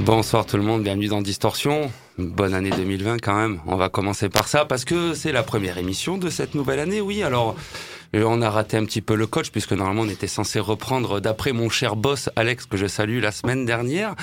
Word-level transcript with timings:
Bonsoir 0.00 0.44
tout 0.44 0.56
le 0.56 0.64
monde, 0.64 0.82
bienvenue 0.82 1.06
dans 1.06 1.22
Distorsion. 1.22 1.88
Bonne 2.18 2.52
année 2.52 2.70
2020 2.70 3.18
quand 3.18 3.36
même. 3.36 3.60
On 3.64 3.76
va 3.76 3.88
commencer 3.88 4.28
par 4.28 4.48
ça 4.48 4.64
parce 4.64 4.84
que 4.84 5.14
c'est 5.14 5.30
la 5.30 5.44
première 5.44 5.78
émission 5.78 6.18
de 6.18 6.30
cette 6.30 6.56
nouvelle 6.56 6.80
année. 6.80 7.00
Oui, 7.00 7.22
alors 7.22 7.54
euh, 8.16 8.24
on 8.26 8.42
a 8.42 8.50
raté 8.50 8.76
un 8.76 8.84
petit 8.86 9.00
peu 9.00 9.14
le 9.14 9.28
coach 9.28 9.50
puisque 9.50 9.70
normalement 9.70 10.02
on 10.02 10.08
était 10.08 10.26
censé 10.26 10.58
reprendre 10.58 11.20
d'après 11.20 11.52
mon 11.52 11.68
cher 11.70 11.94
boss 11.94 12.28
Alex 12.34 12.66
que 12.66 12.76
je 12.76 12.86
salue 12.86 13.20
la 13.20 13.30
semaine 13.30 13.64
dernière. 13.66 14.16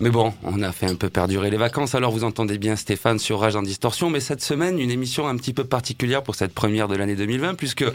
Mais 0.00 0.10
bon, 0.10 0.34
on 0.42 0.62
a 0.62 0.70
fait 0.70 0.86
un 0.86 0.96
peu 0.96 1.08
perdurer 1.08 1.48
les 1.48 1.56
vacances, 1.56 1.94
alors 1.94 2.12
vous 2.12 2.22
entendez 2.22 2.58
bien 2.58 2.76
Stéphane 2.76 3.18
sur 3.18 3.40
Rage 3.40 3.56
en 3.56 3.62
Distorsion, 3.62 4.10
mais 4.10 4.20
cette 4.20 4.42
semaine, 4.42 4.78
une 4.78 4.90
émission 4.90 5.26
un 5.26 5.36
petit 5.36 5.54
peu 5.54 5.64
particulière 5.64 6.22
pour 6.22 6.34
cette 6.34 6.52
première 6.52 6.88
de 6.88 6.96
l'année 6.96 7.16
2020, 7.16 7.54
puisque 7.54 7.86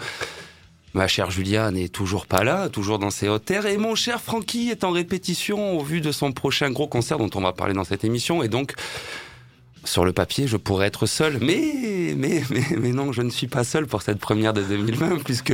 Ma 0.94 1.07
chère 1.07 1.31
Julia 1.31 1.72
n'est 1.72 1.88
toujours 1.88 2.25
pas 2.25 2.44
là, 2.44 2.68
toujours 2.68 3.00
dans 3.00 3.12
ses 3.12 3.29
hautes 3.29 3.46
terres. 3.46 3.66
Et 3.66 3.78
mon 3.78 3.96
cher 3.96 4.22
Francky 4.22 4.69
est 4.69 4.84
en 4.84 4.91
répétition 4.91 5.78
au 5.78 5.84
vu 5.84 6.02
de 6.02 6.12
son 6.12 6.34
prochain 6.34 6.69
gros 6.69 6.88
concert 6.88 7.18
dont 7.18 7.29
on 7.35 7.41
va 7.41 7.53
parler 7.53 7.74
dans 7.74 7.85
cette 7.85 8.03
émission. 8.03 8.44
Et 8.44 8.50
donc, 8.50 8.74
sur 9.85 10.03
le 10.03 10.12
papier, 10.12 10.47
je 10.47 10.57
pourrais 10.57 10.88
être 10.88 11.06
seul. 11.06 11.38
Mais, 11.41 12.13
mais, 12.18 12.44
mais, 12.50 12.63
mais 12.78 12.91
non, 12.91 13.13
je 13.13 13.22
ne 13.22 13.29
suis 13.29 13.47
pas 13.47 13.63
seul 13.63 13.88
pour 13.88 14.02
cette 14.02 14.19
première 14.19 14.52
de 14.52 14.62
2020 14.62 15.24
puisque 15.24 15.53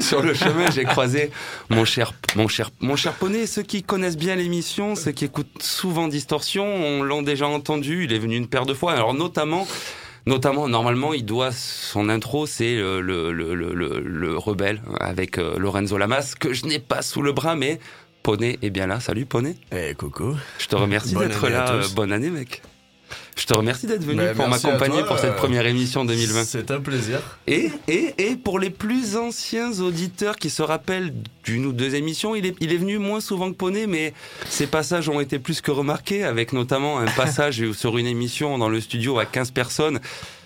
sur 0.00 0.22
le 0.22 0.34
chemin, 0.34 0.70
j'ai 0.70 0.84
croisé 0.84 1.30
mon 1.70 1.86
cher, 1.86 2.12
mon 2.36 2.46
cher, 2.46 2.70
mon 2.80 2.96
cher 2.96 3.14
poney. 3.14 3.46
Ceux 3.46 3.62
qui 3.62 3.82
connaissent 3.82 4.18
bien 4.18 4.36
l'émission, 4.36 4.96
ceux 4.96 5.12
qui 5.12 5.24
écoutent 5.24 5.62
souvent 5.62 6.08
Distorsion, 6.08 6.66
on 6.66 7.02
l'ont 7.02 7.22
déjà 7.22 7.48
entendu. 7.48 8.04
Il 8.04 8.12
est 8.12 8.18
venu 8.18 8.36
une 8.36 8.48
paire 8.48 8.66
de 8.66 8.74
fois. 8.74 8.92
Alors, 8.92 9.14
notamment, 9.14 9.66
Notamment, 10.26 10.68
normalement, 10.68 11.12
il 11.12 11.24
doit 11.24 11.52
son 11.52 12.08
intro, 12.08 12.46
c'est 12.46 12.76
le, 12.76 13.00
le, 13.00 13.32
le, 13.32 13.54
le, 13.54 14.38
rebelle 14.38 14.80
avec 14.98 15.36
euh, 15.36 15.58
Lorenzo 15.58 15.98
Lamas 15.98 16.34
que 16.38 16.54
je 16.54 16.64
n'ai 16.64 16.78
pas 16.78 17.02
sous 17.02 17.20
le 17.20 17.32
bras, 17.32 17.56
mais 17.56 17.78
Poney 18.22 18.58
est 18.62 18.70
bien 18.70 18.86
là. 18.86 19.00
Salut 19.00 19.26
Poney. 19.26 19.56
Eh 19.70 19.94
coucou. 19.94 20.34
Je 20.58 20.66
te 20.66 20.76
remercie 20.76 21.14
d'être 21.14 21.48
là. 21.48 21.78
Bonne 21.94 22.10
année, 22.10 22.30
mec. 22.30 22.62
Je 23.36 23.46
te 23.46 23.54
remercie 23.56 23.86
d'être 23.86 24.04
venu 24.04 24.22
pour 24.34 24.48
m'accompagner 24.48 25.02
pour 25.04 25.18
cette 25.18 25.36
première 25.36 25.66
émission 25.66 26.04
2020. 26.04 26.44
C'est 26.44 26.70
un 26.70 26.80
plaisir. 26.80 27.20
Et, 27.46 27.70
et, 27.88 28.14
et 28.18 28.36
pour 28.36 28.58
les 28.58 28.70
plus 28.70 29.16
anciens 29.16 29.80
auditeurs 29.80 30.36
qui 30.36 30.50
se 30.50 30.62
rappellent 30.62 31.12
d'une 31.44 31.66
ou 31.66 31.72
deux 31.72 31.94
émissions, 31.96 32.34
il 32.34 32.46
est, 32.46 32.56
il 32.60 32.72
est 32.72 32.76
venu 32.76 32.98
moins 32.98 33.20
souvent 33.20 33.50
que 33.50 33.56
Poney, 33.56 33.86
mais 33.86 34.14
ces 34.48 34.66
passages 34.66 35.08
ont 35.08 35.20
été 35.20 35.38
plus 35.38 35.60
que 35.60 35.70
remarqués, 35.70 36.22
avec 36.24 36.52
notamment 36.52 36.98
un 37.00 37.06
passage 37.06 37.70
sur 37.72 37.98
une 37.98 38.06
émission 38.06 38.56
dans 38.56 38.68
le 38.68 38.80
studio 38.80 39.18
à 39.18 39.26
15 39.26 39.50
personnes 39.50 40.00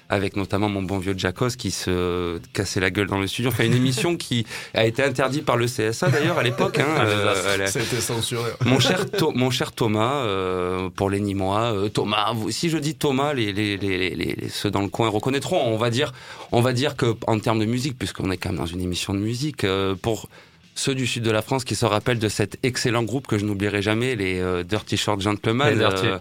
avec 0.09 0.37
notamment 0.37 0.69
mon 0.69 0.83
bon 0.83 0.99
vieux 0.99 1.15
Jacos 1.17 1.51
qui 1.59 1.71
se 1.71 2.41
cassait 2.53 2.81
la 2.81 2.91
gueule 2.91 3.09
dans 3.09 3.19
le 3.19 3.27
studio. 3.27 3.51
Enfin, 3.51 3.65
une 3.65 3.75
émission 3.75 4.17
qui 4.17 4.47
a 4.75 4.87
été 4.87 5.03
interdite 5.03 5.45
par 5.45 5.57
le 5.57 5.67
CSA 5.67 6.09
d'ailleurs 6.11 6.39
à 6.39 6.43
l'époque. 6.43 6.79
Hein, 6.79 6.87
euh, 7.01 7.67
C'était 7.67 8.01
censuré. 8.01 8.51
Mon 8.65 8.81
cher, 8.81 9.05
mon 9.35 9.51
cher 9.51 9.73
Thomas, 9.73 10.23
euh, 10.23 10.89
pour 10.91 11.11
les 11.11 11.21
Nîmois, 11.21 11.73
euh, 11.73 11.89
Thomas, 11.89 12.35
si 12.51 12.71
je 12.71 12.79
dis 12.79 12.95
Thomas, 12.95 13.35
les, 13.35 13.53
les, 13.53 13.77
les, 13.77 14.15
les, 14.15 14.49
ceux 14.49 14.71
dans 14.71 14.83
le 14.83 14.89
coin 14.89 15.09
reconnaîtront. 15.09 15.61
On 15.67 15.77
va 15.77 15.91
dire, 15.91 16.13
on 16.53 16.61
va 16.61 16.73
dire 16.73 16.97
que 16.97 17.15
en 17.27 17.39
termes 17.39 17.59
de 17.59 17.67
musique, 17.67 17.99
puisqu'on 17.99 18.31
est 18.31 18.37
quand 18.37 18.51
même 18.51 18.59
dans 18.59 18.67
une 18.67 18.81
émission 18.81 19.13
de 19.13 19.19
musique, 19.19 19.67
pour 20.03 20.29
ceux 20.79 20.95
du 20.95 21.09
sud 21.09 21.25
de 21.25 21.31
la 21.33 21.43
France 21.43 21.65
qui 21.65 21.75
se 21.75 21.85
rappellent 21.85 22.21
de 22.21 22.29
cet 22.29 22.57
excellent 22.63 23.03
groupe 23.03 23.27
que 23.27 23.37
je 23.37 23.45
n'oublierai 23.45 23.83
jamais, 23.83 24.15
les 24.15 24.39
euh, 24.39 24.63
Dirty 24.63 24.97
Short 24.97 25.21
Gentlemen, 25.21 25.81
euh, 25.81 26.19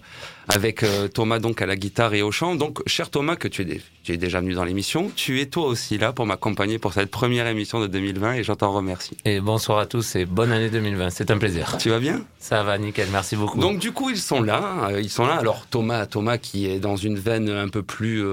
avec 0.47 0.81
euh, 0.81 1.07
Thomas 1.07 1.37
donc 1.37 1.61
à 1.61 1.67
la 1.67 1.75
guitare 1.75 2.15
et 2.15 2.23
au 2.23 2.31
chant. 2.31 2.55
Donc, 2.55 2.81
cher 2.87 3.11
Thomas, 3.11 3.35
que 3.35 3.47
tu 3.47 3.61
es, 3.61 3.81
tu 4.03 4.13
es 4.13 4.17
déjà 4.17 4.39
venu 4.39 4.55
dans 4.55 4.63
l'émission, 4.63 5.11
tu 5.15 5.41
es 5.41 5.45
toi 5.45 5.67
aussi 5.67 5.99
là 5.99 6.11
pour 6.11 6.25
m'accompagner 6.25 6.79
pour 6.79 6.93
cette 6.93 7.11
première 7.11 7.45
émission 7.45 7.79
de 7.79 7.85
2020 7.85 8.33
et 8.33 8.43
je 8.43 8.51
t'en 8.51 8.71
remercie. 8.71 9.15
Et 9.25 9.39
bonsoir 9.41 9.77
à 9.77 9.85
tous 9.85 10.15
et 10.15 10.25
bonne 10.25 10.51
année 10.51 10.71
2020, 10.71 11.11
c'est 11.11 11.29
un 11.29 11.37
plaisir. 11.37 11.77
Tu 11.77 11.91
vas 11.91 11.99
bien? 11.99 12.23
Ça 12.39 12.63
va, 12.63 12.79
nickel, 12.79 13.09
merci 13.11 13.35
beaucoup. 13.35 13.59
Donc 13.59 13.77
du 13.77 13.91
coup, 13.91 14.09
ils 14.09 14.17
sont 14.17 14.41
là, 14.41 14.89
ils 14.97 15.11
sont 15.11 15.27
là. 15.27 15.35
Alors 15.35 15.67
Thomas, 15.69 16.07
Thomas 16.07 16.39
qui 16.39 16.65
est 16.65 16.79
dans 16.79 16.95
une 16.95 17.19
veine 17.19 17.49
un 17.49 17.69
peu 17.69 17.83
plus 17.83 18.25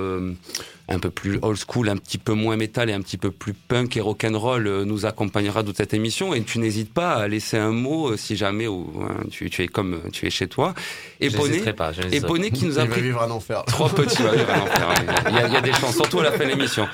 un 0.88 0.98
peu 0.98 1.10
plus 1.10 1.38
old 1.40 1.58
school, 1.58 1.88
un 1.88 1.96
petit 1.96 2.18
peu 2.18 2.34
moins 2.34 2.56
métal 2.56 2.90
et 2.90 2.92
un 2.92 3.00
petit 3.00 3.16
peu 3.16 3.30
plus 3.30 3.54
punk 3.54 3.96
et 3.96 4.00
rock'n'roll 4.00 4.66
euh, 4.66 4.84
nous 4.84 5.06
accompagnera 5.06 5.62
toute 5.62 5.78
cette 5.78 5.94
émission. 5.94 6.34
Et 6.34 6.42
tu 6.42 6.58
n'hésites 6.58 6.92
pas 6.92 7.14
à 7.14 7.28
laisser 7.28 7.56
un 7.56 7.70
mot 7.70 8.10
euh, 8.10 8.16
si 8.16 8.36
jamais 8.36 8.66
ou, 8.66 8.92
hein, 9.02 9.22
tu, 9.30 9.46
es 9.46 9.68
comme 9.68 10.00
tu 10.12 10.26
es 10.26 10.30
chez 10.30 10.46
toi. 10.46 10.74
Et 11.20 11.30
Poney, 11.30 11.72
pas, 11.72 11.92
et 12.12 12.20
Poney 12.20 12.50
qui 12.50 12.66
nous 12.66 12.78
a 12.78 12.84
pris 12.84 13.00
vivre 13.00 13.22
un 13.22 13.30
enfer. 13.30 13.64
trois 13.66 13.88
petits. 13.88 14.22
Il, 14.24 15.34
y 15.34 15.38
a, 15.38 15.46
il 15.46 15.52
y 15.52 15.56
a 15.56 15.60
des 15.60 15.72
chances, 15.72 15.94
surtout 15.94 16.20
à 16.20 16.24
la 16.24 16.32
fin 16.32 16.44
de 16.44 16.50
l'émission. 16.50 16.86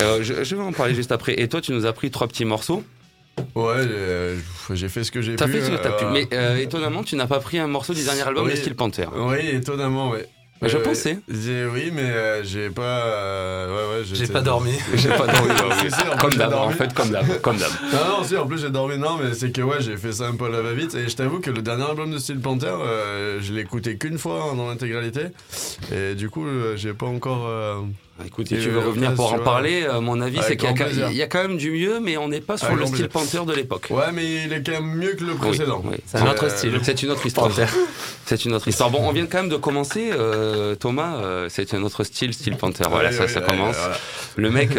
Euh, 0.00 0.22
je, 0.22 0.44
je, 0.44 0.56
vais 0.56 0.62
en 0.62 0.72
parler 0.72 0.94
juste 0.94 1.12
après. 1.12 1.40
Et 1.40 1.48
toi, 1.48 1.60
tu 1.60 1.72
nous 1.72 1.86
as 1.86 1.92
pris 1.92 2.10
trois 2.10 2.26
petits 2.26 2.44
morceaux. 2.44 2.82
Ouais, 3.54 3.86
j'ai 4.72 4.88
fait 4.88 5.04
ce 5.04 5.10
que 5.10 5.22
j'ai 5.22 5.32
pu. 5.32 5.36
T'as 5.36 5.48
fait 5.48 5.62
ce 5.62 5.70
que 5.70 5.76
t'as 5.76 5.92
pu. 5.92 6.04
Mais 6.12 6.62
étonnamment, 6.62 7.02
tu 7.02 7.16
n'as 7.16 7.26
pas 7.26 7.40
pris 7.40 7.58
un 7.58 7.66
morceau 7.66 7.94
du 7.94 8.04
dernier 8.04 8.22
album 8.22 8.46
oui, 8.46 8.52
de 8.52 8.56
Steel 8.56 8.74
Panther. 8.74 9.06
Oui, 9.14 9.46
étonnamment, 9.52 10.10
ouais. 10.10 10.28
Mais 10.60 10.68
je 10.68 10.76
euh, 10.76 10.82
pensais. 10.82 11.18
Oui, 11.28 11.90
mais 11.92 12.02
euh, 12.02 12.42
j'ai 12.42 12.70
pas. 12.70 12.82
Euh, 12.82 13.68
ouais, 13.68 14.00
ouais, 14.00 14.04
j'ai 14.10 14.26
pas 14.26 14.40
dormi. 14.40 14.72
j'ai 14.94 15.08
pas 15.08 15.26
dormi. 15.26 15.54
comme 16.20 16.34
d'hab, 16.34 16.52
en 16.52 16.70
fait, 16.70 16.92
comme 16.92 17.10
d'hab. 17.10 17.40
Comme 17.40 17.56
d'hab. 17.56 17.70
Non, 17.92 18.18
non, 18.18 18.24
si, 18.24 18.36
en 18.36 18.46
plus 18.46 18.58
j'ai 18.60 18.70
dormi. 18.70 18.98
Non, 18.98 19.18
mais 19.22 19.34
c'est 19.34 19.52
que 19.52 19.62
ouais, 19.62 19.80
j'ai 19.80 19.96
fait 19.96 20.12
ça 20.12 20.26
un 20.26 20.34
peu 20.34 20.46
à 20.46 20.48
la 20.48 20.60
va-vite. 20.60 20.94
Et 20.94 21.08
je 21.08 21.16
t'avoue 21.16 21.40
que 21.40 21.50
le 21.50 21.62
dernier 21.62 21.84
album 21.84 22.10
de 22.10 22.18
Steel 22.18 22.40
Panther, 22.40 22.74
je 23.40 23.52
l'ai 23.52 23.60
écouté 23.60 23.96
qu'une 23.96 24.18
fois 24.18 24.52
dans 24.56 24.68
l'intégralité. 24.68 25.26
Et 25.92 26.14
du 26.14 26.28
coup, 26.28 26.44
j'ai 26.76 26.92
pas 26.92 27.06
encore. 27.06 27.48
Écoute, 28.26 28.48
si 28.48 28.54
tu 28.54 28.70
veux 28.70 28.80
revenir 28.80 29.14
pour 29.14 29.32
en 29.32 29.38
parler, 29.38 29.84
euh, 29.84 30.00
mon 30.00 30.20
avis, 30.20 30.40
c'est 30.42 30.56
qu'il 30.56 30.68
y, 31.12 31.22
a 31.22 31.26
quand 31.26 31.42
même 31.42 31.56
du 31.56 31.70
mieux, 31.70 32.00
mais 32.00 32.16
on 32.16 32.28
n'est 32.28 32.40
pas 32.40 32.56
sur 32.56 32.74
le 32.74 32.84
style 32.86 33.08
Panther 33.08 33.42
de 33.46 33.52
l'époque. 33.52 33.86
Ouais, 33.90 34.10
mais 34.12 34.44
il 34.44 34.52
est 34.52 34.62
quand 34.64 34.72
même 34.72 34.94
mieux 34.96 35.12
que 35.12 35.24
le 35.24 35.34
précédent. 35.34 35.82
C'est 36.06 36.18
un 36.18 36.30
autre 36.30 36.46
euh, 36.46 36.48
style. 36.48 36.78
C'est 36.82 37.02
une 37.02 37.10
autre 37.10 37.24
histoire. 37.26 37.50
c'est 38.26 38.44
une 38.44 38.54
autre 38.54 38.66
histoire. 38.66 38.90
Bon, 38.90 38.98
on 39.02 39.12
vient 39.12 39.26
quand 39.26 39.38
même 39.38 39.48
de 39.48 39.56
commencer, 39.56 40.10
euh, 40.12 40.74
Thomas. 40.74 41.48
c'est 41.48 41.74
un 41.74 41.82
autre 41.84 42.02
style, 42.02 42.34
style 42.34 42.56
Panther. 42.56 42.84
Voilà, 42.90 43.12
ça, 43.12 43.28
ça 43.28 43.40
commence. 43.40 43.76
Le 44.36 44.50
mec 44.50 44.70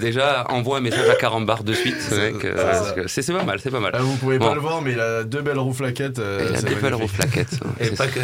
déjà 0.00 0.46
envoie 0.50 0.78
un 0.78 0.82
message 0.82 1.08
à 1.08 1.14
Carambar 1.14 1.64
de 1.64 1.72
suite. 1.72 1.96
C'est 1.98 3.32
pas 3.32 3.44
mal, 3.44 3.58
c'est 3.62 3.70
pas 3.70 3.80
mal. 3.80 3.96
vous 4.00 4.16
pouvez 4.16 4.38
pas 4.38 4.54
le 4.54 4.60
voir, 4.60 4.82
mais 4.82 4.92
il 4.92 5.00
a 5.00 5.24
deux 5.24 5.40
belles 5.40 5.58
roues 5.58 5.72
flaquettes. 5.72 6.20
il 6.20 6.56
a 6.56 6.60
deux 6.60 6.74
belles 6.74 6.94
roues 6.94 7.08
flaquettes. 7.08 7.58
Et 7.80 7.88
pas 7.90 8.06
que. 8.06 8.20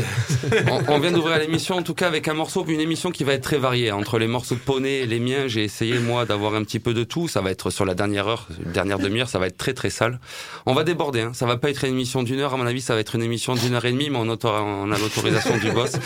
On 0.88 0.98
vient 0.98 1.12
d'ouvrir 1.12 1.38
l'émission, 1.38 1.76
en 1.76 1.82
tout 1.82 1.94
cas, 1.94 2.06
avec 2.06 2.28
un 2.28 2.34
morceau, 2.34 2.66
une 2.68 2.80
émission 2.80 3.10
qui 3.10 3.24
va 3.24 3.32
être 3.32 3.42
très 3.42 3.56
variée 3.56 3.92
entre 3.92 4.18
les 4.18 4.26
morceaux 4.26 4.57
poney, 4.58 5.06
les 5.06 5.20
miens, 5.20 5.46
j'ai 5.46 5.64
essayé 5.64 5.98
moi 5.98 6.26
d'avoir 6.26 6.54
un 6.54 6.62
petit 6.62 6.78
peu 6.78 6.94
de 6.94 7.04
tout. 7.04 7.28
Ça 7.28 7.40
va 7.40 7.50
être 7.50 7.70
sur 7.70 7.84
la 7.84 7.94
dernière 7.94 8.28
heure, 8.28 8.48
dernière 8.72 8.98
demi-heure, 8.98 9.28
ça 9.28 9.38
va 9.38 9.46
être 9.46 9.56
très 9.56 9.74
très 9.74 9.90
sale. 9.90 10.20
On 10.66 10.74
va 10.74 10.84
déborder, 10.84 11.22
hein. 11.22 11.32
ça 11.34 11.46
va 11.46 11.56
pas 11.56 11.70
être 11.70 11.84
une 11.84 11.94
émission 11.94 12.22
d'une 12.22 12.40
heure, 12.40 12.54
à 12.54 12.56
mon 12.56 12.66
avis, 12.66 12.80
ça 12.80 12.94
va 12.94 13.00
être 13.00 13.14
une 13.14 13.22
émission 13.22 13.54
d'une 13.54 13.74
heure 13.74 13.84
et 13.84 13.92
demie, 13.92 14.10
mais 14.10 14.18
on, 14.18 14.28
on 14.28 14.92
a 14.92 14.98
l'autorisation 14.98 15.56
du 15.58 15.70
boss. 15.72 15.92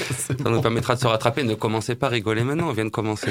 Ça 0.42 0.50
nous 0.50 0.60
permettra 0.60 0.94
de 0.94 1.00
se 1.00 1.06
rattraper. 1.06 1.42
Ne 1.42 1.54
commencez 1.54 1.94
pas 1.94 2.06
à 2.06 2.10
rigoler 2.10 2.44
maintenant, 2.44 2.68
on 2.68 2.72
vient 2.72 2.84
de 2.84 2.90
commencer. 2.90 3.30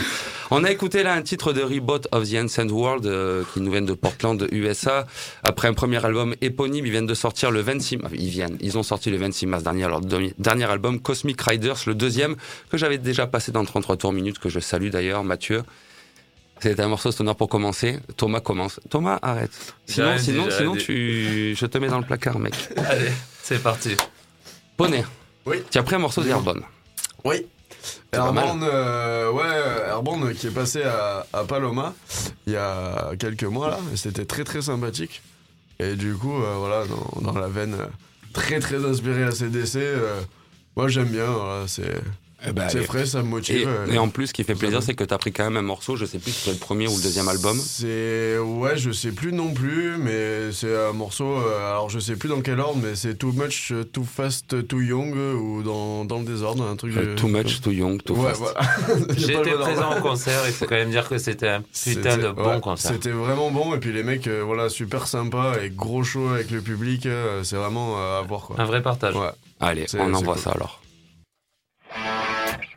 On 0.50 0.64
a 0.64 0.72
écouté 0.72 1.04
là 1.04 1.14
un 1.14 1.22
titre 1.22 1.54
de 1.54 1.62
Reboot 1.62 2.08
of 2.12 2.30
the 2.30 2.36
Ancient 2.36 2.68
World 2.70 3.06
euh, 3.06 3.44
qui 3.54 3.62
nous 3.62 3.72
vient 3.72 3.82
de 3.82 3.94
Portland, 3.94 4.48
USA. 4.52 5.08
Après 5.44 5.68
un 5.68 5.74
premier 5.74 6.04
album 6.06 6.36
éponyme, 6.42 6.86
ils 6.86 6.92
viennent 6.92 7.06
de 7.06 7.14
sortir 7.14 7.52
le 7.52 7.62
26 7.62 7.98
mars. 7.98 8.14
Ils 8.18 8.30
viennent, 8.30 8.58
ils 8.60 8.78
ont 8.78 8.84
sorti 8.84 9.10
le 9.10 9.18
26 9.18 9.46
mars 9.46 9.64
dernier 9.64 9.88
leur 9.88 10.02
dernier 10.02 10.66
album 10.66 11.00
Cosmic 11.00 11.42
Riders, 11.42 11.78
le 11.88 11.96
deuxième 11.96 12.36
que 12.70 12.78
j'avais 12.78 12.98
déjà 12.98 13.28
passé 13.28 13.52
dans 13.52 13.64
33 13.64 13.98
tours 13.98 14.14
minutes, 14.14 14.40
que 14.40 14.50
je 14.50 14.60
salue 14.60 14.90
d'ailleurs, 14.90 15.11
Mathieu. 15.24 15.64
C'est 16.62 16.80
un 16.80 16.88
morceau 16.88 17.12
sonore 17.12 17.36
pour 17.36 17.50
commencer. 17.50 18.00
Thomas 18.18 18.40
commence. 18.40 18.80
Thomas, 18.90 19.18
arrête. 19.22 19.52
Sinon, 19.88 20.18
sinon, 20.20 20.48
sinon, 20.52 20.76
tu, 20.76 21.56
je 21.56 21.66
te 21.66 21.78
mets 21.80 21.88
dans 21.88 22.00
le 22.00 22.06
placard, 22.06 22.38
mec. 22.38 22.54
Allez, 22.78 23.12
c'est 23.42 23.62
parti. 23.62 23.98
Poney. 24.78 25.04
Oui. 25.46 25.58
Tu 25.72 25.80
as 25.80 25.84
pris 25.84 25.96
un 25.96 26.00
morceau 26.00 26.24
d'Airborne. 26.24 26.62
Oui. 27.24 27.48
Airborne, 28.12 28.64
euh, 28.64 29.32
ouais, 29.32 29.88
Airborne 29.88 30.34
qui 30.36 30.48
est 30.48 30.52
passé 30.52 30.84
à, 30.84 31.26
Paloma 31.48 31.94
il 32.46 32.54
y 32.54 32.58
a 32.58 33.12
quelques 33.18 33.46
mois 33.46 33.70
là, 33.70 33.80
c'était 33.96 34.26
très 34.26 34.44
très 34.44 34.62
sympathique. 34.62 35.24
Et 35.80 35.96
du 35.96 36.14
coup, 36.14 36.44
euh, 36.44 36.56
voilà, 36.58 36.84
dans, 37.22 37.40
la 37.40 37.48
veine 37.48 37.74
euh, 37.74 37.86
très 38.34 38.60
très 38.60 38.86
inspiré 38.86 39.24
à 39.24 39.32
CDC, 39.32 39.80
moi 40.76 40.90
j'aime 40.90 41.08
bien, 41.08 41.26
voilà, 41.26 41.68
c'est 41.68 41.96
eh 42.48 42.54
ben, 42.54 42.68
c'est 42.70 42.82
frais, 42.82 43.06
ça 43.06 43.22
me 43.22 43.28
motive. 43.28 43.70
Et, 43.92 43.98
en 43.98 44.10
plus, 44.10 44.28
ce 44.28 44.34
qui 44.34 44.44
fait 44.44 44.56
plaisir, 44.56 44.82
c'est 44.82 44.96
que 44.96 45.04
tu 45.04 45.14
as 45.14 45.18
pris 45.18 45.32
quand 45.32 45.44
même 45.44 45.58
un 45.58 45.62
morceau, 45.62 45.96
je 45.96 46.06
sais 46.06 46.18
plus 46.18 46.32
si 46.32 46.46
c'est 46.46 46.52
le 46.52 46.58
premier 46.58 46.88
ou 46.88 46.96
le 46.96 47.04
deuxième 47.04 47.28
album. 47.28 47.60
C'est. 47.60 48.38
Ouais, 48.40 48.78
je 48.78 48.92
sais 48.92 49.12
plus 49.12 49.32
non 49.32 49.54
plus, 49.54 49.98
mais 49.98 50.52
c'est 50.52 50.76
un 50.76 50.94
morceau. 50.94 51.38
Euh, 51.38 51.70
alors, 51.70 51.90
je 51.90 52.00
sais 52.00 52.16
plus 52.16 52.30
dans 52.30 52.42
quel 52.42 52.60
ordre, 52.60 52.80
mais 52.82 52.96
c'est 52.96 53.16
Too 53.16 53.32
Much, 53.32 53.74
Too 53.94 54.04
Fast, 54.04 54.68
Too 54.68 54.82
Young, 54.82 55.16
ou 55.16 55.62
dans, 55.62 56.04
dans 56.06 56.20
le 56.20 56.26
désordre, 56.26 56.64
un 56.64 56.76
truc. 56.76 56.94
too 57.16 57.28
Much, 57.28 57.62
Too 57.62 57.72
Young, 57.72 58.02
Too 58.02 58.16
Fast. 58.16 58.42
Été 59.12 59.52
présent 59.52 59.98
au 59.98 60.02
concert, 60.02 60.42
il 60.48 60.54
faut 60.54 60.66
quand 60.66 60.76
même 60.76 60.92
dire 60.92 61.08
que 61.08 61.20
c'était 61.20 61.48
un 61.48 61.62
putain 61.86 62.18
de 62.18 62.30
bon 62.30 62.60
concert. 62.60 62.92
C'était 62.94 63.12
vraiment 63.12 63.52
bon, 63.52 63.76
et 63.76 63.78
puis 63.78 63.94
les 63.94 64.04
mecs, 64.04 64.28
euh, 64.28 64.42
voilà, 64.44 64.70
super 64.70 65.08
sympa, 65.08 65.54
et 65.64 65.70
gros 65.70 66.04
show 66.04 66.30
avec 66.30 66.50
le 66.50 66.62
public, 66.62 67.06
euh, 67.06 67.44
c'est 67.44 67.56
vraiment 67.56 67.98
à 67.98 68.22
voir, 68.28 68.42
quoi. 68.42 68.56
Un 68.60 68.66
vrai 68.66 68.82
partage. 68.82 69.16
Allez, 69.60 69.86
on 69.94 70.14
envoie 70.14 70.38
ça 70.38 70.52
alors. 70.52 70.82
Thank 71.94 72.64
you. 72.64 72.71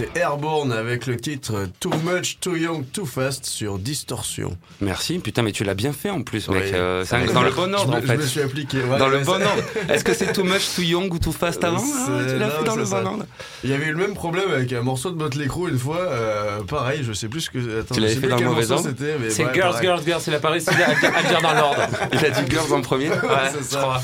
C'était 0.00 0.20
Airborne 0.20 0.72
avec 0.72 1.06
le 1.06 1.16
titre 1.16 1.68
Too 1.78 1.92
Much, 2.04 2.38
Too 2.40 2.56
Young, 2.56 2.84
Too 2.90 3.04
Fast 3.04 3.44
sur 3.44 3.78
Distorsion. 3.78 4.56
Merci, 4.80 5.18
putain, 5.18 5.42
mais 5.42 5.52
tu 5.52 5.62
l'as 5.62 5.74
bien 5.74 5.92
fait 5.92 6.08
en 6.08 6.22
plus, 6.22 6.48
mec. 6.48 6.72
Euh, 6.72 7.04
c'est 7.04 7.32
dans 7.32 7.42
le 7.42 7.50
bon 7.50 7.74
ordre, 7.74 7.96
en 7.96 8.00
fait. 8.00 8.14
Je 8.14 8.22
me 8.22 8.26
suis 8.26 8.40
appliqué. 8.40 8.78
dans 8.98 9.08
le 9.08 9.18
bon 9.18 9.32
ordre. 9.32 9.62
Est-ce 9.90 10.04
que 10.04 10.14
c'est 10.14 10.32
Too 10.32 10.44
Much, 10.44 10.74
Too 10.74 10.82
Young 10.82 11.12
ou 11.12 11.18
Too 11.18 11.32
Fast 11.32 11.62
avant 11.64 11.82
ah, 11.82 12.20
Tu 12.26 12.38
l'as 12.38 12.50
fait 12.50 12.64
dans 12.64 12.76
le 12.76 12.84
bon 12.84 13.06
ordre. 13.06 13.26
Il 13.62 13.70
y 13.70 13.74
avait 13.74 13.86
eu 13.86 13.92
le 13.92 13.98
même 13.98 14.14
problème 14.14 14.50
avec 14.50 14.72
un 14.72 14.82
morceau 14.82 15.10
de 15.10 15.16
Motley 15.16 15.46
Crue 15.46 15.70
une 15.70 15.78
fois. 15.78 15.98
Euh, 15.98 16.62
pareil, 16.62 17.00
je 17.02 17.12
sais 17.12 17.28
plus 17.28 17.42
ce 17.42 17.50
que. 17.50 17.80
Attends, 17.80 17.94
tu 17.94 18.00
l'avais 18.00 18.14
fait 18.14 18.28
dans 18.28 18.38
le 18.38 18.44
mauvais 18.44 18.70
ordre 18.70 18.88
C'est 19.28 19.52
Girls, 19.52 19.76
Girls, 19.82 20.02
Girls. 20.04 20.22
Il 20.26 20.34
a 20.34 20.40
pas 20.40 20.50
réussi 20.50 20.70
à 20.70 21.22
dire 21.28 21.42
dans 21.42 21.52
l'ordre. 21.52 21.82
Il 22.12 22.24
a 22.24 22.30
dit 22.30 22.50
Girls 22.50 22.72
en 22.72 22.80
premier. 22.80 23.10
Ouais, 23.20 23.50
c'est 23.52 23.74
ça. 23.74 24.00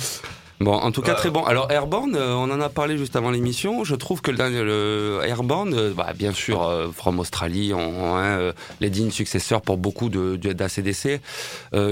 Bon, 0.59 0.73
en 0.73 0.91
tout 0.91 1.03
cas, 1.03 1.15
très 1.15 1.31
bon. 1.31 1.45
Alors, 1.45 1.71
Airborne, 1.71 2.17
euh, 2.17 2.33
on 2.33 2.51
en 2.51 2.61
a 2.61 2.71
parlé 2.71 2.97
juste 2.97 3.15
avant 3.15 3.31
l'émission. 3.31 3.85
Je 3.85 3.95
trouve 3.95 4.23
que 4.23 4.31
le, 4.31 4.65
le 4.65 5.21
Airborne, 5.27 5.75
euh, 5.75 5.93
bah, 5.93 6.15
bien 6.17 6.33
sûr, 6.33 6.63
euh, 6.63 6.89
From 6.91 7.21
Australie, 7.21 7.75
on, 7.75 8.17
hein, 8.17 8.53
les 8.81 8.89
dignes 8.89 9.11
successeurs 9.11 9.61
pour 9.61 9.77
beaucoup 9.77 10.09
de, 10.09 10.37
d'ACDC. 10.37 11.21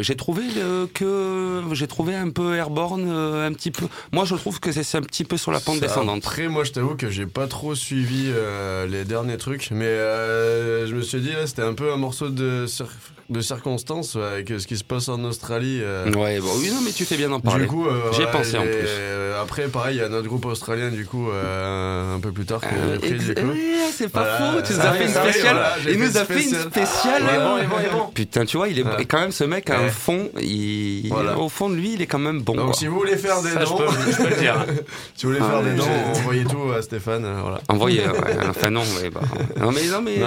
j'ai 0.01 0.17
trouvé 0.17 0.43
que 0.95 1.63
j'ai 1.73 1.87
trouvé 1.87 2.15
un 2.15 2.31
peu 2.31 2.57
Airborne 2.57 3.09
un 3.11 3.53
petit 3.53 3.71
peu. 3.71 3.87
Moi, 4.13 4.25
je 4.25 4.35
trouve 4.35 4.61
que 4.61 4.73
c'est 4.73 4.97
un 4.97 5.03
petit 5.03 5.25
peu 5.25 5.37
sur 5.37 5.53
la 5.53 5.61
pente 5.61 5.81
descendante. 5.81 6.25
Après, 6.25 6.49
moi, 6.49 6.65
je 6.65 6.73
t'avoue 6.73 6.97
que 6.97 7.11
j'ai 7.11 7.27
pas 7.27 7.47
trop 7.47 7.75
suivi 7.75 8.31
les 8.89 9.05
derniers 9.05 9.37
trucs, 9.37 9.71
mais 9.71 9.95
je 9.95 10.95
me 10.95 11.03
suis 11.03 11.21
dit, 11.21 11.33
là, 11.33 11.47
c'était 11.47 11.63
un 11.63 11.75
peu 11.75 11.93
un 11.93 11.97
morceau 11.97 12.31
de 12.31 12.67
de 13.31 13.41
circonstances 13.41 14.17
avec 14.17 14.49
ce 14.49 14.67
qui 14.67 14.77
se 14.77 14.85
passe 14.85 15.09
en 15.09 15.23
Australie. 15.25 15.81
Ouais, 16.15 16.41
bon, 16.41 16.51
oui, 16.59 16.71
non, 16.71 16.81
mais 16.85 16.93
tu 16.93 17.05
fais 17.05 17.17
bien 17.17 17.29
d'en 17.29 17.41
parler. 17.41 17.65
Du 17.65 17.71
coup, 17.71 17.87
j'ai 18.13 18.27
pensé 18.27 18.59
en 18.59 18.63
plus. 18.63 19.15
Euh, 19.35 19.43
après, 19.43 19.69
pareil, 19.69 19.97
il 19.97 20.01
y 20.01 20.03
a 20.03 20.09
notre 20.09 20.29
groupe 20.29 20.45
australien, 20.47 20.91
du 20.91 21.07
coup, 21.07 21.29
euh, 21.31 22.17
un 22.17 22.21
peu 22.21 22.33
plus 22.33 22.45
tard 22.45 22.61
que 22.61 22.69
j'ai 22.69 22.99
pris, 22.99 23.19
du 23.19 23.35
coup. 23.35 23.53
c'est 23.93 24.09
pas 24.09 24.39
faux, 24.39 24.63
tu 24.63 24.73
nous 24.73 24.81
as 24.81 24.93
fait 24.93 25.05
une 25.05 25.11
spéciale. 25.11 25.57
il 25.89 25.99
nous 25.99 26.17
a 26.17 26.25
fait 26.25 26.43
une 26.43 26.55
spéciale. 26.55 27.23
Putain, 28.15 28.45
tu 28.45 28.57
vois, 28.57 28.69
il 28.69 28.79
est 28.79 29.05
quand 29.07 29.21
même 29.21 29.33
ce 29.33 29.45
mec 29.45 29.71
a 29.71 29.79
un 29.79 29.89
fond. 29.89 30.31
Il... 30.41 31.13
Au 31.37 31.49
fond 31.49 31.69
de 31.69 31.75
lui, 31.75 31.95
il 31.95 32.03
est 32.03 32.07
quand 32.07 32.19
même 32.19 32.43
bon. 32.43 32.55
Donc, 32.55 32.75
si 32.75 32.87
vous 32.87 32.99
voulez 32.99 33.17
faire 33.17 33.43
des 33.43 33.55
dons, 33.55 33.79
je 34.11 34.17
peux 34.17 34.31
le 34.31 34.37
dire. 34.37 34.67
si 35.15 35.27
vous 35.27 35.33
voulez 35.33 35.45
faire 35.45 35.63
des 35.63 35.75
dons, 35.75 35.85
envoyez 36.15 36.45
tout 36.45 36.73
à 36.77 36.83
Stéphane. 36.83 37.27
Voilà. 37.41 37.61
Envoyez, 37.69 38.03
enfin 38.49 38.71
non, 38.71 38.83
mais 39.01 39.11
bah, 39.11 39.21
non, 39.61 39.73
mais 39.73 39.87
non, 39.87 40.03
mais 40.03 40.19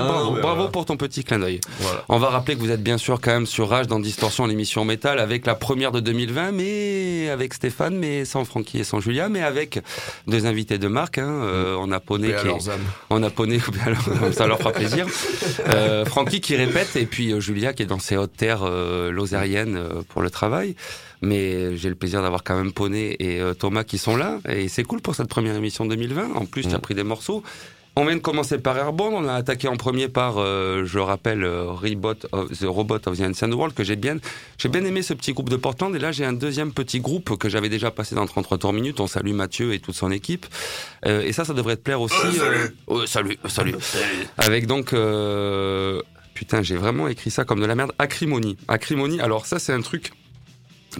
bravo 0.41 0.67
pour 0.69 0.85
ton 0.85 0.97
petit 0.97 1.23
clin 1.23 1.39
d'œil. 1.39 1.61
On 2.09 2.19
va 2.19 2.29
rappeler 2.29 2.55
que 2.55 2.61
vous 2.61 2.71
êtes 2.71 2.83
bien 2.87 2.97
sûr 2.97 3.19
quand 3.19 3.31
même 3.31 3.45
sur 3.45 3.67
Rage 3.67 3.87
dans 3.87 3.99
Distorsion, 3.99 4.45
l'émission 4.45 4.85
métal, 4.85 5.19
avec 5.19 5.45
la 5.45 5.55
première 5.55 5.91
de 5.91 5.99
2020, 5.99 6.53
mais 6.53 7.29
avec 7.29 7.53
Stéphane, 7.53 7.97
mais 7.97 8.23
sans 8.23 8.45
Francky 8.45 8.79
et 8.79 8.85
sans 8.85 9.01
Julia, 9.01 9.27
mais 9.27 9.41
avec 9.41 9.81
deux 10.25 10.45
invités 10.45 10.77
de 10.77 10.87
marque. 10.87 11.17
Hein, 11.17 11.27
euh, 11.27 11.75
on 11.77 11.91
a 11.91 11.99
Poney 11.99 12.29
qui 12.29 12.47
est, 12.47 12.71
on 13.09 13.21
a 13.23 13.29
Poney, 13.29 13.59
ça 14.31 14.47
leur 14.47 14.57
fera 14.59 14.71
plaisir. 14.71 15.05
Euh, 15.67 16.05
Francky 16.05 16.39
qui 16.39 16.55
répète 16.55 16.95
et 16.95 17.05
puis 17.05 17.33
euh, 17.33 17.39
Julia 17.39 17.73
qui 17.73 17.83
est 17.83 17.87
dans 17.87 17.99
ses 17.99 18.15
hautes 18.15 18.35
terres 18.37 18.63
euh, 18.63 19.11
lozériennes 19.11 19.75
euh, 19.75 20.01
pour 20.07 20.21
le 20.21 20.29
travail. 20.29 20.75
Mais 21.21 21.75
j'ai 21.75 21.89
le 21.89 21.95
plaisir 21.95 22.21
d'avoir 22.21 22.43
quand 22.43 22.55
même 22.55 22.71
Poney 22.71 23.15
et 23.19 23.41
Thomas 23.57 23.83
qui 23.83 23.97
sont 23.97 24.15
là 24.15 24.39
et 24.47 24.67
c'est 24.69 24.83
cool 24.83 25.01
pour 25.01 25.15
cette 25.15 25.27
première 25.27 25.55
émission 25.55 25.85
2020. 25.85 26.35
En 26.35 26.45
plus, 26.45 26.67
tu 26.67 26.75
as 26.75 26.79
pris 26.79 26.93
des 26.93 27.03
morceaux. 27.03 27.43
On 27.99 28.05
vient 28.05 28.15
de 28.15 28.21
commencer 28.21 28.59
par 28.59 28.77
Airborne, 28.77 29.15
on 29.15 29.27
a 29.27 29.33
attaqué 29.33 29.67
en 29.67 29.75
premier 29.75 30.07
par, 30.07 30.35
euh, 30.37 30.85
je 30.85 30.99
rappelle, 30.99 31.43
euh, 31.43 31.71
of, 31.71 32.51
The 32.51 32.65
Robot 32.65 32.99
of 33.07 33.17
the 33.17 33.21
Ancient 33.21 33.51
World, 33.51 33.73
que 33.73 33.83
j'ai 33.83 33.95
bien, 33.95 34.17
j'ai 34.59 34.69
bien 34.69 34.85
aimé 34.85 35.01
ce 35.01 35.15
petit 35.15 35.33
groupe 35.33 35.49
de 35.49 35.55
Portland, 35.55 35.95
et 35.95 35.97
là 35.97 36.11
j'ai 36.11 36.23
un 36.23 36.33
deuxième 36.33 36.73
petit 36.73 36.99
groupe 36.99 37.39
que 37.39 37.49
j'avais 37.49 37.69
déjà 37.69 37.89
passé 37.89 38.13
dans 38.13 38.27
33 38.27 38.59
tours 38.59 38.71
minutes, 38.71 38.99
on 38.99 39.07
salue 39.07 39.33
Mathieu 39.33 39.73
et 39.73 39.79
toute 39.79 39.95
son 39.95 40.11
équipe, 40.11 40.45
euh, 41.07 41.23
et 41.23 41.33
ça, 41.33 41.43
ça 41.43 41.55
devrait 41.55 41.75
te 41.75 41.81
plaire 41.81 41.99
aussi. 41.99 42.15
Oh, 42.85 43.07
salut, 43.07 43.39
salut, 43.47 43.75
salut. 43.79 44.27
Avec 44.37 44.67
donc, 44.67 44.93
putain, 46.35 46.61
j'ai 46.61 46.75
vraiment 46.75 47.07
écrit 47.07 47.31
ça 47.31 47.45
comme 47.45 47.59
de 47.59 47.65
la 47.65 47.73
merde, 47.73 47.93
Acrimonie. 47.97 48.57
Acrimonie, 48.67 49.19
alors 49.21 49.47
ça 49.47 49.57
c'est 49.57 49.73
un 49.73 49.81
truc, 49.81 50.11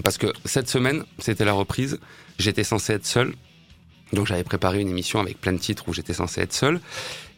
parce 0.04 0.18
que 0.18 0.34
cette 0.46 0.68
semaine, 0.68 1.04
c'était 1.20 1.46
la 1.46 1.54
reprise, 1.54 2.00
j'étais 2.40 2.64
censé 2.64 2.94
être 2.94 3.06
seul, 3.06 3.36
donc 4.14 4.28
j'avais 4.28 4.44
préparé 4.44 4.80
une 4.80 4.90
émission 4.90 5.20
avec 5.20 5.40
plein 5.40 5.54
de 5.54 5.58
titres 5.58 5.84
où 5.88 5.94
j'étais 5.94 6.14
censé 6.14 6.42
être 6.42 6.54
seul. 6.54 6.80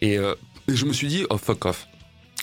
Et, 0.02 0.18
euh, 0.18 0.36
je 0.68 0.86
me 0.86 0.94
suis 0.94 1.08
dit, 1.08 1.26
oh 1.30 1.38
fuck 1.38 1.66
off. 1.66 1.88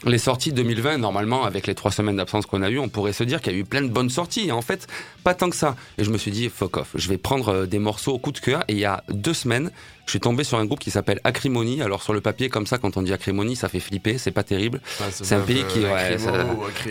Les 0.04 0.18
sorties 0.18 0.52
2020, 0.52 0.98
normalement, 0.98 1.44
avec 1.44 1.66
les 1.66 1.74
trois 1.74 1.90
semaines 1.90 2.16
d'absence 2.16 2.44
qu'on 2.44 2.62
a 2.62 2.68
eu, 2.68 2.78
on 2.78 2.88
pourrait 2.88 3.14
se 3.14 3.24
dire 3.24 3.40
qu'il 3.40 3.52
y 3.54 3.56
a 3.56 3.58
eu 3.58 3.64
plein 3.64 3.80
de 3.80 3.88
bonnes 3.88 4.10
sorties. 4.10 4.48
Et 4.48 4.52
en 4.52 4.60
fait, 4.60 4.86
pas 5.24 5.34
tant 5.34 5.48
que 5.48 5.56
ça. 5.56 5.74
Et 5.96 6.04
je 6.04 6.10
me 6.10 6.18
suis 6.18 6.30
dit, 6.30 6.50
fuck 6.50 6.76
off. 6.76 6.90
Je 6.94 7.08
vais 7.08 7.16
prendre 7.16 7.48
euh, 7.48 7.66
des 7.66 7.78
morceaux 7.78 8.12
au 8.12 8.18
coup 8.18 8.32
de 8.32 8.38
cœur. 8.38 8.62
Et 8.68 8.72
il 8.74 8.78
y 8.78 8.84
a 8.84 9.02
deux 9.08 9.32
semaines, 9.32 9.70
je 10.06 10.10
suis 10.10 10.20
tombé 10.20 10.44
sur 10.44 10.58
un 10.58 10.64
groupe 10.64 10.78
qui 10.78 10.90
s'appelle 10.90 11.20
Acrimonie. 11.24 11.82
Alors 11.82 12.02
sur 12.02 12.12
le 12.12 12.20
papier 12.20 12.48
comme 12.48 12.66
ça, 12.66 12.78
quand 12.78 12.96
on 12.96 13.02
dit 13.02 13.12
Acrimonie, 13.12 13.56
ça 13.56 13.68
fait 13.68 13.80
flipper, 13.80 14.18
c'est 14.18 14.30
pas 14.30 14.44
terrible. 14.44 14.80
c'est 15.10 15.34
un 15.34 15.40
pays 15.40 15.64
qui 15.68 15.80
ouais, 15.80 16.16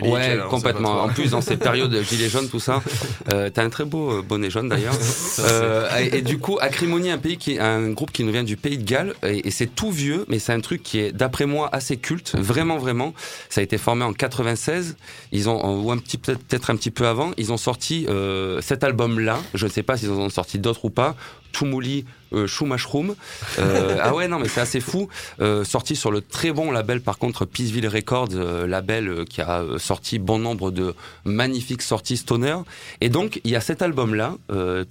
ouais 0.02 0.40
complètement. 0.50 1.04
En 1.04 1.10
plus 1.10 1.32
dans 1.32 1.42
ces 1.42 1.58
périodes 1.66 1.98
gilets 2.04 2.30
jaunes 2.30 2.50
tout 2.50 2.60
ça, 2.60 2.82
euh, 3.34 3.50
t'as 3.50 3.64
un 3.64 3.70
très 3.70 3.86
beau 3.86 4.12
euh, 4.12 4.22
bonnet 4.22 4.50
jaune 4.50 4.70
d'ailleurs. 4.70 4.96
euh, 5.40 5.90
et, 6.12 6.22
du 6.22 6.40
coup 6.40 6.58
Acrimonie, 6.60 7.10
un 7.10 7.18
pays 7.18 7.38
qui 7.38 7.58
un 7.58 7.92
groupe 7.92 8.12
qui 8.12 8.24
nous 8.24 8.32
vient 8.32 8.44
du 8.44 8.58
pays 8.58 8.78
de 8.78 8.84
Galles 8.84 9.14
et, 9.24 9.50
c'est 9.52 9.74
tout 9.74 9.92
vieux, 9.92 10.26
mais 10.28 10.40
c'est 10.40 10.52
un 10.52 10.60
truc 10.60 10.84
qui 10.84 11.00
est 11.00 11.14
d'après 11.14 11.46
moi 11.46 11.70
assez 11.72 11.96
culte, 11.96 12.36
vraiment 12.38 12.78
vraiment. 12.78 13.14
Ça 13.50 13.62
a 13.62 13.64
été 13.64 13.78
formé 13.78 14.04
en 14.04 14.12
96. 14.12 14.98
Ils 15.32 15.48
ont 15.48 15.82
ou 15.82 15.92
un 15.92 15.98
petit 15.98 16.18
peut-être 16.18 16.70
un 16.70 16.76
petit 16.76 16.92
peu 16.92 17.08
avant, 17.08 17.32
ils 17.38 17.52
ont 17.52 17.58
sorti 17.58 18.06
euh, 18.10 18.62
cet 18.62 18.84
album 18.84 19.20
là. 19.20 19.40
Je 19.54 19.66
ne 19.66 19.72
sais 19.72 19.84
pas 19.84 19.98
s'ils 19.98 20.12
en 20.12 20.18
ont 20.18 20.30
sorti 20.30 20.60
d'autres 20.60 20.86
ou 20.86 20.90
pas. 20.90 21.16
Toumouli 21.56 22.06
euh. 22.36 22.48
Euh, 23.60 23.98
ah 24.02 24.14
ouais, 24.14 24.28
non, 24.28 24.40
mais 24.40 24.48
c'est 24.48 24.62
assez 24.62 24.80
fou. 24.80 25.08
Euh, 25.40 25.64
sorti 25.64 25.96
sur 25.96 26.12
le 26.12 26.22
très 26.22 26.52
bon 26.52 26.72
label, 26.72 27.02
par 27.02 27.18
contre, 27.18 27.46
Peaceville 27.46 27.88
Records, 27.88 28.30
euh, 28.34 28.68
label 28.68 29.08
euh, 29.08 29.26
qui 29.26 29.42
a 29.42 29.64
sorti 29.78 30.20
bon 30.20 30.40
nombre 30.40 30.72
de 30.72 30.96
magnifiques 31.24 31.82
sorties 31.82 32.18
stoner. 32.18 32.58
Et 33.02 33.10
donc, 33.10 33.40
il 33.44 33.52
y 33.52 33.56
a 33.56 33.62
cet 33.62 33.82
album-là, 33.82 34.36
euh, 34.52 34.84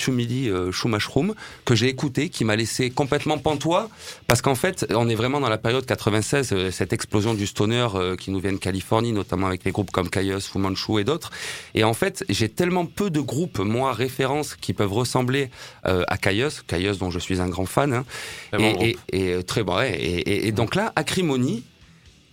Mashroom, 0.85 1.35
que 1.65 1.75
j'ai 1.75 1.89
écouté, 1.89 2.29
qui 2.29 2.45
m'a 2.45 2.57
laissé 2.57 2.91
complètement 2.91 3.39
pantois, 3.39 3.89
parce 4.27 4.43
qu'en 4.43 4.55
fait, 4.55 4.87
on 4.95 5.09
est 5.09 5.15
vraiment 5.15 5.41
dans 5.41 5.49
la 5.49 5.59
période 5.59 5.85
96, 5.87 6.71
cette 6.71 6.93
explosion 6.93 7.35
du 7.35 7.47
stoner 7.47 7.89
qui 8.19 8.31
nous 8.31 8.39
vient 8.39 8.53
de 8.53 8.59
Californie, 8.59 9.13
notamment 9.13 9.47
avec 9.47 9.65
les 9.65 9.73
groupes 9.73 9.91
comme 9.91 10.09
Kaios, 10.09 10.41
Fu 10.41 10.59
Manchu 10.59 11.01
et 11.01 11.05
d'autres. 11.05 11.31
Et 11.75 11.85
en 11.85 11.95
fait, 11.95 12.25
j'ai 12.29 12.49
tellement 12.49 12.87
peu 12.87 13.11
de 13.11 13.21
groupes, 13.21 13.59
moi, 13.59 13.93
références, 13.93 14.57
qui 14.57 14.73
peuvent 14.73 14.93
ressembler 14.93 15.51
à 15.85 16.17
Kaios, 16.19 16.54
Kaios 16.67 16.95
dont 16.95 17.11
je 17.11 17.19
suis 17.19 17.41
un 17.41 17.49
grand 17.49 17.67
fan. 17.67 17.93
Hein. 17.93 18.05
et, 18.59 18.97
et, 19.13 19.43
très 19.45 19.63
bon. 19.63 19.79
et, 19.81 20.53
donc 20.53 20.75
là, 20.75 20.93
Acrimony, 20.97 21.65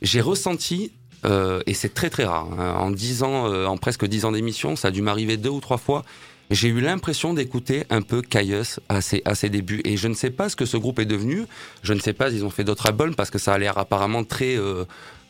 j'ai 0.02 0.22
ressenti 0.22 0.92
euh, 1.26 1.62
et 1.66 1.74
c'est 1.74 1.94
très 1.94 2.10
très 2.10 2.26
rare. 2.26 2.48
Hein. 2.58 2.76
en 2.80 2.92
ans, 3.24 3.52
euh, 3.52 3.66
en 3.66 3.78
presque 3.78 4.06
dix 4.06 4.26
ans 4.26 4.32
d'émission, 4.32 4.76
ça 4.76 4.90
a 4.90 4.92
dû 4.92 5.02
m'arriver 5.02 5.38
deux 5.38 5.50
ou 5.50 5.60
trois 5.60 5.78
fois. 5.78 6.04
J'ai 6.50 6.68
eu 6.68 6.82
l'impression 6.82 7.34
d'écouter 7.34 7.86
un 7.90 8.02
peu 8.02 8.22
Caius 8.22 8.82
à 8.90 9.00
ses, 9.00 9.22
à 9.24 9.36
ses 9.36 9.50
débuts. 9.50 9.82
Et 9.86 9.96
je 9.96 10.08
ne 10.10 10.14
sais 10.14 10.32
pas 10.32 10.50
ce 10.50 10.56
que 10.56 10.66
ce 10.66 10.76
groupe 10.76 11.00
est 11.00 11.06
devenu. 11.06 11.46
Je 11.82 11.94
ne 11.94 12.00
sais 12.00 12.12
pas 12.12 12.30
s'ils 12.30 12.44
ont 12.44 12.50
fait 12.50 12.66
d'autres 12.66 12.88
albums 12.88 13.16
parce 13.16 13.30
que 13.30 13.40
ça 13.40 13.54
a 13.54 13.58
l'air 13.58 13.78
apparemment 13.78 14.26
très, 14.26 14.58
euh, 14.58 14.84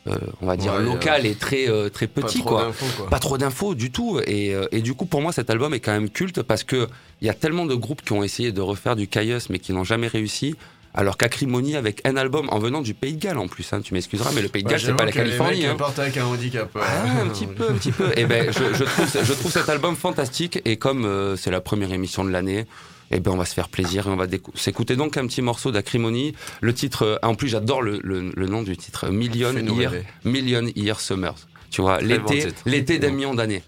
euh, 0.07 0.17
on 0.41 0.47
va 0.47 0.57
dire 0.57 0.79
local 0.79 1.27
et 1.27 1.35
très 1.35 1.69
euh, 1.69 1.89
très 1.89 2.07
petit 2.07 2.39
pas 2.39 2.49
quoi. 2.49 2.73
quoi. 2.97 3.09
Pas 3.09 3.19
trop 3.19 3.37
d'infos 3.37 3.75
du 3.75 3.91
tout 3.91 4.19
et, 4.25 4.55
euh, 4.55 4.65
et, 4.71 4.81
du 4.81 4.95
coup 4.95 5.05
pour 5.05 5.21
moi 5.21 5.31
cet 5.31 5.51
album 5.51 5.75
est 5.75 5.79
quand 5.79 5.91
même 5.91 6.09
culte 6.09 6.41
parce 6.41 6.63
que 6.63 6.87
il 7.21 7.27
y 7.27 7.29
a 7.29 7.35
tellement 7.35 7.67
de 7.67 7.75
groupes 7.75 8.01
qui 8.01 8.11
ont 8.13 8.23
essayé 8.23 8.51
de 8.51 8.61
refaire 8.61 8.95
du 8.95 9.07
Caius 9.07 9.51
mais 9.51 9.59
qui 9.59 9.73
n'ont 9.73 9.83
jamais 9.83 10.07
réussi. 10.07 10.55
Alors 10.93 11.15
qu'Acrimonie 11.17 11.77
avec 11.77 12.01
un 12.05 12.17
album 12.17 12.49
en 12.49 12.57
venant 12.57 12.81
du 12.81 12.93
Pays 12.93 13.13
de 13.13 13.21
Galles 13.21 13.37
en 13.37 13.47
plus, 13.47 13.71
hein, 13.71 13.79
tu 13.81 13.93
m'excuseras, 13.93 14.31
mais 14.33 14.41
le 14.41 14.49
Pays 14.49 14.63
de 14.63 14.69
Galles 14.69 14.81
c'est 14.81 14.93
pas 14.93 15.05
la 15.05 15.11
Californie. 15.11 15.65
Hein. 15.65 15.77
avec 15.97 16.17
un 16.17 16.25
handicap. 16.25 16.69
Ah, 16.75 17.21
un 17.21 17.29
petit 17.29 17.45
peu, 17.45 17.69
un 17.69 17.73
petit 17.73 17.91
peu. 17.91 18.09
Et 18.09 18.21
eh 18.21 18.25
ben 18.25 18.51
je, 18.51 18.73
je, 18.73 18.83
trouve, 18.83 19.23
je 19.23 19.33
trouve 19.33 19.51
cet 19.51 19.69
album 19.69 19.95
fantastique 19.95 20.59
et 20.65 20.77
comme 20.77 21.35
c'est 21.37 21.51
la 21.51 21.61
première 21.61 21.93
émission 21.93 22.25
de 22.25 22.31
l'année, 22.31 22.65
eh 23.11 23.19
ben 23.19 23.31
on 23.31 23.37
va 23.37 23.45
se 23.45 23.53
faire 23.53 23.69
plaisir 23.69 24.07
et 24.07 24.09
on 24.09 24.15
va 24.15 24.27
s'écouter 24.55 24.95
donc 24.95 25.17
un 25.17 25.27
petit 25.27 25.41
morceau 25.41 25.71
d'Acrimonie. 25.71 26.33
Le 26.61 26.73
titre, 26.73 27.05
euh, 27.05 27.17
en 27.23 27.35
plus 27.35 27.49
j'adore 27.49 27.81
le, 27.81 27.99
le, 28.03 28.47
nom 28.47 28.63
du 28.63 28.77
titre, 28.77 29.09
Million 29.09 29.53
Year, 29.53 29.93
Million 30.23 30.67
Year 30.75 30.99
Summers. 30.99 31.47
Tu 31.69 31.81
vois, 31.81 32.01
l'été, 32.01 32.47
l'été 32.65 32.99
d'un 32.99 33.11
million 33.11 33.33
d'années. 33.33 33.63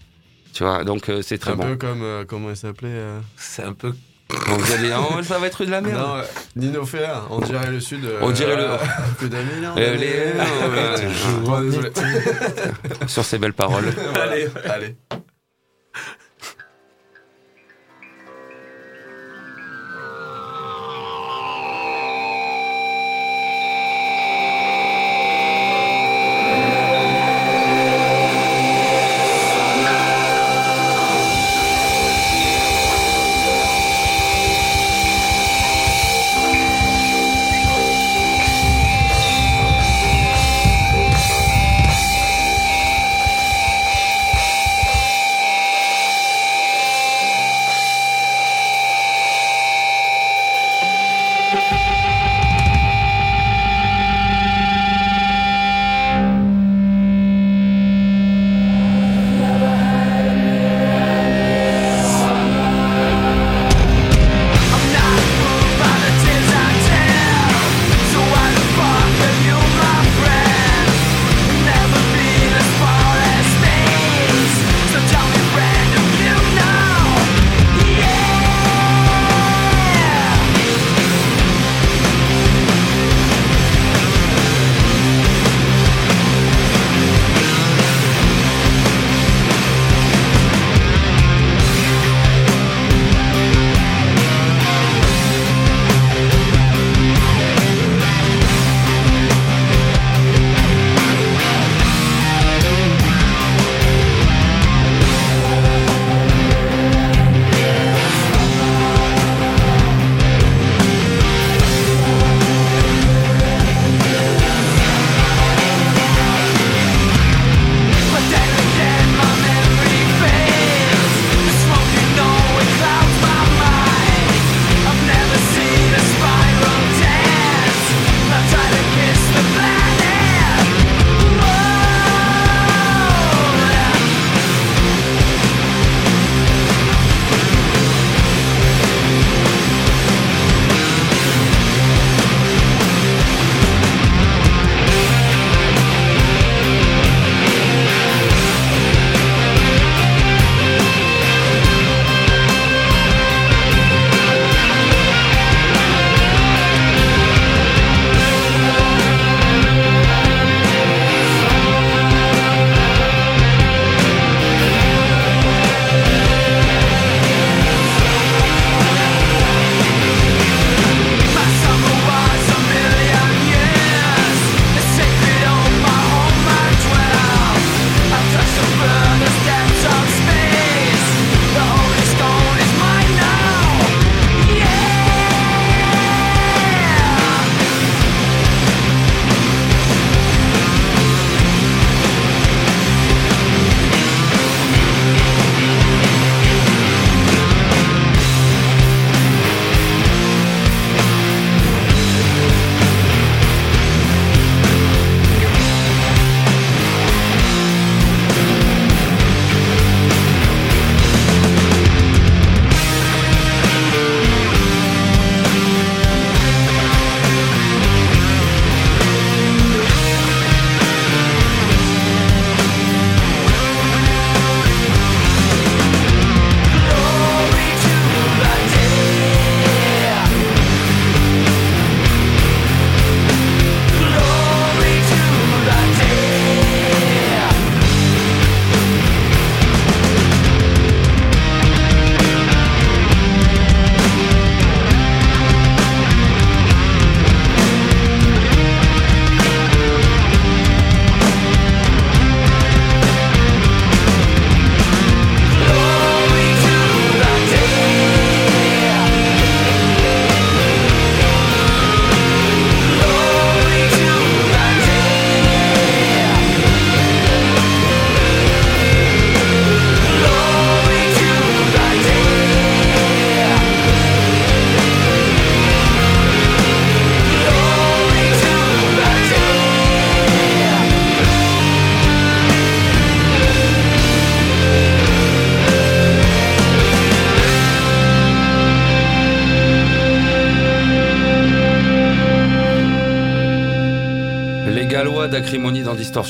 Tu 0.53 0.63
vois, 0.63 0.83
donc 0.83 1.09
euh, 1.09 1.21
c'est 1.21 1.37
très 1.37 1.55
bon. 1.55 1.63
Un 1.63 1.69
peu 1.71 1.75
comme 1.77 2.03
euh, 2.03 2.25
comment 2.25 2.49
il 2.49 2.57
s'appelait 2.57 3.01
C'est 3.37 3.63
un 3.63 3.73
peu 3.73 3.93
vous 4.47 4.71
allez, 4.71 4.91
oh, 4.97 5.21
ça 5.21 5.37
va 5.37 5.47
être 5.47 5.65
de 5.65 5.71
la 5.71 5.81
merde. 5.81 5.99
Non, 5.99 6.21
Nino 6.55 6.85
Féa, 6.85 7.23
on 7.29 7.39
dirait 7.39 7.69
le 7.69 7.79
sud. 7.79 8.09
on 8.21 8.31
dirait 8.31 8.55
le. 8.55 8.67
Plus 9.17 9.29
d'un 9.29 9.43
million. 9.43 9.75
Sur 13.07 13.25
ces 13.25 13.37
belles 13.37 13.53
paroles. 13.53 13.93
allez, 14.15 14.47
allez. 14.65 14.95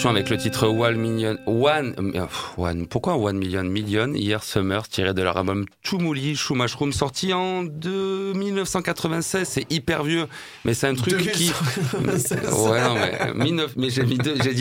Avec 0.09 0.29
le 0.29 0.37
titre 0.37 0.67
One 0.67 0.97
Million. 0.97 1.37
One, 1.45 1.95
euh, 2.15 2.25
one 2.57 2.87
pourquoi 2.87 3.15
One 3.15 3.37
Million 3.37 3.63
Million 3.63 4.13
Hier 4.13 4.43
Summer, 4.43 4.87
tiré 4.87 5.13
de 5.13 5.21
leur 5.21 5.37
album 5.37 5.65
Chumuli 5.81 6.35
Chou 6.35 6.55
Mushroom, 6.55 6.91
sorti 6.91 7.31
en 7.31 7.63
de 7.63 8.33
1996. 8.33 9.47
C'est 9.47 9.71
hyper 9.71 10.03
vieux, 10.03 10.27
mais 10.65 10.73
c'est 10.73 10.87
un 10.87 10.95
truc 10.95 11.31
qui. 11.31 11.51
ouais, 11.93 12.81
non, 12.81 12.95
mais, 13.35 13.51
mais 13.77 13.89
j'ai 13.89 14.03
dit 14.03 14.17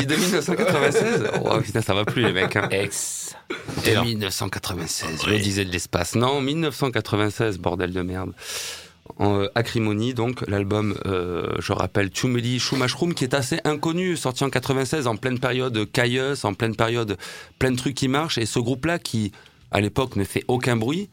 de 0.06 0.14
1996. 0.14 1.30
Oh 1.44 1.60
putain, 1.60 1.82
ça 1.82 1.94
va 1.94 2.04
plus 2.04 2.22
les 2.22 2.32
mecs. 2.32 2.54
Hein. 2.56 2.68
Ex. 2.70 3.34
Et 3.84 3.96
1996, 3.96 5.22
je 5.26 5.34
disais 5.34 5.64
de 5.64 5.72
l'espace. 5.72 6.14
Non, 6.14 6.40
1996, 6.40 7.58
bordel 7.58 7.92
de 7.92 8.02
merde 8.02 8.32
en 9.18 9.40
euh, 9.40 9.46
Acrimonie, 9.54 10.14
donc 10.14 10.46
l'album, 10.48 10.96
euh, 11.06 11.54
je 11.58 11.72
rappelle, 11.72 12.10
Chumeli 12.12 12.58
Chou 12.58 12.76
Mushroom, 12.76 13.14
qui 13.14 13.24
est 13.24 13.34
assez 13.34 13.58
inconnu, 13.64 14.16
sorti 14.16 14.44
en 14.44 14.50
96, 14.50 15.06
en 15.06 15.16
pleine 15.16 15.38
période 15.38 15.90
Caius, 15.90 16.44
en 16.44 16.54
pleine 16.54 16.76
période 16.76 17.16
plein 17.58 17.72
de 17.72 17.76
trucs 17.76 17.94
qui 17.94 18.08
marchent, 18.08 18.38
et 18.38 18.46
ce 18.46 18.58
groupe-là 18.58 18.98
qui, 18.98 19.32
à 19.70 19.80
l'époque, 19.80 20.16
ne 20.16 20.24
fait 20.24 20.44
aucun 20.48 20.76
bruit, 20.76 21.10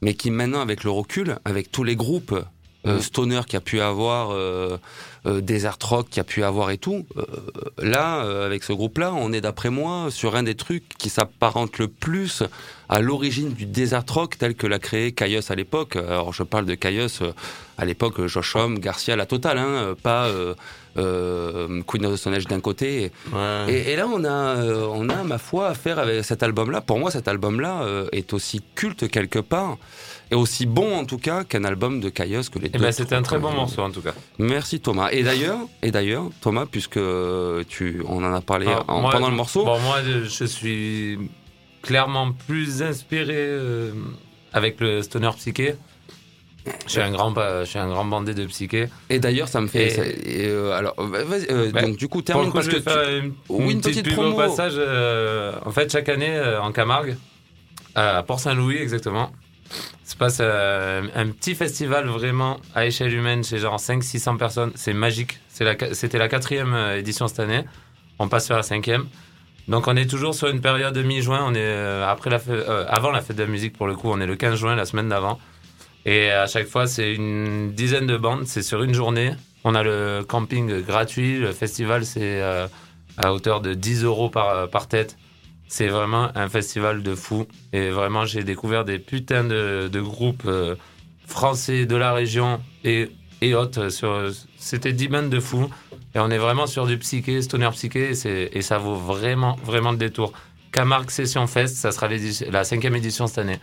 mais 0.00 0.14
qui 0.14 0.30
maintenant, 0.30 0.60
avec 0.60 0.84
le 0.84 0.90
recul, 0.90 1.36
avec 1.44 1.70
tous 1.70 1.84
les 1.84 1.96
groupes 1.96 2.34
euh, 2.86 3.00
stoner 3.00 3.42
qui 3.46 3.56
a 3.56 3.60
pu 3.60 3.80
avoir, 3.80 4.32
euh, 4.32 4.78
euh, 5.24 5.40
Desert 5.40 5.78
Rock 5.82 6.08
qui 6.10 6.18
a 6.18 6.24
pu 6.24 6.42
avoir 6.42 6.70
et 6.70 6.78
tout. 6.78 7.06
Euh, 7.16 7.24
là, 7.78 8.22
avec 8.44 8.64
ce 8.64 8.72
groupe-là, 8.72 9.12
on 9.14 9.32
est 9.32 9.40
d'après 9.40 9.70
moi 9.70 10.08
sur 10.10 10.34
un 10.34 10.42
des 10.42 10.56
trucs 10.56 10.88
qui 10.98 11.10
s'apparente 11.10 11.78
le 11.78 11.86
plus 11.86 12.42
à 12.88 13.00
l'origine 13.00 13.52
du 13.52 13.66
Desert 13.66 14.04
Rock 14.08 14.36
tel 14.36 14.54
que 14.54 14.66
l'a 14.66 14.80
créé 14.80 15.12
Caius 15.12 15.50
à 15.50 15.54
l'époque. 15.54 15.94
Alors 15.94 16.32
je 16.32 16.42
parle 16.42 16.66
de 16.66 16.74
Caius 16.74 17.22
à 17.78 17.84
l'époque, 17.84 18.26
Josh 18.26 18.56
Homme, 18.56 18.80
Garcia, 18.80 19.14
la 19.14 19.26
totale, 19.26 19.58
hein, 19.58 19.94
pas 20.02 20.28
euh, 20.98 21.82
Queen 21.86 22.04
of 22.04 22.14
the 22.14 22.16
Stone 22.16 22.34
Age 22.34 22.48
d'un 22.48 22.60
côté. 22.60 23.12
Et, 23.68 23.96
là, 23.96 24.06
on 24.08 24.24
a, 24.24 24.56
on 24.88 25.08
a, 25.08 25.22
ma 25.22 25.38
foi, 25.38 25.68
à 25.68 25.74
faire 25.74 26.00
avec 26.00 26.24
cet 26.24 26.42
album-là. 26.42 26.80
Pour 26.80 26.98
moi, 26.98 27.10
cet 27.10 27.28
album-là 27.28 27.86
est 28.12 28.32
aussi 28.32 28.60
culte 28.74 29.08
quelque 29.08 29.38
part 29.38 29.78
et 30.32 30.34
aussi 30.34 30.64
bon 30.66 30.96
en 30.96 31.04
tout 31.04 31.18
cas 31.18 31.44
qu'un 31.44 31.62
album 31.62 32.00
de 32.00 32.08
Caius 32.08 32.48
que 32.48 32.58
les 32.58 32.66
eh 32.66 32.70
deux. 32.70 32.78
Ben, 32.78 32.90
c'était 32.90 33.14
un 33.14 33.22
très 33.22 33.38
bon 33.38 33.52
morceau 33.52 33.82
en 33.82 33.90
tout 33.90 34.00
cas. 34.00 34.14
Merci 34.38 34.80
Thomas. 34.80 35.10
Et 35.12 35.22
d'ailleurs, 35.22 35.58
et 35.82 35.90
d'ailleurs 35.90 36.24
Thomas, 36.40 36.64
puisque 36.68 36.98
tu, 37.68 38.02
on 38.08 38.24
en 38.24 38.32
a 38.32 38.40
parlé 38.40 38.66
pendant 38.86 39.28
le 39.28 39.36
morceau. 39.36 39.64
Bon, 39.64 39.78
moi, 39.78 39.98
je 40.02 40.44
suis 40.44 41.18
clairement 41.82 42.32
plus 42.32 42.82
inspiré 42.82 43.36
euh, 43.36 43.92
avec 44.52 44.80
le 44.80 45.02
stoner 45.02 45.30
psyché. 45.36 45.74
Je 46.86 46.92
suis 46.92 47.00
un 47.00 47.10
grand, 47.10 47.34
je 47.34 47.64
suis 47.64 47.78
un 47.78 47.88
grand 47.88 48.04
bandé 48.04 48.34
de 48.34 48.46
psyché. 48.46 48.88
Et 49.10 49.18
d'ailleurs, 49.18 49.48
ça 49.48 49.60
me 49.60 49.66
fait. 49.66 49.98
Euh, 49.98 50.72
alors, 50.72 50.94
euh, 50.98 51.72
donc 51.72 51.96
du 51.96 52.06
coup, 52.06 52.22
termine 52.22 52.52
parce 52.52 52.68
que. 52.68 52.76
tu... 52.76 53.32
une, 53.50 53.70
une, 53.70 53.80
petite, 53.80 54.08
pub 54.08 54.18
au 54.18 54.34
passage. 54.34 54.74
en 55.66 55.70
fait, 55.72 55.90
chaque 55.90 56.08
année 56.08 56.40
en 56.62 56.70
Camargue, 56.70 57.16
à 57.96 58.22
Port-Saint-Louis 58.22 58.76
exactement, 58.76 59.32
se 60.12 60.16
passe 60.16 60.38
euh, 60.40 61.02
un 61.14 61.28
petit 61.28 61.54
festival 61.54 62.06
vraiment 62.06 62.60
à 62.74 62.86
échelle 62.86 63.12
humaine 63.14 63.42
chez 63.42 63.58
genre 63.58 63.78
500-600 63.78 64.36
personnes. 64.36 64.72
C'est 64.74 64.92
magique. 64.92 65.40
C'était 65.48 66.18
la, 66.18 66.28
quatrième 66.28 66.74
euh, 66.74 66.98
édition 66.98 67.28
cette 67.28 67.40
année. 67.40 67.64
On 68.18 68.28
passe 68.28 68.46
sur 68.46 68.56
la 68.56 68.62
cinquième. 68.62 69.06
Donc 69.68 69.88
on 69.88 69.96
est 69.96 70.10
toujours 70.10 70.34
sur 70.34 70.48
une 70.48 70.60
période 70.60 70.94
de 70.94 71.02
mi-juin. 71.02 71.44
On 71.46 71.54
est 71.54 71.58
euh, 71.60 72.06
après 72.06 72.30
la 72.30 72.40
avant 72.88 73.10
la 73.10 73.20
fête 73.20 73.36
de 73.36 73.42
la 73.42 73.48
musique 73.48 73.76
pour 73.76 73.86
le 73.86 73.94
coup. 73.94 74.10
On 74.10 74.20
est 74.20 74.26
le 74.26 74.36
15 74.36 74.56
juin, 74.58 74.74
la 74.74 74.84
semaine 74.84 75.08
d'avant. 75.08 75.38
Et 76.04 76.30
à 76.30 76.46
chaque 76.46 76.66
fois, 76.66 76.86
c'est 76.86 77.14
une 77.14 77.72
dizaine 77.72 78.06
de 78.06 78.16
bandes. 78.16 78.46
C'est 78.46 78.62
sur 78.62 78.82
une 78.82 78.92
journée. 78.92 79.32
On 79.64 79.74
a 79.74 79.82
le 79.82 80.24
camping 80.26 80.82
gratuit. 80.82 81.38
Le 81.38 81.52
festival, 81.52 82.04
c'est 82.04 82.42
à 82.42 83.32
hauteur 83.32 83.60
de 83.60 83.72
10 83.72 84.02
euros 84.02 84.28
par 84.28 84.88
tête. 84.88 85.16
C'est 85.68 85.88
vraiment 85.88 86.30
un 86.36 86.48
festival 86.48 87.02
de 87.02 87.14
fou. 87.14 87.46
Et 87.72 87.90
vraiment, 87.90 88.24
j'ai 88.24 88.44
découvert 88.44 88.84
des 88.84 88.98
putains 88.98 89.44
de, 89.44 90.00
groupes 90.00 90.44
euh, 90.46 90.76
français 91.26 91.86
de 91.86 91.96
la 91.96 92.12
région 92.12 92.60
et, 92.84 93.10
et 93.40 93.54
autres. 93.54 93.88
C'était 94.58 94.92
10 94.92 95.08
bandes 95.08 95.30
de 95.30 95.40
fous. 95.40 95.70
Et 96.14 96.18
on 96.18 96.30
est 96.30 96.38
vraiment 96.38 96.66
sur 96.66 96.86
du 96.86 96.98
psyché, 96.98 97.40
stoner 97.40 97.70
psyché. 97.72 98.12
Et, 98.26 98.58
et 98.58 98.62
ça 98.62 98.78
vaut 98.78 98.96
vraiment, 98.96 99.56
vraiment 99.64 99.92
le 99.92 99.98
détour. 99.98 100.32
Camargue 100.72 101.10
Session 101.10 101.46
Fest, 101.46 101.76
ça 101.76 101.92
sera 101.92 102.08
la 102.50 102.64
cinquième 102.64 102.96
édition 102.96 103.26
cette 103.26 103.38
année. 103.38 103.60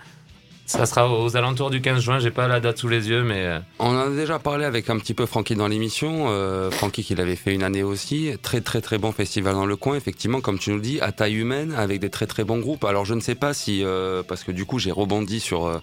Ça 0.69 0.85
sera 0.85 1.11
aux 1.11 1.35
alentours 1.35 1.71
du 1.71 1.81
15 1.81 1.99
juin, 1.99 2.19
j'ai 2.19 2.29
pas 2.29 2.47
la 2.47 2.59
date 2.59 2.77
sous 2.77 2.87
les 2.87 3.09
yeux, 3.09 3.23
mais... 3.23 3.43
Euh. 3.43 3.59
On 3.79 3.87
en 3.87 4.01
a 4.01 4.09
déjà 4.11 4.37
parlé 4.37 4.65
avec 4.65 4.91
un 4.91 4.99
petit 4.99 5.15
peu 5.15 5.25
Francky 5.25 5.55
dans 5.55 5.67
l'émission. 5.67 6.27
Euh, 6.27 6.69
Francky 6.69 7.03
qui 7.03 7.15
l'avait 7.15 7.35
fait 7.35 7.55
une 7.55 7.63
année 7.63 7.81
aussi. 7.81 8.33
Très 8.43 8.61
très 8.61 8.79
très 8.79 8.99
bon 8.99 9.11
festival 9.11 9.55
dans 9.55 9.65
le 9.65 9.75
coin, 9.75 9.95
effectivement, 9.95 10.41
comme 10.41 10.59
tu 10.59 10.69
nous 10.69 10.79
dis, 10.79 11.01
à 11.01 11.11
taille 11.11 11.37
humaine, 11.37 11.73
avec 11.75 11.99
des 11.99 12.11
très 12.11 12.27
très 12.27 12.43
bons 12.43 12.59
groupes. 12.59 12.83
Alors 12.83 13.03
je 13.03 13.15
ne 13.15 13.19
sais 13.19 13.33
pas 13.33 13.55
si... 13.55 13.83
Euh, 13.83 14.21
parce 14.21 14.43
que 14.43 14.51
du 14.51 14.65
coup 14.65 14.77
j'ai 14.77 14.91
rebondi 14.91 15.39
sur... 15.39 15.65
Euh, 15.65 15.79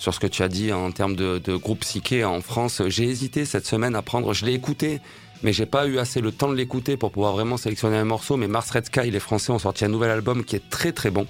sur 0.00 0.12
ce 0.12 0.18
que 0.18 0.26
tu 0.26 0.42
as 0.42 0.48
dit 0.48 0.72
en 0.72 0.90
termes 0.90 1.14
de, 1.14 1.38
de 1.38 1.54
groupe 1.54 1.80
psyché 1.80 2.24
en 2.24 2.40
France. 2.40 2.82
J'ai 2.88 3.04
hésité 3.04 3.44
cette 3.44 3.66
semaine 3.66 3.94
à 3.94 4.02
prendre, 4.02 4.34
je 4.34 4.44
l'ai 4.44 4.52
écouté, 4.52 5.00
mais 5.44 5.52
j'ai 5.52 5.64
pas 5.64 5.86
eu 5.86 5.98
assez 5.98 6.20
le 6.20 6.32
temps 6.32 6.48
de 6.48 6.56
l'écouter 6.56 6.96
pour 6.96 7.12
pouvoir 7.12 7.34
vraiment 7.34 7.56
sélectionner 7.56 7.98
un 7.98 8.04
morceau. 8.04 8.36
Mais 8.36 8.48
Mars 8.48 8.68
Red 8.72 8.86
Sky, 8.86 9.12
les 9.12 9.20
Français 9.20 9.52
ont 9.52 9.60
sorti 9.60 9.84
un 9.84 9.88
nouvel 9.88 10.10
album 10.10 10.44
qui 10.44 10.56
est 10.56 10.68
très 10.68 10.90
très 10.90 11.10
bon 11.10 11.28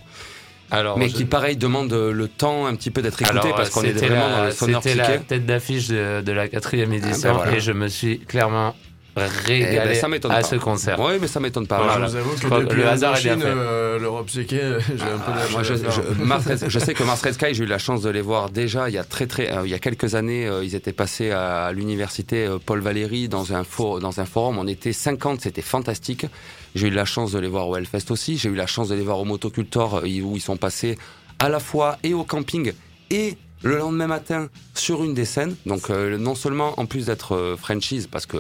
mais 0.96 1.09
qui 1.09 1.24
pareil 1.24 1.57
demande 1.57 1.92
le 1.92 2.29
temps 2.29 2.66
un 2.66 2.74
petit 2.74 2.90
peu 2.90 3.03
d'être 3.03 3.20
écouté 3.20 3.50
parce 3.57 3.70
qu'on 3.70 3.83
est 3.83 3.92
vraiment 3.92 4.31
dans 4.31 4.44
le 4.44 4.50
C'était 4.50 4.94
la 4.94 5.18
tête 5.18 5.46
d'affiche 5.46 5.88
de, 5.88 6.33
la 6.33 6.48
quatrième 6.48 6.92
ah, 6.92 6.96
édition 6.96 7.37
ben 7.37 7.55
et 7.55 7.61
je 7.61 7.72
me 7.72 7.88
suis 7.88 8.18
clairement 8.20 8.74
régalé 9.16 10.03
eh 10.11 10.18
ben, 10.18 10.31
à 10.31 10.42
ce 10.42 10.57
concert. 10.57 10.98
Oui, 10.98 11.14
mais 11.20 11.27
ça 11.27 11.40
m'étonne 11.40 11.66
pas. 11.66 11.81
Je 11.94 12.05
vous 12.05 12.16
avoue 12.16 12.35
que 12.35 12.61
depuis 12.62 12.81
le 12.81 12.88
hasard 12.88 13.16
est 13.16 13.22
bien 13.22 13.38
fait. 13.38 13.46
Euh, 13.46 13.98
L'Europe 13.98 14.27
psyché, 14.27 14.61
j'ai 14.96 15.03
un 15.03 15.18
peu 15.18 15.33
ah, 15.33 15.46
moi, 15.53 15.62
je, 15.62 15.74
je, 15.74 16.68
je, 16.68 16.79
sais 16.79 16.94
que 16.94 17.05
Mars 17.05 17.22
Red 17.22 17.35
Sky, 17.35 17.55
j'ai 17.55 17.64
eu 17.64 17.66
la 17.66 17.79
chance 17.79 18.03
de 18.03 18.11
les 18.11 18.20
voir 18.20 18.50
déjà 18.50 18.88
il 18.88 18.94
y 18.94 18.98
a 18.98 19.05
très 19.05 19.27
très 19.27 19.53
euh, 19.53 19.62
il 19.64 19.70
y 19.70 19.74
a 19.74 19.79
quelques 19.79 20.14
années, 20.14 20.46
euh, 20.46 20.64
ils 20.64 20.74
étaient 20.74 20.92
passés 20.92 21.31
à, 21.31 21.72
l'université 21.72 22.48
Paul 22.66 22.81
Valéry 22.81 23.29
dans 23.29 23.53
un 23.53 23.64
for, 23.64 24.00
dans 24.00 24.20
un 24.20 24.24
forum, 24.24 24.59
on 24.59 24.66
était 24.66 24.92
50, 24.92 25.42
c'était 25.42 25.62
fantastique. 25.62 26.27
J'ai 26.74 26.88
eu 26.88 26.90
la 26.90 27.05
chance 27.05 27.33
de 27.33 27.38
les 27.38 27.48
voir 27.48 27.68
au 27.68 27.77
Hellfest 27.77 28.11
aussi, 28.11 28.37
j'ai 28.37 28.48
eu 28.48 28.55
la 28.55 28.66
chance 28.66 28.88
de 28.88 28.94
les 28.94 29.03
voir 29.03 29.20
au 29.20 29.24
Motocultor 29.24 30.03
où 30.05 30.37
ils 30.37 30.40
sont 30.40 30.57
passés 30.57 30.98
à 31.38 31.48
la 31.48 31.61
fois 31.61 31.98
et 32.03 32.14
au 32.14 32.24
camping 32.24 32.72
et 33.11 33.37
le 33.64 33.79
lendemain 33.79 34.07
matin 34.07 34.48
sur 34.74 35.03
une 35.03 35.14
des 35.14 35.24
scènes. 35.24 35.57
Donc 35.66 35.90
euh, 35.90 36.18
non 36.18 36.35
seulement 36.35 36.79
en 36.79 36.87
plus 36.87 37.07
d'être 37.07 37.35
euh, 37.35 37.57
franchise, 37.57 38.07
parce 38.11 38.27
que 38.27 38.37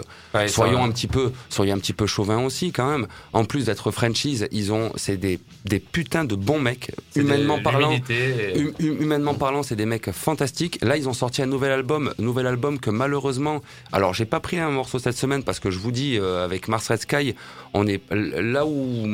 soyons 0.46 0.84
un 0.84 0.90
petit 0.90 1.06
peu, 1.06 1.32
soyons 1.48 1.74
un 1.74 1.78
petit 1.78 1.92
peu 1.92 2.06
chauvin 2.06 2.44
aussi 2.44 2.70
quand 2.70 2.88
même. 2.88 3.06
En 3.32 3.44
plus 3.44 3.66
d'être 3.66 3.90
franchise, 3.90 4.46
ils 4.52 4.72
ont, 4.72 4.92
c'est 4.96 5.16
des, 5.16 5.40
des 5.64 5.80
putains 5.80 6.24
de 6.24 6.36
bons 6.36 6.60
mecs, 6.60 6.92
humainement 7.16 7.60
parlant. 7.60 7.94
Hum, 7.94 8.72
hum, 8.80 9.02
humainement 9.02 9.34
parlant, 9.34 9.62
c'est 9.62 9.76
des 9.76 9.86
mecs 9.86 10.10
fantastiques. 10.12 10.78
Là, 10.82 10.96
ils 10.96 11.08
ont 11.08 11.14
sorti 11.14 11.42
un 11.42 11.46
nouvel 11.46 11.72
album, 11.72 12.12
nouvel 12.18 12.46
album 12.46 12.78
que 12.78 12.90
malheureusement, 12.90 13.62
alors 13.92 14.12
j'ai 14.14 14.26
pas 14.26 14.40
pris 14.40 14.58
un 14.58 14.70
morceau 14.70 14.98
cette 14.98 15.16
semaine 15.16 15.42
parce 15.42 15.58
que 15.58 15.70
je 15.70 15.78
vous 15.78 15.90
dis 15.90 16.18
euh, 16.18 16.44
avec 16.44 16.68
Mars 16.68 16.88
Red 16.88 17.00
Sky, 17.00 17.34
on 17.72 17.86
est 17.86 18.02
là 18.10 18.66
où 18.66 19.06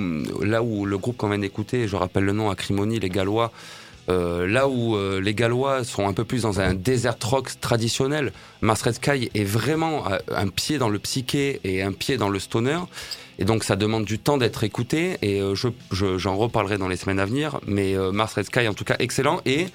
là 0.43 0.63
où 0.63 0.85
le 0.85 0.99
groupe 0.99 1.17
qu'on 1.17 1.29
vient 1.29 1.39
d'écouter, 1.39 1.87
je 1.87 1.97
rappelle 1.97 2.25
le 2.25 2.33
nom, 2.33 2.51
Acrimony, 2.51 2.99
les 2.99 3.09
Gallois. 3.09 3.53
Euh, 4.09 4.47
là 4.47 4.69
où 4.69 4.97
euh, 4.97 5.21
les 5.21 5.35
Gallois 5.35 5.85
sont 5.85 6.09
un 6.09 6.13
peu 6.13 6.25
plus 6.25 6.43
dans 6.43 6.61
un 6.61 6.75
desert 6.75 7.17
rock 7.23 7.51
traditionnel, 7.61 8.33
Mars 8.61 8.83
Red 8.83 8.95
Sky 8.95 9.31
est 9.35 9.45
vraiment 9.45 10.11
euh, 10.11 10.19
un 10.35 10.49
pied 10.49 10.79
dans 10.79 10.89
le 10.89 10.99
psyché 10.99 11.61
et 11.65 11.83
un 11.83 11.93
pied 11.93 12.17
dans 12.17 12.29
le 12.29 12.39
stoner. 12.39 12.79
Et 13.39 13.45
donc 13.45 13.65
ça 13.65 13.77
demande 13.77 14.05
du 14.05 14.19
temps 14.19 14.37
d'être 14.37 14.65
écouté 14.65 15.17
et 15.23 15.41
j'en 15.93 16.37
reparlerai 16.37 16.77
dans 16.77 16.89
les 16.89 16.97
semaines 16.97 17.21
à 17.21 17.25
venir. 17.25 17.59
Mais 17.67 17.95
Mars 18.13 18.35
Red 18.35 18.45
Sky 18.45 18.69
en 18.69 18.75
tout 18.75 18.85
cas 18.85 18.97
excellent 18.99 19.41
et 19.47 19.69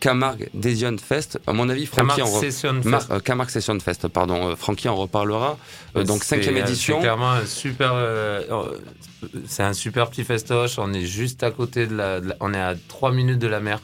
Camargue 0.00 0.48
Desion 0.54 0.96
Fest. 0.98 1.38
À 1.46 1.52
mon 1.52 1.68
avis, 1.68 1.86
Francky 1.86 2.22
en 2.22 2.26
Session 2.26 2.82
Fest. 2.82 3.10
Euh, 3.10 3.20
Camargue 3.20 3.50
Session 3.50 3.78
Fest, 3.78 4.08
pardon. 4.08 4.48
Euh, 4.48 4.56
Francky 4.56 4.88
en 4.88 4.96
reparlera. 4.96 5.58
Euh, 5.96 6.04
donc 6.04 6.24
cinquième 6.24 6.56
édition. 6.56 6.96
C'est 6.96 7.02
clairement 7.02 7.32
un 7.32 7.46
super. 7.46 7.94
c'est 9.46 9.62
un 9.62 9.74
super 9.74 10.10
petit 10.10 10.24
festoche. 10.24 10.78
On 10.78 10.92
est 10.92 11.04
juste 11.04 11.42
à 11.42 11.50
côté 11.50 11.86
de 11.86 11.94
la. 11.94 12.20
on 12.40 12.54
est 12.54 12.60
à 12.60 12.74
3 12.88 13.12
minutes 13.12 13.38
de 13.38 13.46
la 13.46 13.60
mer. 13.60 13.80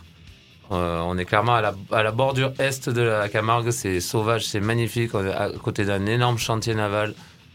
on 0.71 1.19
est 1.19 1.27
clairement 1.27 1.55
à 1.55 1.61
la, 1.61 1.75
à 1.93 2.03
la 2.03 2.13
bordure 2.13 2.53
est 2.59 2.89
de 2.89 3.03
la 3.03 3.29
Camargue. 3.29 3.71
C'est 3.71 4.01
sauvage, 4.01 4.47
c'est 4.47 4.61
magnifique. 4.61 5.15
On 5.15 5.25
est 5.25 5.33
à 5.33 5.51
côté 5.63 5.85
d'un 5.85 6.07
énorme 6.07 6.39
chantier 6.39 6.75
naval. 6.75 7.15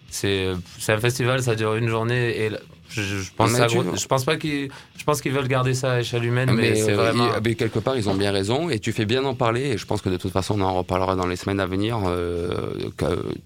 C'est 0.09 0.51
un 0.89 0.97
festival, 0.99 1.41
ça 1.41 1.55
dure 1.55 1.75
une 1.75 1.87
journée 1.87 2.45
et 2.45 2.51
je, 2.91 3.31
pense, 3.35 3.51
je 3.51 4.07
pense 4.07 4.23
pas 4.25 4.37
qu'ils, 4.37 4.69
je 4.97 5.03
pense 5.03 5.21
qu'ils 5.21 5.31
veulent 5.31 5.47
garder 5.47 5.73
ça 5.73 5.93
à 5.93 5.99
échelle 6.01 6.25
humaine, 6.25 6.51
mais, 6.53 6.75
c'est 6.75 6.91
euh, 6.91 6.95
vraiment. 6.95 7.29
mais 7.43 7.55
quelque 7.55 7.79
part, 7.79 7.95
ils 7.95 8.09
ont 8.09 8.15
bien 8.15 8.31
raison, 8.31 8.69
et 8.69 8.79
tu 8.79 8.91
fais 8.91 9.05
bien 9.05 9.21
d'en 9.21 9.35
parler. 9.35 9.61
Et 9.61 9.77
je 9.77 9.85
pense 9.85 10.01
que 10.01 10.09
de 10.09 10.17
toute 10.17 10.31
façon, 10.31 10.59
on 10.59 10.63
en 10.63 10.73
reparlera 10.73 11.15
dans 11.15 11.27
les 11.27 11.35
semaines 11.35 11.59
à 11.59 11.65
venir. 11.65 11.99
Euh, 12.05 12.73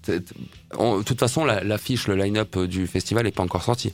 de 0.06 1.02
toute 1.02 1.20
façon, 1.20 1.44
l'affiche, 1.44 2.08
le 2.08 2.16
line-up 2.16 2.58
du 2.58 2.86
festival 2.86 3.24
n'est 3.24 3.32
pas 3.32 3.42
encore 3.42 3.62
sorti. 3.62 3.92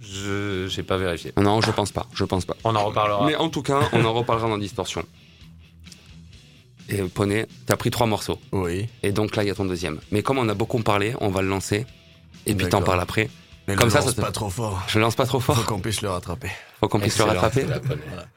Je 0.00 0.74
n'ai 0.76 0.82
pas 0.82 0.96
vérifié. 0.96 1.32
Non, 1.36 1.60
je 1.60 1.70
pense 1.70 1.92
pas. 1.92 2.06
Je 2.14 2.24
pense 2.24 2.44
pas. 2.44 2.56
On 2.64 2.74
en 2.74 2.84
reparlera. 2.84 3.26
Mais 3.26 3.36
en 3.36 3.48
tout 3.48 3.62
cas, 3.62 3.88
on 3.92 4.04
en 4.04 4.12
reparlera 4.12 4.48
dans 4.48 4.58
Distorsion. 4.58 5.04
Et 6.88 7.02
Poney, 7.02 7.46
t'as 7.66 7.76
pris 7.76 7.90
trois 7.90 8.06
morceaux. 8.06 8.38
Oui. 8.52 8.86
Et 9.02 9.12
donc 9.12 9.36
là, 9.36 9.44
il 9.44 9.48
y 9.48 9.50
a 9.50 9.54
ton 9.54 9.66
deuxième. 9.66 9.98
Mais 10.10 10.22
comme 10.22 10.38
on 10.38 10.48
a 10.48 10.54
beaucoup 10.54 10.78
parlé, 10.82 11.14
on 11.20 11.28
va 11.28 11.42
le 11.42 11.48
lancer. 11.48 11.84
Et 12.46 12.54
puis 12.54 12.68
t'en 12.68 12.82
parles 12.82 13.00
après. 13.00 13.28
Mais 13.68 13.74
Comme 13.76 13.88
ne 13.88 13.92
ça, 13.92 14.00
lance 14.00 14.14
ça 14.14 14.22
pas 14.22 14.32
trop 14.32 14.48
fort. 14.48 14.82
Je 14.88 14.98
lance 14.98 15.14
pas 15.14 15.26
trop 15.26 15.40
Faut 15.40 15.52
fort. 15.52 15.66
qu'on 15.66 15.78
puisse 15.78 16.00
le 16.00 16.08
rattraper. 16.08 16.50
Faut 16.80 16.88
qu'on 16.88 16.98
puisse 16.98 17.18
le 17.18 17.24
rattraper. 17.24 17.66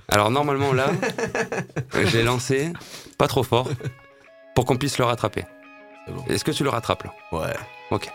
Alors 0.10 0.30
normalement 0.30 0.74
là, 0.74 0.88
j'ai 2.08 2.22
lancé 2.22 2.74
pas 3.18 3.30
trop 3.30 3.42
fort 3.44 3.70
pour 4.54 4.66
qu'on 4.66 4.76
puisse 4.76 4.98
le 4.98 5.06
rattraper. 5.06 5.46
C'est 6.06 6.14
bon. 6.14 6.26
Est-ce 6.28 6.44
que 6.44 6.52
tu 6.52 6.64
le 6.66 6.70
rattrapes 6.70 7.04
là? 7.04 7.14
Ouais. 7.32 7.54
Ok. 7.92 8.12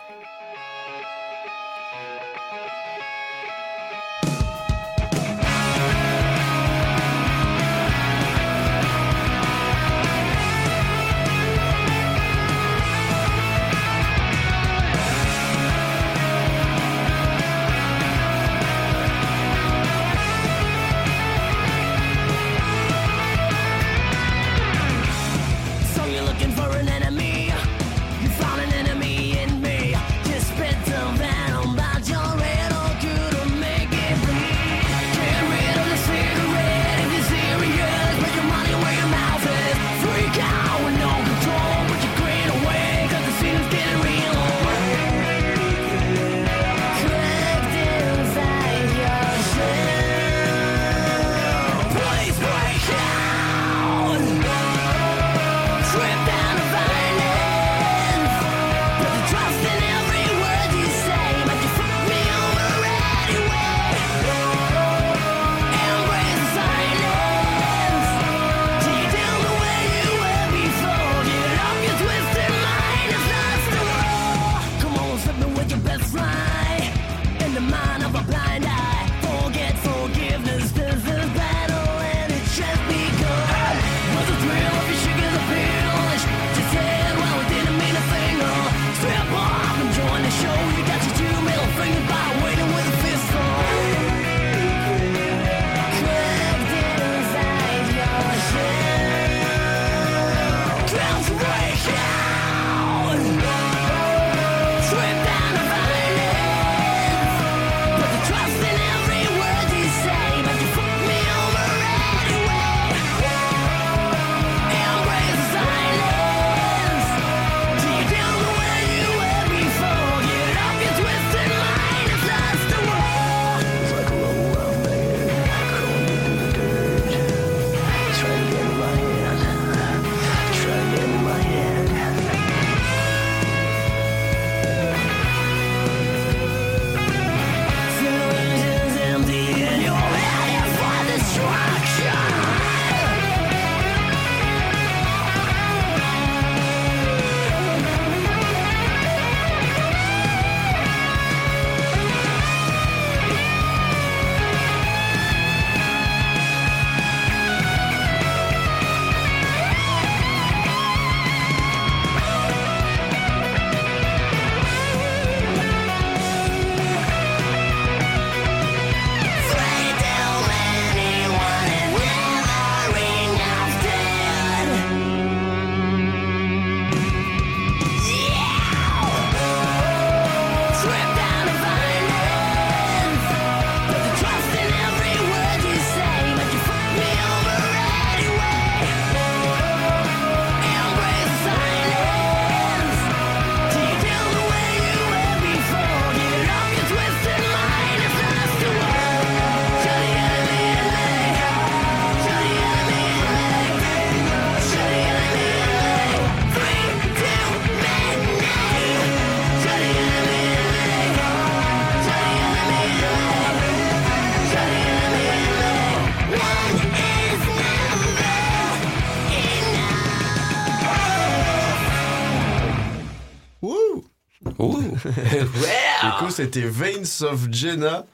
C'était 226.36 226.60
Veins 226.60 227.22
of 227.22 227.48
Jenna. 227.50 228.04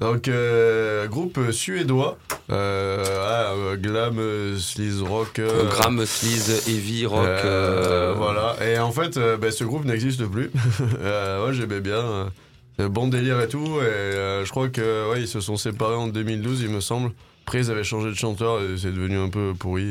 Donc, 0.00 0.28
euh, 0.28 1.06
groupe 1.06 1.50
suédois. 1.50 2.18
Euh, 2.50 3.04
ah, 3.22 3.54
euh, 3.54 3.76
glam, 3.78 4.20
sleaze 4.58 5.00
rock. 5.00 5.40
Gram, 5.70 6.04
sleaze, 6.04 6.68
heavy, 6.68 7.06
rock. 7.06 7.40
Voilà. 8.16 8.54
Et 8.62 8.78
en 8.78 8.92
fait, 8.92 9.18
ben, 9.40 9.50
ce 9.50 9.64
groupe 9.64 9.86
n'existe 9.86 10.26
plus. 10.26 10.50
ouais, 11.00 11.52
j'aimais 11.52 11.80
bien. 11.80 12.30
bon 12.78 13.08
délire 13.08 13.40
et 13.40 13.48
tout. 13.48 13.80
Et 13.80 14.44
je 14.44 14.50
crois 14.50 14.68
que 14.68 15.10
ouais, 15.10 15.22
ils 15.22 15.28
se 15.28 15.40
sont 15.40 15.56
séparés 15.56 15.96
en 15.96 16.08
2012, 16.08 16.60
il 16.60 16.68
me 16.68 16.80
semble. 16.80 17.12
Après, 17.48 17.60
ils 17.60 17.70
avaient 17.70 17.82
changé 17.82 18.10
de 18.10 18.14
chanteur 18.14 18.60
et 18.60 18.76
c'est 18.76 18.92
devenu 18.92 19.16
un 19.16 19.30
peu 19.30 19.54
pourri. 19.58 19.86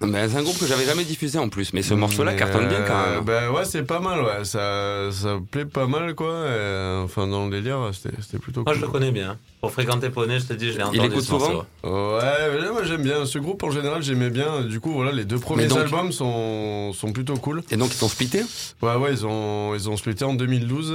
Mais 0.00 0.26
c'est 0.30 0.38
un 0.38 0.42
groupe 0.42 0.58
que 0.58 0.66
j'avais 0.66 0.86
jamais 0.86 1.04
diffusé 1.04 1.38
en 1.38 1.50
plus. 1.50 1.74
Mais 1.74 1.82
ce 1.82 1.92
morceau-là 1.92 2.32
Mais, 2.32 2.38
cartonne 2.38 2.68
bien 2.68 2.80
quand 2.86 3.06
même. 3.10 3.22
Ben 3.22 3.50
ouais, 3.50 3.66
c'est 3.66 3.82
pas 3.82 4.00
mal, 4.00 4.22
ouais. 4.22 4.44
Ça, 4.44 5.10
ça 5.12 5.38
plaît 5.50 5.66
pas 5.66 5.86
mal, 5.86 6.14
quoi. 6.14 6.28
Et, 6.28 6.30
euh, 6.48 7.02
enfin, 7.04 7.26
dans 7.26 7.44
le 7.44 7.50
délire, 7.50 7.90
c'était 7.92 8.16
c'était 8.22 8.38
plutôt 8.38 8.62
Moi, 8.64 8.72
cool. 8.72 8.80
je 8.80 8.86
le 8.86 8.90
connais 8.90 9.10
bien. 9.10 9.36
Pour 9.60 9.70
fréquenter 9.72 10.08
Poney, 10.08 10.40
je 10.40 10.46
te 10.46 10.54
dis, 10.54 10.72
je 10.72 10.78
l'ai 10.78 10.84
Il 10.94 11.00
entendu. 11.00 11.06
écoute 11.12 11.20
ce 11.22 11.32
morceau. 11.32 11.64
souvent? 11.84 12.16
Ouais, 12.16 12.60
mais 12.62 12.70
moi 12.70 12.82
j'aime 12.82 13.02
bien. 13.02 13.26
Ce 13.26 13.38
groupe 13.38 13.62
en 13.62 13.70
général, 13.70 14.02
j'aimais 14.02 14.30
bien. 14.30 14.62
Du 14.62 14.80
coup, 14.80 14.92
voilà, 14.92 15.12
les 15.12 15.26
deux 15.26 15.38
premiers 15.38 15.66
donc- 15.66 15.80
albums 15.80 16.12
sont, 16.12 16.94
sont 16.94 17.12
plutôt 17.12 17.36
cool. 17.36 17.62
Et 17.70 17.76
donc 17.76 17.90
ils 17.92 17.96
sont 17.98 18.08
splittés 18.08 18.42
Ouais, 18.80 18.94
ouais, 18.96 19.10
ils 19.12 19.26
ont, 19.26 19.74
ils 19.74 19.90
ont 19.90 19.98
splitté 19.98 20.24
en 20.24 20.32
2012. 20.32 20.94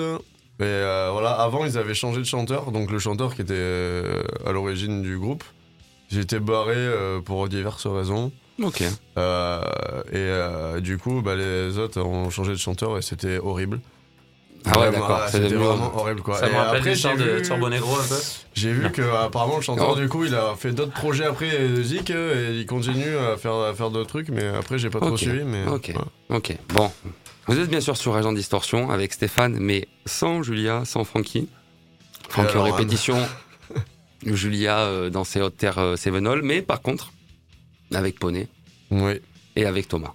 Et 0.59 0.63
euh, 0.63 1.09
voilà, 1.11 1.33
avant, 1.33 1.63
ils 1.65 1.77
avaient 1.77 1.93
changé 1.93 2.17
de 2.21 2.25
chanteur. 2.25 2.71
Donc, 2.71 2.89
le 2.89 2.97
chanteur 2.97 3.35
qui 3.35 3.43
était 3.43 3.53
euh, 3.55 4.23
à 4.43 4.51
l'origine 4.51 5.03
du 5.03 5.15
groupe, 5.19 5.43
j'étais 6.09 6.39
barré 6.39 6.75
euh, 6.75 7.19
pour 7.21 7.47
diverses 7.49 7.87
raisons. 7.87 8.31
Ok. 8.61 8.83
Euh, 9.17 9.61
et 10.11 10.15
euh, 10.15 10.79
du 10.79 10.97
coup, 10.97 11.21
bah, 11.21 11.35
les 11.35 11.77
autres 11.77 12.01
ont 12.01 12.29
changé 12.29 12.51
de 12.51 12.57
chanteur 12.57 12.97
et 12.97 13.01
c'était 13.01 13.37
horrible. 13.37 13.79
Ah 14.65 14.79
ouais, 14.79 14.91
d'accord. 14.91 15.21
c'est 15.29 15.43
C'était 15.43 15.53
vraiment 15.55 15.95
horrible 15.95 16.21
quoi. 16.21 16.37
Ça 16.39 16.47
Et 16.47 16.51
me 16.51 16.57
rappelle 16.57 16.77
après, 16.79 16.95
j'ai 16.95 17.15
de 17.15 17.23
vu- 17.23 17.41
Turbo 17.43 17.69
Negro 17.69 17.93
un 17.95 18.03
peu. 18.07 18.15
J'ai 18.55 18.73
vu 18.73 18.91
que 18.91 19.01
apparemment 19.03 19.57
le 19.57 19.61
chanteur 19.61 19.89
Non. 19.89 19.95
du 20.01 20.09
coup 20.09 20.25
il 20.25 20.33
a 20.35 20.55
fait 20.57 20.71
d'autres 20.71 20.91
projets 20.91 21.25
après 21.25 21.57
de 21.69 21.81
Zik 21.83 22.09
et 22.09 22.53
il 22.57 22.65
continue 22.65 23.15
à 23.17 23.37
faire, 23.37 23.53
à 23.53 23.73
faire 23.75 23.91
d'autres 23.91 24.09
trucs 24.09 24.29
mais 24.29 24.45
après 24.47 24.77
j'ai 24.79 24.89
pas 24.89 24.99
trop 24.99 25.15
suivi 25.15 25.43
mais 25.45 25.65
Ok. 25.67 25.93
ouais. 25.95 26.35
Ok, 26.35 26.57
bon. 26.73 26.91
Vous 27.45 27.59
êtes 27.59 27.69
bien 27.69 27.79
sûr 27.79 27.95
sur 27.95 28.15
Agent 28.15 28.33
Distorsion 28.33 28.89
avec 28.89 29.13
Stéphane, 29.13 29.55
mais 29.59 29.87
sans 30.05 30.41
Julia, 30.43 30.81
sans 30.83 31.05
Francky. 31.05 31.47
Francky 32.27 32.57
en 32.57 32.63
répétition, 32.63 33.15
Julia 34.25 34.79
euh, 34.79 35.09
dans 35.09 35.23
ses 35.23 35.41
hautes 35.41 35.57
terres 35.57 35.77
euh, 35.79 35.95
Sevenol, 35.95 36.41
mais 36.41 36.61
par 36.61 36.81
contre, 36.81 37.11
avec 37.93 38.19
Poney 38.19 38.47
Oui. 38.91 39.13
et 39.55 39.65
avec 39.65 39.87
Thomas. 39.87 40.13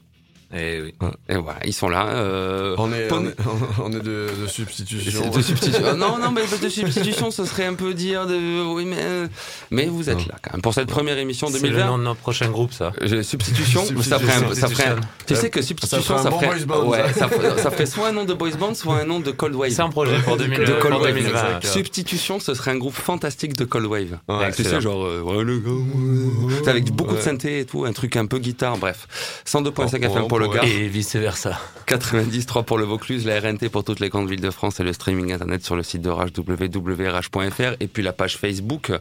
Et 0.54 0.80
oui. 0.82 0.94
Et 1.28 1.36
voilà, 1.36 1.58
ils 1.64 1.72
sont 1.72 1.88
là. 1.88 2.08
euh, 2.08 2.74
On 2.78 2.92
est, 2.92 3.10
on 3.10 3.24
est, 3.26 3.34
on 3.82 3.90
est 3.92 4.00
de, 4.00 4.28
de 4.42 4.46
substitution. 4.46 5.30
De 5.34 5.40
substitution. 5.40 5.96
Non, 5.96 6.18
non, 6.18 6.30
mais 6.30 6.42
de 6.42 6.68
substitution, 6.68 7.30
ce 7.30 7.44
serait 7.44 7.64
un 7.66 7.74
peu 7.74 7.94
dire 7.94 8.26
de. 8.26 8.62
Oui, 8.74 8.84
mais. 8.84 8.96
euh, 9.00 9.26
Mais 9.70 9.86
vous 9.86 10.10
êtes 10.10 10.18
Non. 10.18 10.24
là 10.28 10.34
quand 10.42 10.52
même. 10.52 10.62
Pour 10.62 10.74
cette 10.74 10.88
première 10.88 11.16
émission 11.18 11.46
C'est 11.48 11.54
le 11.62 11.68
2020. 11.70 11.86
nom 11.86 11.98
de 11.98 12.02
notre 12.04 12.20
prochain 12.20 12.48
groupe, 12.50 12.72
ça. 12.72 12.92
euh, 13.00 13.22
Substitution, 13.22 13.84
ça 14.02 14.18
ferait 14.18 14.44
un. 14.44 14.54
Ça 14.54 14.68
ferait 14.68 14.88
un- 14.88 15.00
Tu 15.26 15.36
sais 15.36 15.48
que 15.50 15.62
substitution, 15.62 16.02
ferait 16.02 16.18
un 16.20 16.22
ça 16.24 16.30
bon 16.30 16.40
ferait. 16.40 16.84
ouais, 17.04 17.12
ça. 17.14 17.28
ferait, 17.28 17.58
ça 17.62 17.70
ferait 17.70 17.86
soit 17.86 18.08
un 18.08 18.12
nom 18.12 18.24
de 18.24 18.34
boys 18.34 18.50
band, 18.58 18.74
soit 18.74 18.96
un 18.96 19.04
nom 19.04 19.20
de 19.20 19.30
cold 19.30 19.54
wave. 19.54 19.70
C'est 19.70 19.80
un 19.82 19.88
projet 19.88 20.18
pour, 20.18 20.36
2000, 20.36 20.58
de 20.66 20.72
Cold 20.74 20.94
pour 20.94 21.02
Wave, 21.02 21.14
2020. 21.14 21.28
exact. 21.30 21.66
Substitution, 21.66 22.40
ce 22.40 22.52
serait 22.54 22.72
un 22.72 22.78
groupe 22.78 22.94
fantastique 22.94 23.56
de 23.56 23.64
Cold 23.64 23.86
Wave. 23.86 24.18
Ouais, 24.28 24.52
tu 24.52 24.64
sais, 24.64 24.80
genre, 24.80 25.04
euh, 25.04 25.42
le 25.42 25.58
ouais. 25.58 26.68
Avec 26.68 26.90
beaucoup 26.92 27.14
de 27.16 27.20
synthé 27.20 27.60
et 27.60 27.64
tout, 27.64 27.84
un 27.84 27.92
truc 27.92 28.16
un 28.16 28.26
peu 28.26 28.38
guitare, 28.38 28.76
bref. 28.76 29.06
102.5 29.46 30.00
Oh, 30.02 30.06
FM 30.06 30.28
pour 30.28 30.38
le 30.42 30.64
Et 30.64 30.88
vice 30.88 31.16
versa. 31.16 31.58
93 31.86 32.46
pour 32.66 32.78
le 32.78 32.84
Vaucluse, 32.84 33.26
la 33.26 33.40
RNT 33.40 33.68
pour 33.70 33.84
toutes 33.84 34.00
les 34.00 34.08
grandes 34.08 34.28
villes 34.30 34.40
de 34.40 34.50
France 34.50 34.80
et 34.80 34.82
le 34.84 34.92
streaming 34.92 35.32
internet 35.32 35.64
sur 35.64 35.76
le 35.76 35.82
site 35.82 36.02
de 36.02 36.08
Rage, 36.10 36.30
www.rage.fr 36.36 37.76
et 37.80 37.86
puis 37.86 38.02
la 38.02 38.12
page 38.12 38.36
Facebook, 38.36 38.92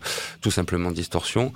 tout 0.42 0.52
simplement 0.52 0.92
Distorsion. 0.92 1.54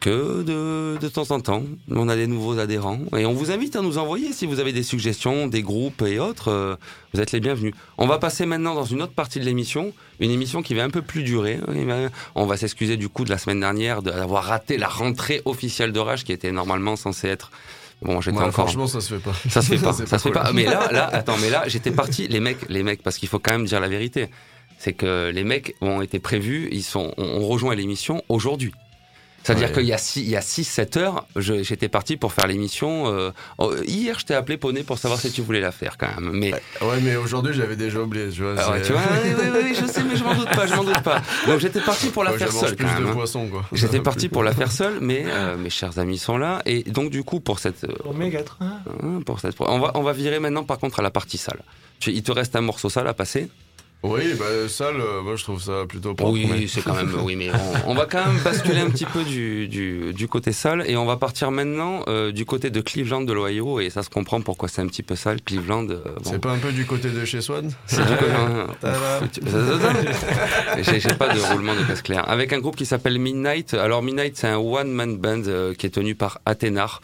Que 0.00 0.42
de, 0.42 0.96
de 0.98 1.08
temps 1.08 1.30
en 1.30 1.40
temps, 1.40 1.62
on 1.90 2.08
a 2.08 2.16
des 2.16 2.26
nouveaux 2.26 2.58
adhérents 2.58 3.00
et 3.18 3.26
on 3.26 3.34
vous 3.34 3.50
invite 3.50 3.76
à 3.76 3.82
nous 3.82 3.98
envoyer 3.98 4.32
si 4.32 4.46
vous 4.46 4.58
avez 4.58 4.72
des 4.72 4.82
suggestions, 4.82 5.46
des 5.46 5.60
groupes 5.60 6.00
et 6.00 6.18
autres. 6.18 6.48
euh, 6.50 6.76
vous 7.12 7.20
êtes 7.20 7.32
les 7.32 7.40
bienvenus. 7.40 7.74
On 7.98 8.06
va 8.06 8.16
passer 8.16 8.46
maintenant 8.46 8.74
dans 8.74 8.86
une 8.86 9.02
autre 9.02 9.12
partie 9.12 9.40
de 9.40 9.44
l'émission, 9.44 9.92
une 10.18 10.30
émission 10.30 10.62
qui 10.62 10.72
va 10.72 10.84
un 10.84 10.88
peu 10.90 11.02
plus 11.02 11.22
durer. 11.22 11.58
Va- 11.68 12.08
On 12.34 12.46
va 12.46 12.56
s'excuser 12.56 12.96
du 12.96 13.10
coup 13.10 13.26
de 13.26 13.30
la 13.30 13.36
semaine 13.36 13.60
dernière 13.60 14.00
d'avoir 14.00 14.44
raté 14.44 14.78
la 14.78 14.88
rentrée 14.88 15.42
officielle 15.44 15.92
de 15.92 16.00
Rage 16.00 16.24
qui 16.24 16.32
était 16.32 16.50
normalement 16.50 16.96
censée 16.96 17.28
être. 17.28 17.50
Bon, 18.02 18.20
j'étais 18.20 18.36
Ouais, 18.38 18.42
encore. 18.44 18.66
Franchement 18.66 18.86
ça 18.86 19.00
se 19.00 19.14
fait 19.14 19.20
pas. 19.20 19.32
Ça 19.50 19.60
se 19.62 19.76
fait 19.76 19.82
pas. 19.82 19.92
Ça 19.92 20.06
se 20.18 20.28
fait 20.28 20.30
pas. 20.30 20.52
Mais 20.52 20.64
là, 20.64 20.90
là, 20.90 21.06
attends, 21.12 21.36
mais 21.40 21.50
là, 21.50 21.64
j'étais 21.66 21.90
parti. 21.90 22.28
Les 22.28 22.40
mecs, 22.40 22.68
les 22.68 22.82
mecs, 22.82 23.02
parce 23.02 23.18
qu'il 23.18 23.28
faut 23.28 23.38
quand 23.38 23.52
même 23.52 23.66
dire 23.66 23.80
la 23.80 23.88
vérité. 23.88 24.28
C'est 24.78 24.94
que 24.94 25.30
les 25.34 25.44
mecs 25.44 25.74
ont 25.82 26.00
été 26.00 26.18
prévus. 26.18 26.68
Ils 26.72 26.82
sont, 26.82 27.12
on, 27.18 27.24
on 27.24 27.46
rejoint 27.46 27.74
l'émission 27.74 28.22
aujourd'hui. 28.30 28.72
C'est-à-dire 29.42 29.68
Ouais. 29.68 29.74
qu'il 29.74 29.86
y 29.86 29.92
a 29.94 29.98
6 29.98 30.20
il 30.20 30.28
y 30.28 30.36
a 30.36 30.42
six, 30.42 30.64
7 30.64 30.96
heures, 30.98 31.26
j'étais 31.36 31.88
parti 31.88 32.16
pour 32.18 32.32
faire 32.34 32.46
l'émission. 32.46 33.06
euh, 33.08 33.30
hier, 33.86 34.18
je 34.18 34.26
t'ai 34.26 34.34
appelé 34.34 34.58
Poney 34.58 34.82
pour 34.82 34.98
savoir 34.98 35.18
si 35.18 35.32
tu 35.32 35.40
voulais 35.40 35.60
la 35.60 35.72
faire 35.72 35.96
quand 35.96 36.08
même. 36.20 36.32
Mais 36.34 36.52
Ouais 36.82 37.00
mais 37.02 37.16
aujourd'hui 37.16 37.54
j'avais 37.54 37.76
déjà 37.76 38.00
oublié 38.00 38.28
tu 38.30 38.42
vois. 38.42 38.54
ah 38.58 38.72
ouais, 38.72 38.82
tu 38.82 38.92
vois, 38.92 39.00
oui, 39.24 39.60
oui, 39.64 39.74
je 39.80 39.86
sais, 39.86 40.02
mais 40.04 40.16
je 40.16 40.24
m'en 40.24 40.34
doute 40.34 40.50
pas, 40.50 40.66
je 40.66 40.74
m'en 40.74 40.84
doute 40.84 41.02
pas. 41.02 41.22
Donc 41.46 41.58
j'étais 41.58 41.80
parti 41.80 42.08
pour 42.10 42.22
la 42.24 42.32
Ouais, 42.32 42.38
faire 42.38 42.52
seule 42.52 42.76
plus 42.76 42.84
quand 42.86 42.92
même. 43.00 43.14
de 43.14 43.56
hein. 43.56 43.62
J'étais 43.72 44.00
parti 44.10 44.28
pour 44.28 44.42
la 44.42 44.52
faire 44.52 44.70
seule, 44.70 44.98
mais 45.00 45.24
euh, 45.26 45.56
mes 45.56 45.70
chers 45.70 45.98
amis 45.98 46.18
sont 46.18 46.36
là. 46.36 46.60
Et 46.66 46.82
donc 46.82 47.10
du 47.10 47.24
coup, 47.24 47.40
pour 47.40 47.58
cette 47.60 47.84
euh, 47.84 47.94
Oméga 48.04 48.42
3. 48.42 48.66
Hein, 48.66 49.20
pour 49.24 49.40
cette... 49.40 49.54
on, 49.60 49.78
va, 49.78 49.92
on 49.94 50.02
va 50.02 50.12
virer 50.12 50.38
maintenant 50.38 50.64
par 50.64 50.78
contre 50.78 51.00
à 51.00 51.02
la 51.02 51.10
partie 51.10 51.38
salle. 51.38 51.60
Tu- 51.98 52.12
il 52.12 52.22
te 52.22 52.32
reste 52.32 52.56
un 52.56 52.60
morceau 52.60 52.88
sale 52.90 53.06
à 53.08 53.14
passer 53.14 53.48
Oui 54.02 54.32
bah 54.38 54.46
sale 54.66 54.96
euh, 54.98 55.20
moi 55.20 55.36
je 55.36 55.44
trouve 55.44 55.60
ça 55.62 55.84
plutôt 55.86 56.14
propre. 56.14 56.32
Oui, 56.32 56.48
mais- 56.50 56.66
c'est 56.66 56.80
quand 56.80 56.94
même. 56.94 57.14
Oui, 57.22 57.36
mais 57.36 57.50
on, 57.84 57.90
on 57.90 57.94
va 57.94 58.06
quand 58.06 58.24
même 58.24 58.38
basculer 58.44 58.80
un 58.80 58.88
petit 58.88 59.04
peu 59.04 59.24
du, 59.24 59.68
du, 59.68 60.14
du 60.14 60.26
côté 60.26 60.52
sale 60.52 60.84
et 60.86 60.96
on 60.96 61.04
va 61.04 61.16
partir 61.18 61.50
maintenant 61.50 62.02
euh, 62.08 62.32
du 62.32 62.46
côté 62.46 62.70
de 62.70 62.80
Cleveland 62.80 63.20
de 63.20 63.32
l'Ohio 63.34 63.78
et 63.78 63.90
ça 63.90 64.02
se 64.02 64.08
comprend 64.08 64.40
pourquoi 64.40 64.68
c'est 64.70 64.80
un 64.80 64.86
petit 64.86 65.02
peu 65.02 65.16
sale. 65.16 65.42
Cleveland. 65.42 65.86
euh, 65.90 65.98
bon, 66.22 66.30
C'est 66.30 66.38
pas 66.38 66.52
un 66.52 66.58
peu 66.58 66.72
du 66.72 66.86
côté 66.86 67.10
de 67.10 67.24
chez 67.26 67.42
Swan 67.42 67.70
c'est 67.86 68.00
du 68.06 68.16
côté. 68.16 68.32
Tu- 69.32 71.00
J'ai 71.00 71.14
pas 71.14 71.34
de 71.34 71.40
roulement 71.40 71.74
de 71.74 71.82
casse 71.84 72.02
clair. 72.02 72.28
Avec 72.28 72.52
un 72.54 72.58
groupe 72.58 72.76
qui 72.76 72.86
s'appelle 72.86 73.18
Midnight. 73.18 73.74
Alors 73.74 74.02
Midnight, 74.02 74.36
c'est 74.36 74.48
un 74.48 74.56
one 74.58 74.90
man 74.90 75.18
band 75.18 75.42
euh, 75.46 75.74
qui 75.74 75.86
est 75.86 75.90
tenu 75.90 76.14
par 76.14 76.40
Athénar. 76.46 77.00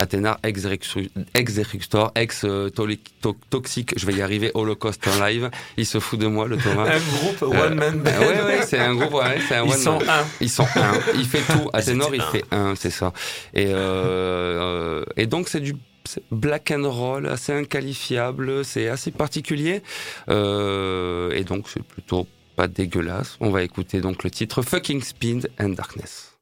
Athénar, 0.00 0.38
ex-Eruxtor, 0.42 2.10
ex-Toxic, 2.14 3.92
je 3.98 4.06
vais 4.06 4.14
y 4.14 4.22
arriver, 4.22 4.50
Holocaust 4.54 4.98
en 5.06 5.24
live. 5.26 5.50
Il 5.76 5.84
se 5.84 6.00
fout 6.00 6.18
de 6.18 6.26
moi, 6.26 6.48
le 6.48 6.56
Thomas. 6.56 6.86
Un 6.90 6.98
groupe 6.98 7.42
Euh, 7.42 7.66
One 7.66 7.74
Man 7.74 7.98
Band. 8.00 8.10
Ouais, 8.18 8.42
ouais, 8.42 8.60
c'est 8.66 8.78
un 8.78 8.94
groupe, 8.94 9.12
ouais, 9.14 9.38
c'est 9.46 9.56
un 9.56 9.64
Ils 9.66 9.72
one 9.72 9.78
sont 9.78 9.98
man. 9.98 10.08
un. 10.08 10.24
Ils 10.40 10.48
sont 10.50 10.66
un. 10.76 10.92
Il 11.16 11.26
fait 11.26 11.42
tout. 11.42 11.68
À 11.74 11.82
C'était 11.82 11.92
ténor, 11.92 12.14
il 12.14 12.22
fait 12.22 12.44
un, 12.50 12.74
c'est 12.76 12.90
ça. 12.90 13.12
Et, 13.52 13.66
euh, 13.66 13.74
euh, 13.74 15.04
et 15.18 15.26
donc, 15.26 15.48
c'est 15.50 15.60
du 15.60 15.74
black 16.30 16.70
and 16.74 16.90
roll, 16.90 17.26
assez 17.28 17.52
inqualifiable, 17.52 18.64
c'est 18.64 18.88
assez 18.88 19.10
particulier. 19.10 19.82
Euh, 20.30 21.30
et 21.32 21.44
donc, 21.44 21.66
c'est 21.68 21.82
plutôt 21.82 22.26
pas 22.56 22.68
dégueulasse. 22.68 23.36
On 23.40 23.50
va 23.50 23.62
écouter 23.62 24.00
donc 24.00 24.24
le 24.24 24.30
titre 24.30 24.62
Fucking 24.62 25.02
Speed 25.02 25.50
and 25.60 25.70
Darkness. 25.70 26.36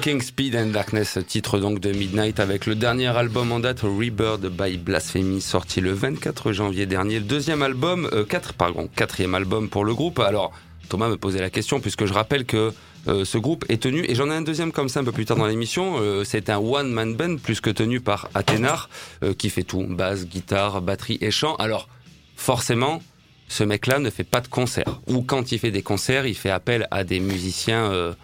Fucking 0.00 0.22
Speed 0.22 0.56
and 0.56 0.68
Darkness, 0.68 1.18
titre 1.26 1.58
donc 1.58 1.78
de 1.78 1.92
Midnight 1.92 2.40
avec 2.40 2.64
le 2.64 2.74
dernier 2.74 3.08
album 3.08 3.52
en 3.52 3.60
date, 3.60 3.80
Rebirth 3.82 4.46
by 4.46 4.78
Blasphemy, 4.78 5.42
sorti 5.42 5.82
le 5.82 5.92
24 5.92 6.52
janvier 6.52 6.86
dernier. 6.86 7.20
Deuxième 7.20 7.60
album, 7.60 8.08
euh, 8.14 8.24
quatre, 8.24 8.54
pardon, 8.54 8.88
quatrième 8.96 9.34
album 9.34 9.68
pour 9.68 9.84
le 9.84 9.92
groupe. 9.92 10.18
Alors, 10.20 10.52
Thomas 10.88 11.10
me 11.10 11.18
posait 11.18 11.40
la 11.40 11.50
question 11.50 11.80
puisque 11.80 12.06
je 12.06 12.14
rappelle 12.14 12.46
que 12.46 12.72
euh, 13.08 13.26
ce 13.26 13.36
groupe 13.36 13.66
est 13.68 13.82
tenu, 13.82 14.06
et 14.08 14.14
j'en 14.14 14.30
ai 14.30 14.34
un 14.34 14.40
deuxième 14.40 14.72
comme 14.72 14.88
ça 14.88 15.00
un 15.00 15.04
peu 15.04 15.12
plus 15.12 15.26
tard 15.26 15.36
dans 15.36 15.46
l'émission, 15.46 15.96
euh, 15.98 16.24
c'est 16.24 16.48
un 16.48 16.56
one-man 16.56 17.14
band 17.14 17.36
plus 17.36 17.60
que 17.60 17.68
tenu 17.68 18.00
par 18.00 18.30
Athénar, 18.32 18.88
euh, 19.22 19.34
qui 19.34 19.50
fait 19.50 19.64
tout, 19.64 19.84
basse, 19.86 20.24
guitare, 20.24 20.80
batterie 20.80 21.18
et 21.20 21.30
chant. 21.30 21.56
Alors, 21.56 21.90
forcément, 22.36 23.02
ce 23.50 23.64
mec-là 23.64 23.98
ne 23.98 24.08
fait 24.08 24.24
pas 24.24 24.40
de 24.40 24.48
concert. 24.48 25.00
Ou 25.08 25.22
quand 25.22 25.52
il 25.52 25.58
fait 25.58 25.72
des 25.72 25.82
concerts, 25.82 26.24
il 26.24 26.36
fait 26.36 26.50
appel 26.50 26.86
à 26.90 27.04
des 27.04 27.18
musiciens 27.18 27.90
euh, 27.92 28.14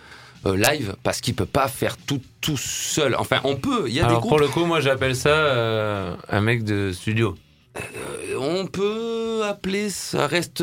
live 0.44 0.94
parce 1.02 1.20
qu'il 1.20 1.34
peut 1.34 1.46
pas 1.46 1.68
faire 1.68 1.96
tout 1.96 2.20
tout 2.40 2.56
seul. 2.56 3.14
Enfin, 3.18 3.40
on 3.44 3.56
peut. 3.56 3.84
Il 3.88 3.94
y 3.94 4.00
a 4.00 4.06
Alors 4.06 4.18
des 4.18 4.20
pour 4.28 4.38
groupes. 4.38 4.40
le 4.42 4.48
coup, 4.48 4.64
moi 4.66 4.80
j'appelle 4.80 5.16
ça 5.16 5.30
euh, 5.30 6.14
un 6.28 6.40
mec 6.40 6.64
de 6.64 6.92
studio. 6.92 7.34
euh, 7.76 8.36
On 8.38 8.66
peut 8.66 9.42
appeler 9.44 9.90
ça 9.90 10.26
reste. 10.26 10.62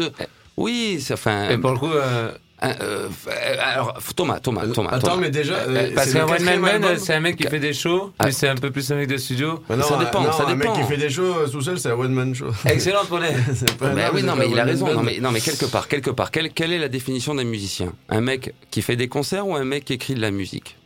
Oui, 0.57 0.99
c'est 1.01 1.13
enfin. 1.15 1.49
Et 1.49 1.57
pour 1.57 1.71
le 1.71 1.79
coup, 1.79 1.91
euh, 1.91 2.31
euh, 2.63 3.07
euh, 3.27 3.55
alors 3.59 3.99
Thomas, 4.15 4.39
Thomas, 4.39 4.65
Thomas. 4.67 4.89
Attends, 4.91 5.07
Thomas. 5.09 5.21
mais 5.21 5.29
déjà. 5.31 5.53
euh, 5.55 5.91
parce 5.95 6.13
qu'un 6.13 6.25
one 6.27 6.43
man 6.43 6.65
album 6.65 6.97
c'est 6.97 7.13
un 7.13 7.19
mec 7.19 7.35
qui 7.35 7.47
fait 7.47 7.59
des 7.59 7.73
shows, 7.73 8.11
Ah. 8.19 8.25
mais 8.25 8.31
c'est 8.31 8.47
un 8.47 8.55
peu 8.55 8.71
plus 8.71 8.89
un 8.91 8.95
mec 8.95 9.07
de 9.09 9.17
studio. 9.17 9.63
Mais 9.69 9.75
non, 9.77 9.83
Ça 9.83 9.95
un- 9.97 10.03
dépend, 10.03 10.21
non, 10.21 10.31
ça 10.31 10.43
Un 10.47 10.55
mec 10.55 10.59
dépend. 10.67 10.73
qui 10.81 10.83
fait 10.87 10.97
des 10.97 11.09
shows 11.09 11.23
euh, 11.39 11.47
tout 11.47 11.61
seul, 11.61 11.79
c'est 11.79 11.89
un 11.89 11.95
one-man 11.95 12.33
show. 12.33 12.47
Excellent 12.65 13.05
pour 13.05 13.19
les. 13.19 13.29
C'est 13.55 13.77
pas- 13.77 13.89
Ben 13.89 14.09
oui, 14.13 14.23
non, 14.23 14.35
mais 14.35 14.49
il 14.49 14.59
a 14.59 14.63
raison. 14.63 14.93
Non, 14.93 15.03
mais, 15.03 15.19
non, 15.19 15.31
mais 15.31 15.41
quelque 15.41 15.65
part, 15.65 15.87
quelque 15.87 16.09
part, 16.11 16.31
quelle, 16.31 16.51
quelle 16.51 16.71
est 16.71 16.79
la 16.79 16.89
définition 16.89 17.35
d'un 17.35 17.43
musicien? 17.43 17.93
Un 18.09 18.21
mec 18.21 18.53
qui 18.71 18.81
fait 18.81 18.95
des 18.95 19.07
concerts 19.07 19.47
ou 19.47 19.55
un 19.55 19.65
mec 19.65 19.85
qui 19.85 19.93
écrit 19.93 20.15
de 20.15 20.21
la 20.21 20.31
musique? 20.31 20.77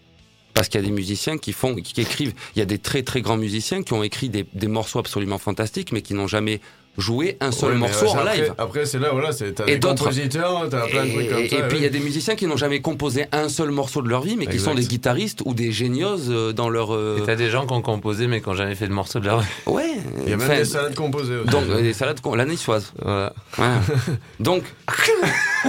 Parce 0.53 0.69
qu'il 0.69 0.81
y 0.81 0.83
a 0.83 0.87
des 0.87 0.93
musiciens 0.93 1.37
qui 1.37 1.53
font, 1.53 1.75
qui 1.75 2.01
écrivent. 2.01 2.33
Il 2.55 2.59
y 2.59 2.61
a 2.63 2.65
des 2.65 2.79
très 2.79 3.03
très 3.03 3.21
grands 3.21 3.37
musiciens 3.37 3.83
qui 3.83 3.93
ont 3.93 4.01
écrit 4.01 4.29
des, 4.29 4.43
des 4.55 4.67
morceaux 4.67 4.97
absolument 4.97 5.37
fantastiques, 5.37 5.91
mais 5.91 6.01
qui 6.01 6.15
n'ont 6.15 6.25
jamais 6.27 6.61
joué 6.97 7.37
un 7.41 7.51
seul 7.51 7.69
Ouais, 7.69 7.75
mais, 7.75 7.79
morceau 7.81 8.07
en 8.07 8.17
après- 8.17 8.37
live. 8.37 8.53
Après, 8.57 8.85
c'est 8.85 8.99
là, 8.99 9.09
voilà, 9.11 9.31
c'est- 9.31 9.53
t'as 9.53 9.65
Et 9.65 9.73
des 9.73 9.77
d'autres. 9.79 9.99
compositeurs, 10.03 10.67
t'as 10.69 10.87
plein 10.87 11.05
de 11.05 11.11
trucs 11.11 11.29
comme 11.29 11.39
Et, 11.39 11.49
ça. 11.49 11.57
et 11.57 11.67
puis 11.67 11.77
il 11.77 11.83
y 11.83 11.85
a 11.85 11.89
des 11.89 11.99
musiciens 11.99 12.35
qui 12.35 12.47
n'ont 12.47 12.57
jamais 12.57 12.81
composé 12.81 13.25
un 13.31 13.49
seul 13.49 13.69
morceau 13.71 14.01
de 14.01 14.09
leur 14.09 14.21
vie, 14.21 14.35
mais 14.35 14.45
qui 14.47 14.53
Exact. 14.53 14.69
sont 14.71 14.75
des 14.75 14.85
guitaristes 14.85 15.41
ou 15.45 15.53
des 15.53 15.71
génioses 15.71 16.29
euh, 16.31 16.53
dans 16.53 16.69
leur. 16.69 16.93
euh, 16.95 17.19
Et 17.21 17.25
t'as 17.25 17.35
des 17.35 17.49
gens 17.49 17.65
qui 17.67 17.73
ont 17.73 17.81
composé 17.81 18.27
mais 18.27 18.41
qui 18.41 18.49
ont 18.49 18.55
jamais 18.55 18.75
fait 18.75 18.87
de 18.87 18.93
morceau 18.93 19.19
de 19.19 19.25
leur 19.25 19.41
vie. 19.41 19.47
Ouais. 19.67 19.91
Il 20.25 20.29
y 20.29 20.33
a 20.33 20.37
même 20.37 20.47
des 20.57 20.65
salades 20.65 20.95
composées 20.95 21.35
aussi. 21.37 21.49
Donc 21.49 21.63
euh, 21.69 21.81
des 21.81 21.93
salades, 21.93 22.19
la 22.35 22.45
niçoise. 22.45 22.91
Voilà. 23.01 23.33
Voilà. 23.55 23.79
Donc, 24.39 24.63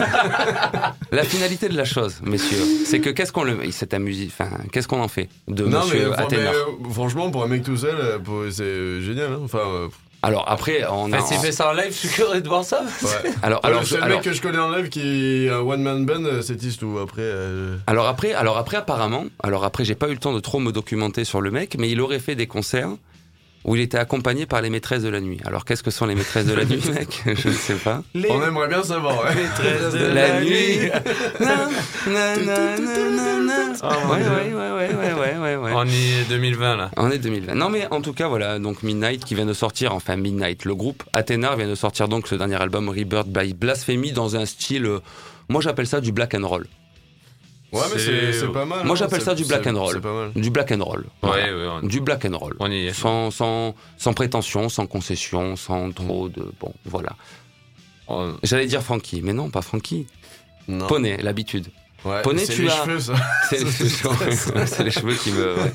la 1.12 1.24
finalité 1.24 1.68
de 1.68 1.76
la 1.76 1.84
chose, 1.84 2.16
messieurs, 2.22 2.58
c'est 2.84 3.00
que 3.00 3.10
qu'est-ce 3.10 3.32
qu'on 3.32 3.44
le, 3.44 3.58
c'est 3.70 3.92
enfin, 3.94 4.50
qu'est-ce 4.72 4.88
qu'on 4.88 5.00
en 5.02 5.08
fait 5.08 5.28
de 5.48 5.64
Non, 5.64 5.80
mais, 5.80 5.94
Monsieur 5.94 6.12
Athénor 6.18 6.52
mais, 6.80 6.86
euh, 6.88 6.92
franchement, 6.92 7.30
pour 7.30 7.42
un 7.42 7.46
mec 7.48 7.62
tout 7.62 7.76
seul, 7.76 7.96
c'est 8.50 9.00
génial. 9.02 9.32
hein. 9.32 9.40
Enfin, 9.44 9.58
euh, 9.58 9.88
Alors 10.28 10.44
après, 10.46 10.84
on 10.90 11.12
a, 11.12 11.20
s'il 11.20 11.38
fait 11.38 11.52
ça 11.52 11.70
en 11.70 11.72
live, 11.72 11.88
je 11.90 12.06
suis 12.06 12.08
curieux 12.10 12.40
de 12.40 12.48
voir 12.48 12.64
ça. 12.64 12.82
ouais. 12.82 13.08
alors, 13.42 13.60
Alors, 13.64 13.80
alors, 13.80 13.82
le 13.90 14.02
alors, 14.02 14.18
mec 14.18 14.24
que 14.24 14.32
je 14.32 14.42
connais 14.42 14.58
en 14.58 14.70
live 14.70 14.88
qui 14.90 15.00
est 15.46 15.50
un 15.50 15.60
one-man 15.60 16.04
band, 16.04 16.24
euh, 16.24 16.42
c'est 16.42 16.56
Tistou. 16.56 16.98
Après, 16.98 17.22
euh, 17.22 17.76
alors 17.86 18.06
après, 18.06 18.32
alors 18.34 18.58
après, 18.58 18.76
apparemment, 18.76 19.24
alors 19.42 19.64
après, 19.64 19.84
j'ai 19.84 19.94
pas 19.94 20.08
eu 20.08 20.12
le 20.12 20.18
temps 20.18 20.34
de 20.34 20.40
trop 20.40 20.58
me 20.60 20.70
documenter 20.70 21.24
sur 21.24 21.40
le 21.40 21.50
mec, 21.50 21.76
mais 21.78 21.88
il 21.90 22.00
aurait 22.00 22.18
fait 22.18 22.34
des 22.34 22.46
concerts 22.46 22.90
où 23.68 23.76
il 23.76 23.82
était 23.82 23.98
accompagné 23.98 24.46
par 24.46 24.62
les 24.62 24.70
maîtresses 24.70 25.02
de 25.02 25.08
la 25.10 25.20
nuit. 25.20 25.38
Alors 25.44 25.64
qu'est-ce 25.64 25.82
que 25.82 25.90
sont 25.90 26.06
les 26.06 26.14
maîtresses 26.14 26.46
de 26.46 26.54
la 26.54 26.64
nuit, 26.64 26.82
mec? 26.94 27.22
Je 27.26 27.48
ne 27.48 27.52
sais 27.54 27.74
pas. 27.74 28.02
on 28.14 28.42
aimerait 28.42 28.68
bien 28.68 28.82
savoir. 28.82 29.22
Ouais. 29.24 29.34
Maîtresses 29.34 29.92
de 29.92 30.06
La 30.06 30.40
nuit. 30.40 30.90
Na, 31.38 31.46
na, 32.06 32.36
na, 32.36 32.78
na, 32.78 33.10
na, 33.10 33.38
na. 33.38 33.54
Oh, 33.82 33.86
mon 34.06 34.14
Ouais, 34.14 34.22
Dieu. 34.22 34.30
ouais, 34.30 34.54
ouais, 34.54 34.72
ouais, 34.72 34.94
ouais, 34.94 35.14
ouais, 35.14 35.36
ouais, 35.36 35.56
ouais. 35.56 35.72
On 35.74 35.84
est 35.86 36.28
2020 36.28 36.76
là. 36.76 36.90
On 36.96 37.10
est 37.10 37.18
2020. 37.18 37.54
Non 37.54 37.68
mais 37.68 37.86
en 37.90 38.00
tout 38.00 38.12
cas 38.14 38.28
voilà, 38.28 38.58
donc 38.58 38.82
Midnight 38.82 39.24
qui 39.24 39.34
vient 39.34 39.46
de 39.46 39.52
sortir, 39.52 39.94
enfin 39.94 40.16
Midnight, 40.16 40.64
le 40.64 40.74
groupe 40.74 41.02
Athénar 41.12 41.56
vient 41.56 41.68
de 41.68 41.74
sortir 41.74 42.08
donc 42.08 42.26
ce 42.26 42.34
dernier 42.34 42.56
album 42.56 42.88
Rebirth 42.88 43.28
by 43.28 43.52
Blasphemy 43.52 44.12
dans 44.12 44.34
un 44.36 44.46
style, 44.46 44.86
euh, 44.86 45.00
moi 45.48 45.60
j'appelle 45.60 45.86
ça 45.86 46.00
du 46.00 46.10
black 46.12 46.34
and 46.34 46.46
roll. 46.48 46.66
Ouais, 47.72 47.80
mais 47.92 47.98
C'est- 48.32 48.46
pas 48.52 48.64
mal. 48.64 48.84
Moi, 48.84 48.92
hein, 48.92 48.96
j'appelle 48.96 49.20
ça 49.20 49.34
du 49.34 49.44
black 49.44 49.66
and 49.66 49.78
roll. 49.78 49.94
C'est 49.94 50.00
pas 50.00 50.12
mal. 50.14 50.32
Du 50.34 50.50
black 50.50 50.72
and 50.72 50.82
roll. 50.82 51.00
Ouais, 51.00 51.06
Voilà. 51.22 51.44
ouais, 51.56 51.66
on, 51.82 51.86
Du 51.86 52.00
black 52.00 52.24
and 52.24 52.36
roll. 52.38 52.56
on 52.60 52.70
y 52.70 52.86
est. 52.86 52.92
Sans, 52.94 53.30
sans, 53.30 53.74
sans 53.98 54.12
prétention, 54.14 54.68
sans 54.70 54.86
concession, 54.86 55.54
sans 55.56 55.90
trop 55.92 56.28
de... 56.30 56.50
Bon, 56.60 56.72
voilà. 56.86 57.10
On- 58.08 58.36
J'allais 58.42 58.66
dire 58.66 58.82
Frankie, 58.82 59.20
mais 59.22 59.34
non, 59.34 59.50
pas 59.50 59.60
Frankie. 59.62 60.06
Non. 60.66 60.86
Poney, 60.86 61.18
l'habitude. 61.22 61.68
Ouais, 62.04 62.22
Poney, 62.22 62.46
tu 62.46 62.62
les 62.62 62.70
as- 62.70 62.84
cheveux, 62.84 63.00
ça. 63.00 63.14
C'est 63.50 63.58
les 63.62 63.70
cheveux, 63.70 64.66
c'est 64.66 64.84
les 64.84 64.90
cheveux 64.90 65.14
qui 65.14 65.30
me... 65.32 65.54
ouais. 65.56 65.72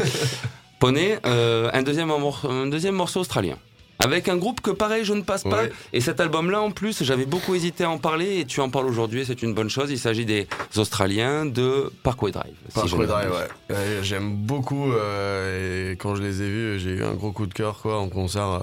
Poney, 0.80 1.20
euh, 1.26 1.70
un, 1.74 1.84
deuxième 1.84 2.10
un 2.12 2.68
deuxième 2.68 2.96
morceau 2.96 3.20
australien. 3.20 3.58
Avec 4.00 4.28
un 4.28 4.36
groupe 4.38 4.60
que 4.60 4.72
pareil, 4.72 5.06
je 5.06 5.14
ne 5.14 5.22
passe 5.22 5.44
pas. 5.44 5.64
Ouais. 5.64 5.72
Et 5.94 6.02
cet 6.02 6.20
album-là, 6.20 6.62
en 6.62 6.72
plus, 6.72 7.04
j'avais 7.04 7.26
beaucoup 7.26 7.56
hésité 7.56 7.84
à 7.86 7.90
en 7.90 7.98
parler 8.00 8.40
et 8.40 8.46
tu 8.46 8.60
en 8.60 8.70
parles 8.70 8.88
aujourd'hui 8.88 9.22
et 9.22 9.26
c'est 9.26 9.42
une 9.44 9.54
bonne 9.54 9.70
chose. 9.70 9.92
Il 9.92 10.00
s'agit 10.00 10.26
des 10.26 10.48
Australiens 10.76 11.46
de 11.46 11.92
Parkway 12.04 12.32
Drive. 12.32 12.54
je 12.70 12.74
Parkway 12.74 13.06
Drive, 13.08 13.32
ouais. 13.32 13.76
Ouais, 13.76 14.00
J'aime 14.02 14.36
beaucoup 14.36 14.92
euh, 14.92 15.92
et 15.92 15.96
quand 15.96 16.16
je 16.16 16.22
les 16.24 16.42
ai 16.42 16.50
vus, 16.50 16.80
j'ai 16.80 16.92
eu 16.92 17.04
un 17.04 17.14
gros 17.14 17.32
coup 17.32 17.46
de 17.46 17.54
cœur 17.54 17.80
quoi 17.82 18.00
en 18.00 18.10
concert. 18.10 18.48
euh, 18.48 18.60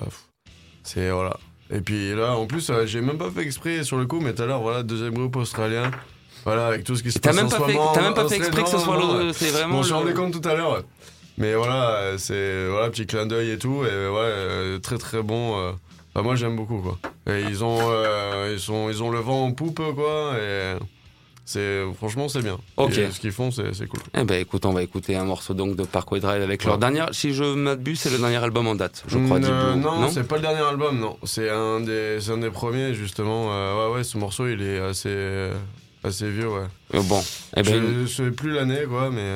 C'est 0.83 1.11
voilà. 1.11 1.37
Et 1.72 1.81
puis 1.81 2.14
là, 2.14 2.33
en 2.37 2.47
plus, 2.47 2.68
euh, 2.68 2.85
j'ai 2.85 3.01
même 3.01 3.16
pas 3.16 3.31
fait 3.31 3.43
exprès 3.43 3.85
sur 3.85 3.97
le 3.97 4.07
coup, 4.07 4.18
mais 4.20 4.35
tout 4.35 4.43
à 4.43 4.47
l'heure, 4.47 4.61
voilà, 4.61 4.83
deuxième 4.83 5.14
groupe 5.14 5.37
australien. 5.37 5.91
Voilà, 6.45 6.66
avec 6.66 6.85
tout 6.85 6.97
ce 6.97 7.03
qui 7.03 7.12
se 7.12 7.18
passe 7.18 7.39
en 7.39 7.49
ce 7.49 7.59
moment, 7.59 7.93
t'as 7.95 8.03
même 8.03 8.14
pas 8.14 8.28
fait 8.28 8.37
exprès 8.37 8.62
que 8.64 8.68
ce 8.68 8.78
soit 8.78 8.97
ouais. 9.18 9.33
c'est 9.33 9.47
Bon, 9.47 9.53
vraiment. 9.53 9.83
je 9.83 9.89
me 9.89 9.93
le- 9.93 9.99
rendais 10.01 10.14
compte 10.14 10.43
tout 10.43 10.49
à 10.49 10.55
l'heure. 10.55 10.83
Mais 11.41 11.55
voilà, 11.55 11.91
euh, 11.97 12.18
c'est 12.18 12.68
voilà 12.68 12.88
petit 12.91 13.07
clin 13.07 13.26
d'œil 13.26 13.51
et 13.51 13.59
tout, 13.59 13.82
et 13.82 13.88
ouais, 13.88 13.88
euh, 14.18 14.78
très 14.78 14.99
très 14.99 15.22
bon. 15.22 15.59
euh. 15.59 15.72
Enfin, 16.14 16.22
moi, 16.22 16.36
j'aime 16.36 16.55
beaucoup 16.55 16.78
quoi. 16.80 16.99
Et 17.32 17.41
ils 17.49 17.64
ont 17.64 17.78
euh, 17.80 18.51
ils 18.53 18.61
sont 18.61 18.88
ils 18.91 19.03
ont 19.03 19.11
le 19.11 19.18
vent 19.20 19.47
en 19.47 19.53
poupe 19.53 19.80
quoi, 19.95 20.34
et 20.38 20.74
c'est 21.47 21.82
franchement 21.97 22.28
c'est 22.28 22.43
bien. 22.43 22.59
Ok. 22.76 22.99
Et 22.99 23.11
ce 23.11 23.18
qu'ils 23.20 23.32
font, 23.32 23.51
c'est 23.51 23.72
c'est 23.74 23.86
cool. 23.86 24.01
Eh 24.14 24.24
ben 24.24 24.38
écoute, 24.41 24.66
on 24.66 24.72
va 24.72 24.82
écouter 24.82 25.16
un 25.16 25.24
morceau 25.24 25.55
donc 25.55 25.76
de 25.76 25.84
Parkway 25.84 26.20
Drive 26.20 26.43
avec 26.43 26.61
Ouais. 26.61 26.66
leur 26.66 26.78
dernière. 26.78 27.09
Si 27.12 27.32
je 27.32 27.45
m'abuse, 27.45 28.01
c'est 28.01 28.11
le 28.11 28.18
dernier 28.18 28.36
album 28.36 28.66
en 28.66 28.74
date, 28.74 29.03
je 29.09 29.16
crois. 29.18 29.38
Euh, 29.38 29.72
Blue. 29.72 29.80
non, 29.80 30.09
c'est 30.11 30.28
pas 30.28 30.36
le 30.36 30.43
dernier 30.43 30.61
album, 30.62 30.99
non. 31.01 31.16
C'est 31.24 31.49
un 31.49 31.80
des, 31.80 32.18
c'est 32.20 32.32
un 32.32 32.38
des 32.38 32.51
premiers, 32.51 32.93
justement. 32.93 33.49
Euh, 33.53 33.88
ouais, 33.88 33.95
ouais, 33.97 34.05
ce 34.05 34.18
morceau, 34.18 34.47
il 34.47 34.61
est 34.62 34.78
assez, 34.80 35.49
assez 36.05 36.28
vieux, 36.30 36.49
ouais. 36.49 37.01
Bon, 37.05 37.22
eh 37.57 37.62
ben, 37.62 37.82
Je 38.03 38.07
sais 38.07 38.30
plus 38.30 38.51
l'année, 38.53 38.82
quoi, 38.88 39.11
mais 39.11 39.30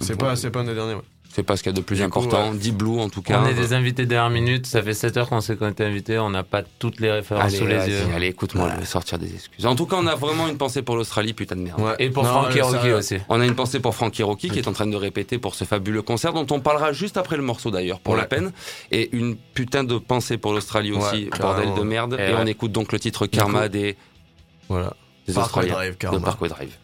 c'est 0.00 0.14
Bon. 0.16 0.26
pas, 0.26 0.36
c'est 0.36 0.50
pas 0.50 0.60
un 0.60 0.64
des 0.64 0.74
derniers, 0.74 0.94
ouais. 0.94 1.02
C'est 1.34 1.42
pas 1.42 1.56
ce 1.56 1.62
qu'il 1.62 1.72
y 1.72 1.74
a 1.74 1.76
de 1.76 1.80
plus 1.82 1.96
Du 1.96 2.02
coup, 2.02 2.06
important. 2.20 2.52
Deep 2.52 2.76
Blue 2.76 2.98
en 3.00 3.08
tout 3.08 3.22
cas. 3.22 3.40
On 3.42 3.46
est 3.48 3.54
des 3.54 3.72
invités 3.72 4.02
de 4.04 4.08
dernière 4.10 4.30
minute, 4.30 4.66
ça 4.66 4.82
fait 4.82 4.92
7 4.92 5.16
heures 5.16 5.28
qu'on 5.28 5.40
s'est 5.40 5.56
qu'on 5.56 5.68
était 5.70 5.84
invités, 5.84 6.18
on 6.18 6.28
n'a 6.30 6.42
pas 6.42 6.62
toutes 6.78 7.00
les 7.00 7.10
références 7.10 7.44
Allez, 7.44 7.56
sous 7.56 7.66
les 7.66 7.88
yeux. 7.88 8.02
allez, 8.14 8.26
écoute-moi, 8.28 8.70
je 8.74 8.80
vais 8.80 8.84
sortir 8.86 9.18
des 9.18 9.32
excuses. 9.34 9.64
En 9.64 9.74
tout 9.74 9.86
cas, 9.86 9.96
on 9.98 10.06
a 10.06 10.14
vraiment 10.14 10.46
une 10.48 10.58
pensée 10.58 10.82
pour 10.82 10.96
l'Australie, 10.96 11.32
putain 11.32 11.56
de 11.56 11.62
merde. 11.62 11.80
Ouais. 11.80 11.94
Et 11.98 12.10
pour 12.10 12.26
Frankie 12.26 12.60
Rocky 12.60 12.90
aussi. 12.92 13.16
On 13.28 13.40
a 13.40 13.46
une 13.46 13.54
pensée 13.54 13.80
pour 13.80 13.94
Frankie 13.94 14.22
Rocky 14.22 14.50
qui 14.50 14.58
est 14.58 14.68
en 14.68 14.72
train 14.72 14.86
de 14.86 14.96
répéter 14.96 15.38
pour 15.38 15.54
ce 15.54 15.64
fabuleux 15.64 16.02
concert 16.02 16.32
dont 16.34 16.46
on 16.50 16.60
parlera 16.60 16.92
juste 16.92 17.16
après 17.16 17.36
le 17.36 17.42
morceau 17.42 17.70
d'ailleurs 17.70 18.00
pour 18.00 18.14
Ouais. 18.14 18.20
la 18.20 18.26
peine 18.26 18.52
et 18.90 19.08
une 19.16 19.36
putain 19.36 19.84
de 19.84 19.96
pensée 19.96 20.36
pour 20.36 20.52
l'Australie 20.52 20.92
aussi 20.92 21.30
bordel 21.40 21.72
de 21.74 21.82
merde 21.82 22.16
Et 22.18 22.30
et, 22.30 22.34
ouais. 22.34 22.40
on 22.42 22.46
écoute 22.46 22.72
donc 22.72 22.92
le 22.92 23.00
titre 23.00 23.26
Karma 23.26 23.62
coup, 23.62 23.68
des, 23.70 23.96
Voilà. 24.68 24.92
des 25.26 25.32
Parkway 25.32 25.44
Australiens 25.62 25.72
Drive, 25.72 25.92
de 25.92 25.96
Karma. 25.98 26.20
Parkway 26.20 26.48
Drive. 26.50 26.76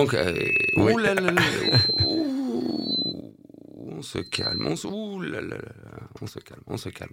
Donc, 0.00 0.14
euh, 0.14 0.34
ouh 0.76 0.96
là 0.98 1.14
là 1.14 1.30
là, 1.32 1.42
ouh, 2.04 3.34
on 3.76 4.02
se 4.02 4.18
calme, 4.18 4.66
on 4.66 4.76
se, 4.76 4.86
ouh 4.86 5.20
là 5.20 5.40
là 5.40 5.56
là, 5.56 6.00
on 6.20 6.26
se 6.26 6.38
calme, 6.38 6.62
on 6.66 6.76
se 6.76 6.88
calme. 6.88 7.12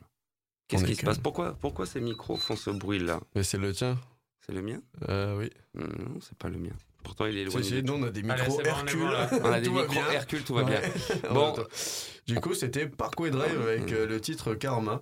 Qu'est-ce 0.68 0.84
On 0.84 0.86
est 0.86 0.90
qui 0.90 0.96
se 0.96 1.06
passe? 1.06 1.18
pourquoi, 1.20 1.54
pourquoi 1.60 1.86
ces 1.86 2.02
micros 2.02 2.36
font 2.38 2.56
ce 2.56 2.70
bruit-là? 2.70 3.20
Mais 3.36 3.44
c'est 3.44 3.58
le 3.58 3.74
tien 3.74 3.98
C'est 4.46 4.54
le 4.54 4.62
mien? 4.62 4.80
Euh, 5.10 5.38
Oui. 5.38 5.50
Hum, 5.78 5.88
Non, 6.00 6.20
c'est 6.22 6.38
pas 6.38 6.50
le 6.50 6.58
mien. 6.58 6.72
Pourtant, 7.04 7.26
il 7.26 7.38
est 7.38 7.50
si, 7.64 7.82
de 7.82 7.82
nous 7.88 7.94
on 7.94 8.04
a 8.04 8.10
des 8.10 8.20
Allez, 8.30 8.42
micros 8.42 8.58
on 8.60 8.64
est 8.64 8.68
Hercule. 8.68 9.00
bon, 9.00 9.08
là. 9.08 9.30
On 9.44 9.52
a 9.52 9.62
des 9.62 9.70
micros 9.70 9.88
bien. 9.88 10.12
Hercule, 10.12 10.44
tout 10.44 10.54
va 10.56 10.64
Ouais. 10.64 10.72
bien. 10.82 11.30
Bon. 11.32 11.54
Bon. 11.54 11.64
Du 12.28 12.36
coup, 12.42 12.54
c'était 12.54 12.88
Parkway 12.88 13.30
Drive 13.32 13.62
avec 13.62 13.92
euh, 13.94 14.06
le 14.06 14.20
titre 14.20 14.56
Karma. 14.56 15.02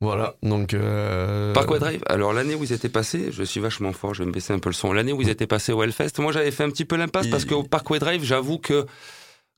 Voilà, 0.00 0.34
donc. 0.42 0.74
Euh... 0.74 1.52
Parkway 1.54 1.78
Drive, 1.78 2.02
alors 2.06 2.32
l'année 2.32 2.54
où 2.54 2.64
ils 2.64 2.72
étaient 2.72 2.88
passés, 2.88 3.30
je 3.30 3.42
suis 3.42 3.60
vachement 3.60 3.92
fort, 3.92 4.12
je 4.12 4.22
vais 4.22 4.26
me 4.26 4.32
baisser 4.32 4.52
un 4.52 4.58
peu 4.58 4.68
le 4.68 4.74
son. 4.74 4.92
L'année 4.92 5.12
où 5.12 5.22
ils 5.22 5.28
étaient 5.30 5.46
passés 5.46 5.72
au 5.72 5.82
Hellfest, 5.82 6.10
moi 6.18 6.32
j'avais 6.32 6.50
fait 6.50 6.64
un 6.64 6.70
petit 6.70 6.84
peu 6.84 6.96
l'impasse 6.96 7.26
Il- 7.26 7.30
parce 7.30 7.44
qu'au 7.44 7.62
Parkway 7.62 7.98
Drive, 7.98 8.22
j'avoue 8.24 8.58
que 8.58 8.84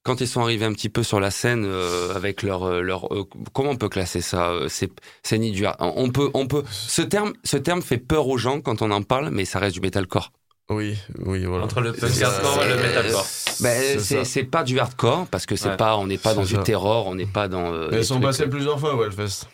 quand 0.04 0.20
ils 0.20 0.28
sont 0.28 0.42
arrivés 0.42 0.64
un 0.66 0.72
petit 0.72 0.88
peu 0.88 1.02
sur 1.02 1.18
la 1.18 1.32
scène 1.32 1.64
euh, 1.66 2.14
avec 2.14 2.42
leur 2.44 2.62
euh, 2.62 2.80
leur 2.80 3.12
euh, 3.12 3.24
comment 3.52 3.70
on 3.70 3.76
peut 3.76 3.88
classer 3.88 4.20
ça 4.20 4.52
c'est 4.68 4.88
c'est 5.24 5.36
ni 5.36 5.50
du 5.50 5.66
on 5.80 6.10
peut 6.10 6.30
on 6.32 6.46
peut 6.46 6.62
ce 6.70 7.02
terme 7.02 7.32
ce 7.42 7.56
terme 7.56 7.82
fait 7.82 7.98
peur 7.98 8.28
aux 8.28 8.38
gens 8.38 8.60
quand 8.60 8.82
on 8.82 8.92
en 8.92 9.02
parle 9.02 9.30
mais 9.32 9.44
ça 9.44 9.58
reste 9.58 9.74
du 9.74 9.80
metalcore. 9.80 10.30
Oui, 10.68 10.96
oui, 11.24 11.44
voilà. 11.44 11.64
Entre 11.64 11.80
le 11.80 11.92
punk 11.92 12.22
hardcore 12.22 12.62
et 12.64 12.68
le 12.68 12.76
C'est- 12.76 12.86
metalcore. 12.86 13.26
Ben, 13.60 14.24
C'est 14.24 14.44
pas 14.44 14.62
du 14.64 14.78
hardcore 14.78 15.26
parce 15.28 15.46
que 15.46 15.56
c'est 15.56 15.70
Ouais. 15.70 15.76
pas 15.76 15.96
on 15.96 16.06
n'est 16.06 16.18
pas 16.18 16.34
dans 16.34 16.44
du 16.44 16.56
terror, 16.58 17.06
on 17.08 17.14
n'est 17.16 17.26
pas 17.26 17.48
dans 17.48 17.72
euh, 17.72 17.88
ils 17.92 18.04
sont 18.04 18.20
passés 18.20 18.46
plusieurs 18.48 18.78
fois 18.78 18.94
au 18.94 19.02
Hellfest. 19.04 19.46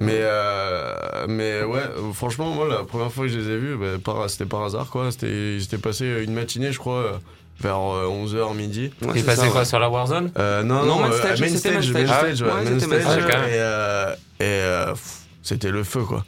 Mais, 0.00 0.18
euh, 0.20 1.26
mais 1.28 1.62
ouais, 1.62 1.78
euh, 1.78 2.12
franchement, 2.12 2.50
moi, 2.50 2.66
la 2.68 2.82
première 2.84 3.12
fois 3.12 3.26
que 3.26 3.32
je 3.32 3.38
les 3.38 3.48
ai 3.50 3.56
vus, 3.56 3.76
bah, 3.76 3.86
par- 4.04 4.28
c'était 4.28 4.44
par 4.46 4.62
hasard, 4.64 4.90
quoi. 4.90 5.10
C'était, 5.12 5.56
ils 5.56 5.62
étaient 5.62 5.78
passés 5.78 6.06
une 6.24 6.32
matinée, 6.34 6.72
je 6.72 6.78
crois, 6.78 6.96
euh, 6.98 7.12
vers 7.60 7.78
11h, 7.78 8.54
midi. 8.54 8.90
Ouais, 9.02 9.08
Il 9.14 9.20
c'est 9.20 9.26
passait 9.26 9.42
ça, 9.42 9.48
quoi 9.48 9.60
ouais. 9.60 9.64
sur 9.64 9.78
la 9.78 9.88
Warzone 9.88 10.32
Euh, 10.38 10.62
non, 10.64 10.80
Non, 10.82 10.86
non, 10.96 10.98
Main 11.00 11.10
euh, 11.12 11.18
Stage, 11.18 11.40
main 11.40 11.46
c'était 11.48 11.58
stage, 11.58 11.92
Main 11.92 12.00
main 12.00 12.06
Stage. 12.06 12.18
stage, 12.18 12.42
ouais, 12.42 12.48
Ouais, 12.48 12.70
main 12.70 12.78
stage, 12.80 13.02
Stage. 13.02 13.18
et, 13.18 13.52
euh, 13.54 14.14
et 14.40 14.42
euh, 14.42 14.90
pff, 14.90 15.18
c'était 15.42 15.70
le 15.70 15.84
feu, 15.84 16.00
quoi. 16.02 16.24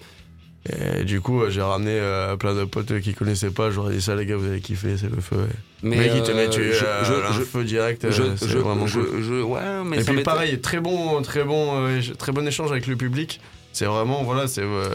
Et 1.00 1.04
du 1.04 1.20
coup, 1.20 1.42
euh, 1.42 1.50
j'ai 1.50 1.62
ramené 1.62 1.92
euh, 1.92 2.36
plein 2.36 2.54
de 2.54 2.64
potes 2.64 3.00
qui 3.00 3.14
connaissaient 3.14 3.50
pas. 3.50 3.70
J'aurais 3.70 3.94
dit 3.94 4.02
ça, 4.02 4.14
les 4.14 4.26
gars, 4.26 4.36
vous 4.36 4.46
avez 4.46 4.60
kiffé, 4.60 4.96
c'est 4.96 5.10
le 5.10 5.20
feu. 5.20 5.36
ouais. 5.36 5.42
Mais 5.82 5.96
Mais 5.96 6.08
qui 6.08 6.22
te 6.22 6.30
euh, 6.30 6.34
met 6.34 6.48
tu, 6.50 6.62
je- 6.72 6.84
euh, 6.84 7.04
je- 7.04 7.12
un 7.28 7.32
je- 7.32 7.42
feu 7.44 7.64
direct, 7.64 8.04
euh, 8.04 8.10
je, 8.10 8.22
c'est 8.36 8.48
je, 8.48 8.58
vraiment 8.58 8.86
cool. 8.86 9.22
je- 9.22 9.42
ouais, 9.42 9.60
mais 9.84 9.98
Et 9.98 10.02
ça 10.02 10.12
puis 10.12 10.22
pareil, 10.22 10.60
très 10.60 10.80
bon, 10.80 11.20
très 11.22 11.44
bon, 11.44 11.86
euh, 11.86 12.00
très 12.18 12.32
bon 12.32 12.46
échange 12.46 12.70
avec 12.72 12.86
le 12.86 12.96
public. 12.96 13.40
C'est 13.72 13.84
vraiment, 13.84 14.22
voilà, 14.24 14.48
c'est 14.48 14.62
euh, 14.62 14.88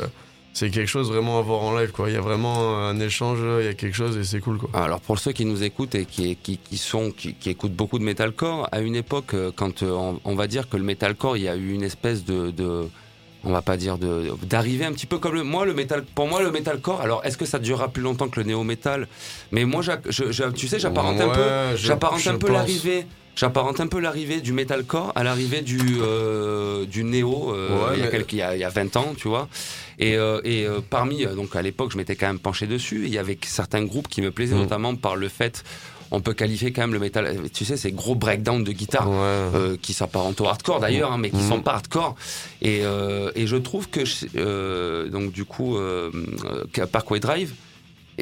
c'est 0.54 0.70
quelque 0.70 0.90
chose 0.90 1.08
vraiment 1.10 1.40
à 1.40 1.42
voir 1.44 1.62
en 1.62 1.78
live, 1.80 1.92
quoi. 1.92 2.10
Il 2.10 2.14
y 2.14 2.18
a 2.18 2.22
vraiment 2.22 2.78
un 2.86 3.00
échange, 3.00 3.40
il 3.60 3.66
y 3.66 3.70
a 3.70 3.74
quelque 3.74 3.96
chose 3.96 4.18
et 4.18 4.24
c'est 4.26 4.40
cool, 4.42 4.58
quoi. 4.58 4.70
Alors 4.74 5.00
pour 5.00 5.18
ceux 5.20 5.32
qui 5.32 5.46
nous 5.46 5.64
écoutent 5.64 5.96
et 5.96 6.06
qui, 6.06 6.36
qui, 6.36 6.58
qui 6.58 6.78
sont 6.78 7.12
qui, 7.12 7.36
qui 7.36 7.50
écoutent 7.52 7.76
beaucoup 7.76 8.00
de 8.00 8.04
metalcore, 8.04 8.68
à 8.72 8.82
une 8.82 8.96
époque, 8.96 9.34
euh, 9.34 9.52
quand 9.56 9.84
euh, 9.84 9.92
on, 9.92 10.20
on 10.26 10.36
va 10.36 10.48
dire 10.48 10.68
que 10.68 10.76
le 10.78 10.84
metalcore, 10.84 11.38
il 11.38 11.44
y 11.44 11.48
a 11.48 11.56
eu 11.56 11.72
une 11.72 11.84
espèce 11.84 12.26
de, 12.26 12.50
de 12.52 12.82
on 13.44 13.52
va 13.52 13.62
pas 13.62 13.78
dire 13.78 13.98
de 13.98 14.32
d'arriver 14.44 14.86
un 14.86 14.92
petit 14.94 15.06
peu 15.08 15.18
comme 15.18 15.34
le 15.34 15.44
moi 15.44 15.66
le 15.66 15.74
métal 15.74 16.04
pour 16.04 16.28
moi 16.28 16.42
le 16.42 16.52
metalcore. 16.52 17.02
Alors 17.02 17.26
est-ce 17.26 17.38
que 17.38 17.46
ça 17.46 17.60
durera 17.60 17.88
plus 17.90 18.04
longtemps 18.04 18.28
que 18.30 18.40
le 18.40 18.46
néo 18.46 18.64
metal 18.64 19.08
Mais 19.52 19.66
moi, 19.66 19.82
je, 19.82 19.92
je- 20.10 20.50
tu 20.52 20.68
sais, 20.68 20.80
j'apparente 20.80 21.20
un 21.20 21.30
peu, 21.30 21.76
j'apparente 21.76 22.26
un 22.28 22.38
peu 22.38 22.52
l'arrivée. 22.52 23.06
J'apparente 23.34 23.80
un 23.80 23.88
peu 23.88 24.00
l'arrivée 24.02 24.42
du 24.42 24.52
metalcore 24.52 25.14
à 25.16 25.24
l'arrivée 25.24 25.62
du 25.62 25.80
euh, 26.02 26.86
du 26.86 27.06
néo 27.06 27.54
euh, 27.56 27.70
Ouais, 27.90 27.98
il, 27.98 28.04
y 28.04 28.04
a 28.04 28.08
quelques- 28.10 28.34
il, 28.34 28.40
y 28.40 28.42
a, 28.42 28.56
il 28.56 28.60
y 28.60 28.64
a 28.66 28.70
20 28.70 28.96
ans, 28.98 29.14
tu 29.18 29.30
vois. 29.30 29.48
Et, 30.00 30.18
euh, 30.18 30.42
et 30.44 30.66
euh, 30.66 30.82
parmi 30.88 31.26
donc 31.26 31.56
à 31.56 31.62
l'époque, 31.62 31.92
je 31.94 31.98
m'étais 31.98 32.16
quand 32.18 32.28
même 32.28 32.40
penché 32.40 32.68
dessus. 32.68 33.04
Il 33.06 33.14
y 33.14 33.18
avait 33.18 33.38
certains 33.46 33.84
groupes 33.84 34.10
qui 34.10 34.22
me 34.22 34.32
plaisaient, 34.32 34.56
Mm. 34.56 34.60
notamment 34.60 34.96
par 34.96 35.16
le 35.16 35.30
fait, 35.30 35.64
on 36.12 36.20
peut 36.22 36.34
qualifier 36.34 36.72
quand 36.74 36.82
même 36.82 36.94
le 36.94 37.00
métal. 37.00 37.38
Tu 37.54 37.64
sais, 37.66 37.78
ces 37.78 37.92
gros 37.92 38.16
breakdowns 38.16 38.64
de 38.64 38.72
guitare. 38.72 39.10
Ouais. 39.10 39.16
euh, 39.18 39.78
qui 39.82 39.94
s'apparentent 39.94 40.40
au 40.42 40.46
hardcore 40.48 40.80
d'ailleurs, 40.80 41.12
hein, 41.12 41.18
mais 41.18 41.30
qui 41.30 41.38
Mhm. 41.38 41.50
sont 41.50 41.62
pas 41.62 41.74
hardcore. 41.74 42.16
Et, 42.62 42.82
euh, 42.84 43.32
et 43.36 43.48
je 43.48 43.56
trouve 43.58 43.90
que 43.90 44.02
euh, 44.36 45.10
donc 45.10 45.32
du 45.32 45.46
coup 45.46 45.78
Parkway 46.92 47.20
Drive 47.20 47.54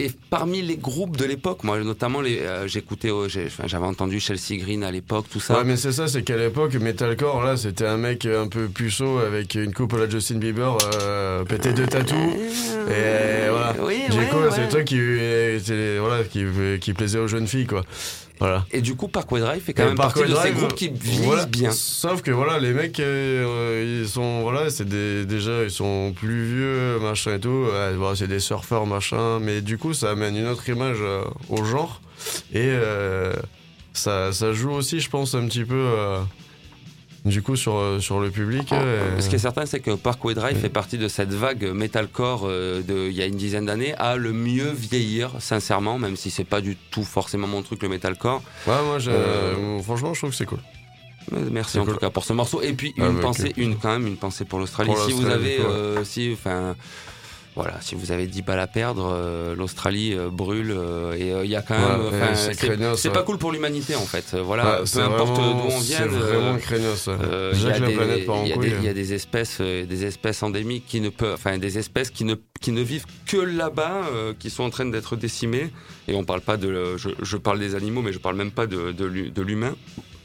et 0.05 0.11
parmi 0.29 0.61
les 0.61 0.77
groupes 0.77 1.17
de 1.17 1.25
l'époque, 1.25 1.63
moi 1.63 1.79
notamment 1.79 2.21
les, 2.21 2.39
euh, 2.39 2.67
j'écoutais, 2.67 3.09
euh, 3.09 3.27
enfin, 3.47 3.63
j'avais 3.67 3.85
entendu 3.85 4.19
Chelsea 4.19 4.57
Green 4.57 4.83
à 4.83 4.91
l'époque, 4.91 5.25
tout 5.31 5.39
ça. 5.39 5.57
Ouais, 5.57 5.63
mais 5.63 5.77
c'est 5.77 5.91
ça, 5.91 6.07
c'est 6.07 6.23
qu'à 6.23 6.37
l'époque, 6.37 6.73
Metalcore, 6.75 7.43
là, 7.43 7.57
c'était 7.57 7.85
un 7.85 7.97
mec 7.97 8.25
un 8.25 8.47
peu 8.47 8.67
puceau 8.67 9.17
avec 9.19 9.55
une 9.55 9.73
coupe 9.73 9.93
à 9.93 9.97
la 9.97 10.09
Justin 10.09 10.35
Bieber, 10.37 10.77
euh, 11.01 11.43
pété 11.43 11.73
de 11.73 11.85
tatou. 11.85 12.15
Et 12.15 13.49
voilà. 13.49 13.75
Oui, 13.81 14.01
Jéco, 14.09 14.37
ouais, 14.37 14.47
c'est 14.51 14.61
ouais. 14.61 14.69
toi 14.69 14.83
qui, 14.83 14.95
c'est- 15.63 15.97
voilà, 15.99 16.23
qui, 16.23 16.45
qui 16.79 16.93
plaisait 16.93 17.19
aux 17.19 17.27
jeunes 17.27 17.47
filles, 17.47 17.67
quoi. 17.67 17.83
Voilà. 18.39 18.65
Et 18.71 18.81
du 18.81 18.95
coup, 18.95 19.09
Parkway 19.09 19.41
Drive 19.41 19.61
fait 19.61 19.73
quand 19.73 19.83
Et 19.83 19.87
même 19.87 19.95
partie 19.95 20.19
Parkway 20.21 20.33
de 20.33 20.39
ces 20.39 20.51
groupes 20.53 20.75
qui 20.75 20.89
vieillissent 20.89 21.25
voilà. 21.25 21.45
bien. 21.45 21.71
Sauf 21.71 22.21
que 22.21 22.31
voilà, 22.31 22.57
les 22.59 22.73
mecs, 22.73 22.99
euh, 22.99 24.01
ils 24.01 24.07
sont, 24.07 24.41
voilà, 24.41 24.69
c'est 24.69 24.87
déjà, 24.87 25.63
ils 25.63 25.71
sont 25.71 26.13
plus 26.15 26.45
vieux, 26.45 26.99
machin 26.99 27.35
et 27.35 27.39
tout. 27.39 27.67
Ouais, 27.71 27.93
bon, 27.95 28.15
c'est 28.15 28.27
des 28.27 28.39
surfeurs, 28.39 28.85
machin. 28.85 29.39
Mais 29.39 29.61
du 29.61 29.77
coup, 29.77 29.93
ça 29.93 30.11
amène 30.11 30.37
une 30.37 30.47
autre 30.47 30.67
image 30.69 30.97
euh, 31.01 31.23
au 31.49 31.65
genre. 31.65 32.01
Et 32.53 32.67
euh, 32.67 33.33
ça, 33.93 34.31
ça 34.31 34.53
joue 34.53 34.71
aussi, 34.71 35.01
je 35.01 35.09
pense, 35.09 35.35
un 35.35 35.45
petit 35.45 35.65
peu. 35.65 35.93
Du 37.25 37.41
coup 37.41 37.55
sur, 37.55 37.75
euh, 37.75 37.99
sur 37.99 38.19
le 38.19 38.29
public. 38.31 38.71
euh, 38.71 39.19
Ce 39.19 39.29
qui 39.29 39.35
est 39.35 39.39
certain, 39.39 39.65
c'est 39.65 39.79
que 39.79 39.91
Parkway 39.95 40.33
Drive 40.33 40.57
fait 40.57 40.69
partie 40.69 40.97
de 40.97 41.07
cette 41.07 41.33
vague 41.33 41.63
metalcore 41.73 42.43
euh, 42.45 42.81
de 42.81 43.07
il 43.09 43.15
y 43.15 43.21
a 43.21 43.25
une 43.25 43.35
dizaine 43.35 43.65
d'années 43.65 43.93
à 43.95 44.15
le 44.15 44.31
mieux 44.33 44.71
vieillir, 44.71 45.31
sincèrement, 45.39 45.97
même 45.99 46.15
si 46.15 46.31
c'est 46.31 46.43
pas 46.43 46.61
du 46.61 46.75
tout 46.91 47.03
forcément 47.03 47.47
mon 47.47 47.61
truc 47.61 47.83
le 47.83 47.89
metalcore. 47.89 48.41
Ouais, 48.67 48.73
moi, 48.85 48.97
Euh, 49.07 49.79
franchement, 49.81 50.13
je 50.13 50.19
trouve 50.19 50.29
que 50.31 50.35
c'est 50.35 50.45
cool. 50.45 50.59
Merci 51.51 51.77
en 51.77 51.85
cool. 51.85 51.93
tout 51.93 51.99
cas 51.99 52.09
pour 52.09 52.23
ce 52.23 52.33
morceau. 52.33 52.61
Et 52.61 52.73
puis 52.73 52.93
une 52.97 53.03
Ah, 53.03 53.09
bah, 53.11 53.21
pensée, 53.21 53.53
une 53.57 53.75
quand 53.77 53.89
même, 53.91 54.07
une 54.07 54.17
pensée 54.17 54.45
pour 54.45 54.57
l'Australie. 54.59 54.91
Si 55.05 55.11
vous 55.11 55.27
avez, 55.27 55.59
ouais. 55.59 56.03
si, 56.03 56.31
enfin. 56.33 56.75
Voilà, 57.61 57.81
si 57.81 57.95
vous 57.95 58.11
avez 58.11 58.25
10 58.27 58.41
balles 58.43 58.59
à 58.59 58.67
perdre, 58.67 59.09
euh, 59.13 59.55
l'Australie 59.55 60.13
euh, 60.13 60.29
brûle 60.29 60.71
euh, 60.71 61.13
et 61.13 61.45
il 61.45 61.49
y 61.49 61.55
a 61.55 61.61
quand 61.61 61.75
Ouais, 61.75 62.11
même. 62.19 62.35
c'est 62.35 62.53
c'est 62.53 62.95
c'est 62.95 63.09
pas 63.11 63.23
cool 63.23 63.37
pour 63.37 63.51
l'humanité 63.51 63.95
en 63.95 64.05
fait. 64.05 64.35
Voilà, 64.35 64.63
Ouais, 64.73 64.79
peu 64.79 64.85
c'est 64.85 65.01
importe 65.01 65.35
d'où 65.35 65.41
on 65.67 65.79
C'est 65.81 65.95
vienne. 65.97 66.07
vraiment 66.09 66.57
craignos. 66.57 67.07
il 67.07 67.61
y 67.67 67.71
a 67.71 68.57
des- 68.57 68.85
y 68.85 68.87
a 68.87 68.93
espèces, 69.13 69.59
des 69.61 70.05
espèces 70.05 70.41
endémiques 70.43 70.85
qui 70.87 71.01
ne 71.01 71.09
peuvent, 71.09 71.33
enfin 71.33 71.57
des 71.57 71.77
espèces 71.77 72.09
qui 72.09 72.23
ne 72.23 72.35
qui 72.61 72.71
ne 72.71 72.81
vivent 72.81 73.05
que 73.25 73.37
là-bas, 73.37 74.01
qui 74.39 74.49
sont 74.49 74.63
en 74.63 74.69
train 74.69 74.85
d'être 74.85 75.15
décimées. 75.15 75.69
Et 76.07 76.15
on 76.15 76.23
parle 76.23 76.41
pas 76.41 76.57
de, 76.57 76.97
je, 76.97 77.09
je 77.21 77.37
parle 77.37 77.59
des 77.59 77.75
animaux, 77.75 78.01
mais 78.01 78.11
je 78.13 78.19
parle 78.19 78.35
même 78.35 78.51
pas 78.51 78.67
de 78.67 79.41
l'humain. 79.41 79.75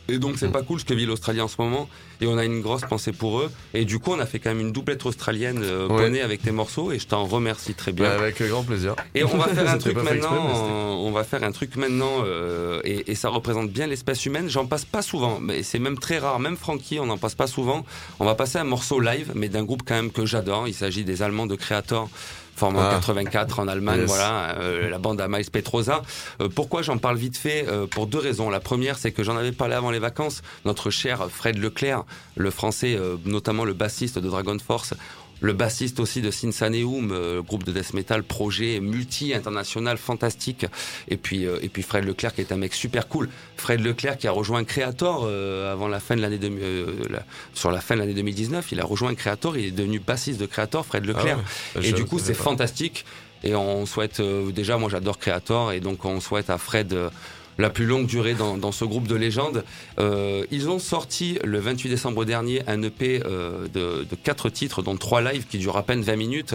Et 0.09 0.19
donc 0.19 0.35
c'est 0.39 0.51
pas 0.53 0.63
cool 0.63 0.79
ce 0.81 0.85
que 0.85 0.93
vit 0.95 1.07
l'Australie 1.07 1.41
en 1.41 1.49
ce 1.49 1.57
moment. 1.59 1.89
Et 2.21 2.27
on 2.27 2.37
a 2.39 2.45
une 2.45 2.61
grosse 2.61 2.83
pensée 2.83 3.13
pour 3.13 3.41
eux. 3.41 3.51
Et 3.73 3.85
du 3.85 3.99
coup 3.99 4.13
on 4.13 4.21
a 4.21 4.27
fait 4.27 4.39
quand 4.39 4.51
même 4.51 4.61
une 4.61 4.73
doublette 4.73 5.05
australienne 5.07 5.61
euh, 5.63 5.89
Ouais. 5.89 6.05
poney 6.05 6.21
avec 6.21 6.43
tes 6.43 6.51
morceaux. 6.51 6.93
Et 6.93 6.99
je 6.99 7.07
t'en 7.07 7.25
remercie 7.25 7.75
très 7.75 7.93
bien. 7.93 8.09
Bah, 8.09 8.15
avec 8.17 8.43
grand 8.43 8.63
plaisir. 8.63 8.95
Et 9.15 9.25
on 9.25 9.37
va 9.37 9.47
faire 9.55 9.69
un 9.71 9.79
truc 9.79 9.95
exprès, 9.97 10.15
maintenant. 10.17 10.37
euh, 10.37 10.91
on 10.93 11.11
va 11.11 11.25
faire 11.25 11.43
un 11.43 11.53
truc 11.53 11.77
maintenant, 11.77 12.23
euh, 12.25 12.81
et, 12.85 13.11
et 13.11 13.15
ça 13.15 13.29
représente 13.31 13.71
bien 13.71 13.87
l'espèce 13.87 14.25
humaine. 14.27 14.49
J'en 14.49 14.67
passe 14.67 14.85
pas 14.85 15.03
souvent, 15.03 15.39
mais 15.41 15.63
c'est 15.63 15.79
même 15.79 15.99
très 15.99 16.19
rare. 16.19 16.39
Même 16.39 16.57
Frankie, 16.57 16.99
on 17.01 17.07
n'en 17.07 17.19
passe 17.19 17.35
pas 17.35 17.47
souvent. 17.47 17.85
On 18.21 18.25
va 18.25 18.35
passer 18.35 18.59
un 18.59 18.65
morceau 18.65 19.01
live, 19.01 19.33
mais 19.35 19.49
d'un 19.49 19.65
groupe 19.65 19.83
quand 19.87 19.95
même 19.95 20.11
que 20.13 20.27
j'adore. 20.27 20.69
Il 20.69 20.75
s'agit 20.75 21.05
des 21.05 21.23
Allemands 21.23 21.47
de 21.47 21.57
Creator. 21.57 22.09
Formé 22.57 22.79
en 22.79 22.83
Ah. 22.89 22.91
84 22.95 23.59
en 23.61 23.69
Allemagne, 23.69 24.01
Yes. 24.01 24.09
voilà, 24.09 24.57
euh, 24.59 24.89
la 24.89 24.99
bande 24.99 25.21
à 25.21 25.29
Miles 25.29 25.51
Petrosa. 25.51 26.03
Euh, 26.41 26.49
pourquoi 26.49 26.83
j'en 26.83 26.99
parle 26.99 27.17
vite 27.17 27.37
fait 27.37 27.67
Euh, 27.69 27.87
Pour 27.87 28.07
deux 28.07 28.19
raisons. 28.19 28.49
La 28.51 28.61
première, 28.61 28.97
c'est 28.99 29.11
que 29.13 29.23
j'en 29.25 29.37
avais 29.37 29.53
parlé 29.53 29.75
avant 29.75 29.91
les 29.91 29.99
vacances. 29.99 30.43
Notre 30.65 30.91
cher 30.91 31.27
Fred 31.31 31.59
Leclerc, 31.59 32.05
le 32.37 32.51
français, 32.51 32.97
euh, 32.99 33.17
notamment 33.25 33.65
le 33.65 33.73
bassiste 33.73 34.19
de 34.19 34.29
Dragon 34.29 34.57
Force, 34.65 34.95
le 35.41 35.53
bassiste 35.53 36.01
aussi 36.01 36.23
de 36.23 36.31
Sinsaneum, 36.31 37.11
euh, 37.13 37.43
groupe 37.43 37.65
de 37.65 37.73
death 37.73 37.93
metal, 37.95 38.23
projet 38.23 38.81
multi-international, 38.81 39.99
fantastique. 39.99 40.67
Et 41.09 41.17
puis, 41.17 41.47
euh, 41.47 41.59
et 41.63 41.69
puis 41.69 41.83
Fred 41.83 42.05
Leclerc 42.05 42.35
qui 42.35 42.41
est 42.41 42.53
un 42.53 42.57
mec 42.57 42.75
super 42.75 43.09
cool. 43.09 43.29
Fred 43.57 43.81
Leclerc 43.81 44.19
qui 44.19 44.27
a 44.27 44.31
rejoint 44.33 44.65
Creator 44.65 45.25
euh, 45.27 45.73
avant 45.73 45.89
la 45.89 46.01
fin 46.01 46.17
de 46.17 46.21
l'année 46.23 46.39
2000, 46.39 46.63
euh, 46.63 46.87
la- 47.11 47.25
sur 47.53 47.71
la 47.71 47.81
fin 47.81 47.95
de 47.95 48.01
l'année 48.01 48.15
2019. 48.15 48.73
Il 48.73 48.81
a 48.81 48.85
rejoint 48.85 49.15
Creator, 49.15 49.57
il 49.57 49.67
est 49.67 49.71
devenu 49.71 49.99
bassiste 49.99 50.41
de 50.41 50.47
Creator, 50.47 50.85
Fred 50.87 51.05
Leclerc. 51.05 51.39
Ah 51.75 51.79
ouais. 51.81 51.89
Et 51.89 51.93
du 51.93 52.05
coup, 52.05 52.19
c'est 52.19 52.35
fantastique. 52.35 53.05
Et 53.43 53.55
on 53.55 53.85
souhaite, 53.85 54.21
euh, 54.21 54.51
déjà, 54.53 54.79
moi 54.79 54.89
j'adore 54.89 55.19
Creator, 55.19 55.73
et 55.73 55.81
donc 55.81 56.05
on 56.07 56.21
souhaite 56.21 56.49
à 56.49 56.57
Fred 56.57 56.95
euh, 56.95 57.11
la 57.59 57.71
plus 57.71 57.87
longue 57.87 58.07
durée 58.07 58.35
dans, 58.35 58.73
ce 58.73 58.85
groupe 58.85 59.07
de 59.07 59.15
légendes. 59.15 59.65
Euh, 59.99 60.45
ils 60.51 60.69
ont 60.69 60.79
sorti 60.79 61.39
le 61.45 61.59
28 61.59 61.89
décembre 61.89 62.25
dernier 62.25 62.63
un 62.67 62.83
EP 62.83 63.23
euh, 63.25 63.69
de, 63.69 64.05
de 64.05 64.17
quatre 64.17 64.49
titres, 64.51 64.83
dont 64.83 64.97
trois 64.97 65.21
lives 65.21 65.47
qui 65.47 65.59
durent 65.59 65.77
à 65.77 65.83
peine 65.83 66.03
20 66.03 66.17
minutes. 66.17 66.55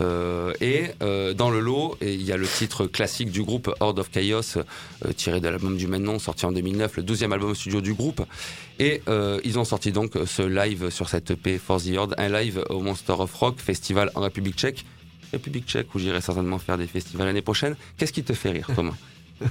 Euh, 0.00 0.52
et 0.60 0.84
euh, 1.02 1.34
dans 1.34 1.50
le 1.50 1.60
lot, 1.60 1.96
il 2.00 2.22
y 2.22 2.32
a 2.32 2.36
le 2.36 2.46
titre 2.46 2.86
classique 2.86 3.30
du 3.30 3.42
groupe 3.42 3.74
Horde 3.80 3.98
of 3.98 4.10
Chaos, 4.10 4.62
tiré 5.16 5.40
de 5.40 5.48
l'album 5.48 5.76
du 5.76 5.86
même 5.86 6.02
nom, 6.02 6.18
sorti 6.18 6.46
en 6.46 6.52
2009, 6.52 6.98
le 6.98 7.02
12e 7.02 7.32
album 7.32 7.54
studio 7.54 7.80
du 7.80 7.94
groupe. 7.94 8.22
Et 8.78 9.02
ils 9.44 9.58
ont 9.58 9.64
sorti 9.64 9.92
donc 9.92 10.12
ce 10.26 10.42
live 10.42 10.90
sur 10.90 11.08
cette 11.08 11.32
EP 11.32 11.58
For 11.58 11.82
the 11.82 11.96
Horde, 11.96 12.14
un 12.18 12.28
live 12.28 12.62
au 12.68 12.80
Monster 12.80 13.14
of 13.18 13.34
Rock 13.34 13.58
Festival 13.58 14.10
en 14.14 14.20
République 14.20 14.56
tchèque. 14.56 14.84
République 15.32 15.66
tchèque 15.66 15.94
où 15.94 15.98
j'irai 15.98 16.20
certainement 16.20 16.58
faire 16.58 16.78
des 16.78 16.86
festivals 16.86 17.26
l'année 17.26 17.42
prochaine. 17.42 17.76
Qu'est-ce 17.96 18.12
qui 18.12 18.22
te 18.22 18.32
fait 18.32 18.50
rire, 18.50 18.68
Thomas? 18.74 18.94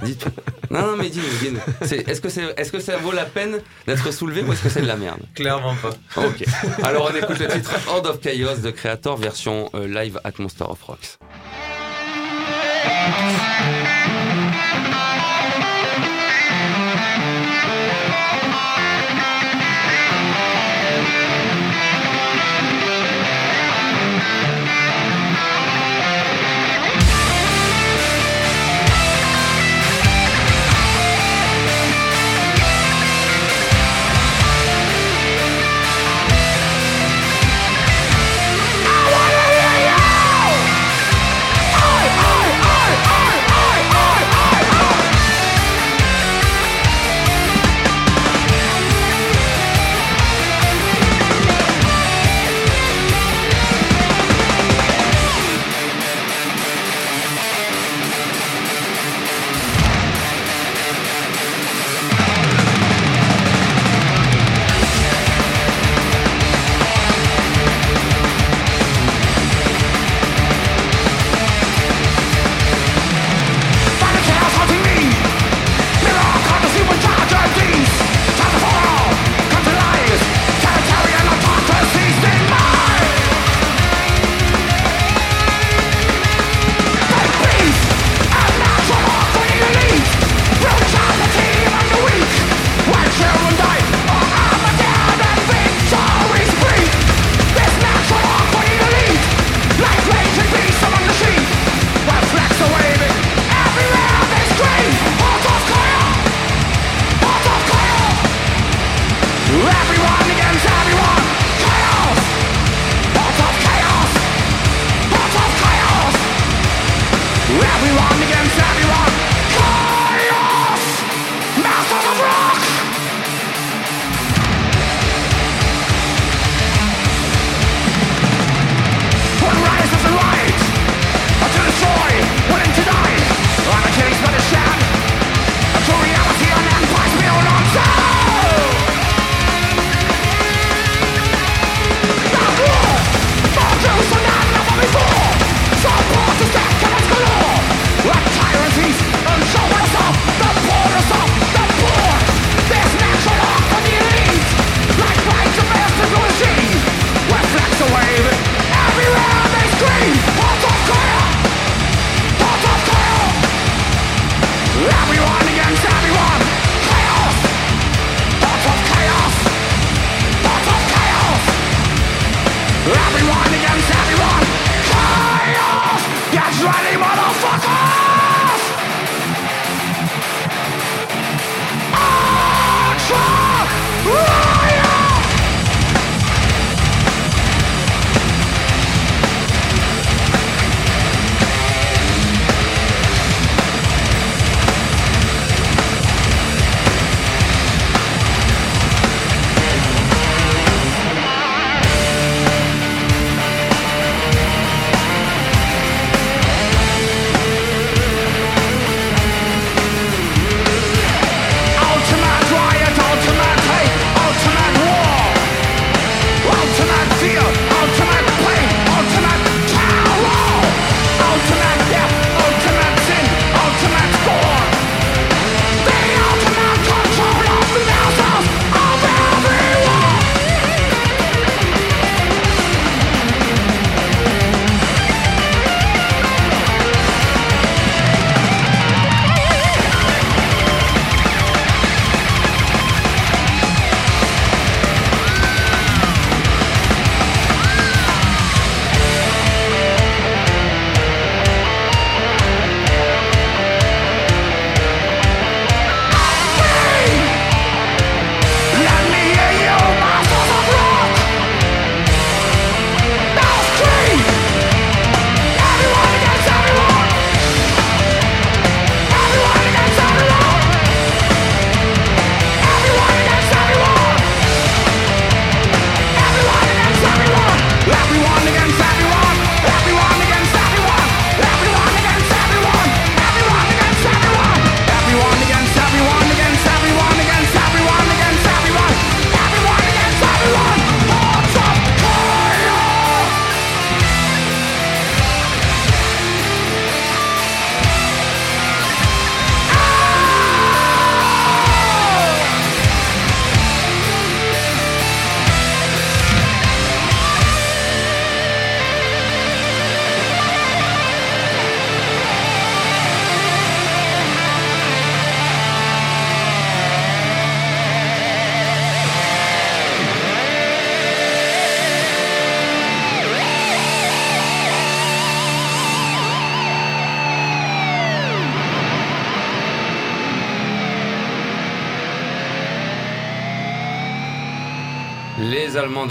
Dis-toi. 0.02 0.32
Non, 0.70 0.82
non, 0.82 0.96
mais 0.96 1.08
dis-nous, 1.08 1.38
dis-nous. 1.40 1.60
C'est- 1.86 2.08
Est-ce 2.08 2.20
que, 2.20 2.28
c'est, 2.28 2.42
est-ce 2.56 2.72
que 2.72 2.80
ça 2.80 2.96
vaut 2.96 3.12
la 3.12 3.24
peine 3.24 3.60
d'être 3.86 4.12
soulevé 4.12 4.42
ou 4.42 4.52
est-ce 4.52 4.62
que 4.62 4.68
c'est 4.68 4.82
de 4.82 4.86
la 4.86 4.96
merde? 4.96 5.20
Clairement 5.34 5.74
pas. 5.76 5.90
Ok. 6.22 6.44
Alors 6.82 7.10
on 7.12 7.16
écoute 7.16 7.38
le 7.38 7.48
titre 7.48 7.72
Horde 7.88 8.06
of 8.06 8.20
Chaos 8.20 8.56
de 8.62 8.70
Creator 8.70 9.16
version 9.16 9.70
euh, 9.74 9.86
live 9.86 10.20
at 10.24 10.32
Monster 10.38 10.64
of 10.68 10.82
Rocks. 10.82 11.18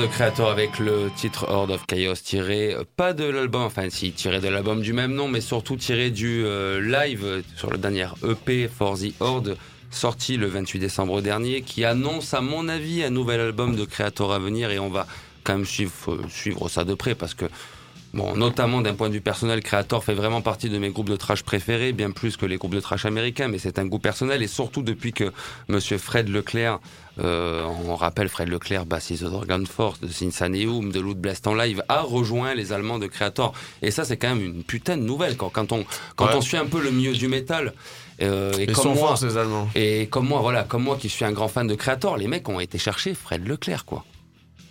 Creator 0.08 0.50
avec 0.50 0.80
le 0.80 1.10
titre 1.16 1.48
Horde 1.50 1.72
of 1.72 1.86
Chaos 1.88 2.16
tiré 2.16 2.74
euh, 2.74 2.84
pas 2.96 3.14
de 3.14 3.24
l'album, 3.26 3.64
enfin 3.64 3.90
si 3.90 4.12
tiré 4.12 4.40
de 4.40 4.48
l'album 4.48 4.82
du 4.82 4.94
même 4.94 5.14
nom, 5.14 5.28
mais 5.28 5.42
surtout 5.42 5.76
tiré 5.78 6.12
du 6.12 6.44
euh, 6.46 6.80
live 6.80 7.44
sur 7.56 7.72
le 7.72 7.78
dernier 7.78 8.08
EP 8.24 8.68
For 8.68 8.98
the 8.98 9.14
Horde 9.20 9.58
sorti 9.92 10.38
le 10.38 10.48
28 10.48 10.80
décembre 10.80 11.22
dernier, 11.22 11.62
qui 11.62 11.86
annonce 11.86 12.34
à 12.34 12.42
mon 12.42 12.68
avis 12.68 13.04
un 13.04 13.10
nouvel 13.10 13.40
album 13.40 13.76
de 13.76 13.86
Creator 13.86 14.34
à 14.34 14.40
venir 14.40 14.72
et 14.72 14.80
on 14.80 14.90
va 14.90 15.08
quand 15.44 15.54
même 15.54 15.66
suivre, 15.66 15.94
euh, 16.10 16.24
suivre 16.30 16.70
ça 16.70 16.84
de 16.84 16.94
près 16.94 17.16
parce 17.16 17.34
que 17.34 17.46
Bon, 18.16 18.34
notamment 18.34 18.80
d'un 18.80 18.94
point 18.94 19.10
de 19.10 19.14
vue 19.14 19.20
personnel, 19.20 19.62
Creator 19.62 20.02
fait 20.02 20.14
vraiment 20.14 20.42
partie 20.42 20.70
de 20.70 20.78
mes 20.78 20.90
groupes 20.90 21.10
de 21.10 21.18
trash 21.18 21.44
préférés, 21.44 21.92
bien 21.92 22.12
plus 22.12 22.38
que 22.38 22.46
les 22.46 22.56
groupes 22.56 22.74
de 22.74 22.80
trash 22.80 23.04
américains, 23.04 23.50
mais 23.50 23.58
c'est 23.58 23.78
un 23.78 23.86
goût 23.86 24.00
personnel 24.00 24.42
et 24.42 24.48
surtout 24.48 24.84
depuis 24.84 25.12
que 25.12 25.34
Monsieur 25.68 25.98
Fred 25.98 26.30
Leclerc, 26.30 26.80
on 27.24 27.96
rappelle 27.96 28.30
Fred 28.30 28.50
Leclerc, 28.50 28.86
bassiste 28.86 29.24
de 29.24 29.30
Dragon 29.30 29.64
Force, 29.66 30.00
de 30.02 30.08
Sinsaneum, 30.08 30.92
de 30.92 31.00
Loot 31.00 31.18
Blast 31.18 31.48
en 31.48 31.54
live, 31.56 31.84
a 31.88 32.02
rejoint 32.02 32.54
les 32.54 32.74
Allemands 32.74 33.00
de 33.00 33.08
Creator. 33.08 33.54
Et 33.82 33.92
ça, 33.92 34.04
c'est 34.06 34.18
quand 34.18 34.30
même 34.36 34.44
une 34.44 34.64
putain 34.64 34.98
de 34.98 35.04
nouvelle 35.04 35.38
quand, 35.38 35.50
quand 35.50 35.72
on 35.72 35.86
quand 36.16 36.26
Ouais. 36.28 36.36
on 36.36 36.42
suit 36.42 36.58
un 36.58 36.66
peu 36.66 36.82
le 36.82 36.92
milieu 36.92 37.14
du 37.14 37.28
métal. 37.28 37.74
euh, 38.22 38.54
et 38.58 38.64
Ils 38.64 38.74
comme 38.74 38.84
sont 38.84 38.96
moi, 38.96 39.10
forts, 39.10 39.18
ces 39.18 39.38
Allemands. 39.38 39.70
et 39.76 40.08
comme 40.08 40.28
moi, 40.28 40.40
voilà, 40.42 40.64
comme 40.64 40.84
moi 40.84 40.96
qui 40.98 41.10
suis 41.10 41.26
un 41.26 41.32
grand 41.34 41.48
fan 41.50 41.68
de 41.68 41.76
Creator, 41.76 42.18
les 42.18 42.28
mecs 42.28 42.48
ont 42.50 42.60
été 42.60 42.78
chercher 42.78 43.14
Fred 43.14 43.46
Leclerc, 43.48 43.84
quoi. 43.86 44.06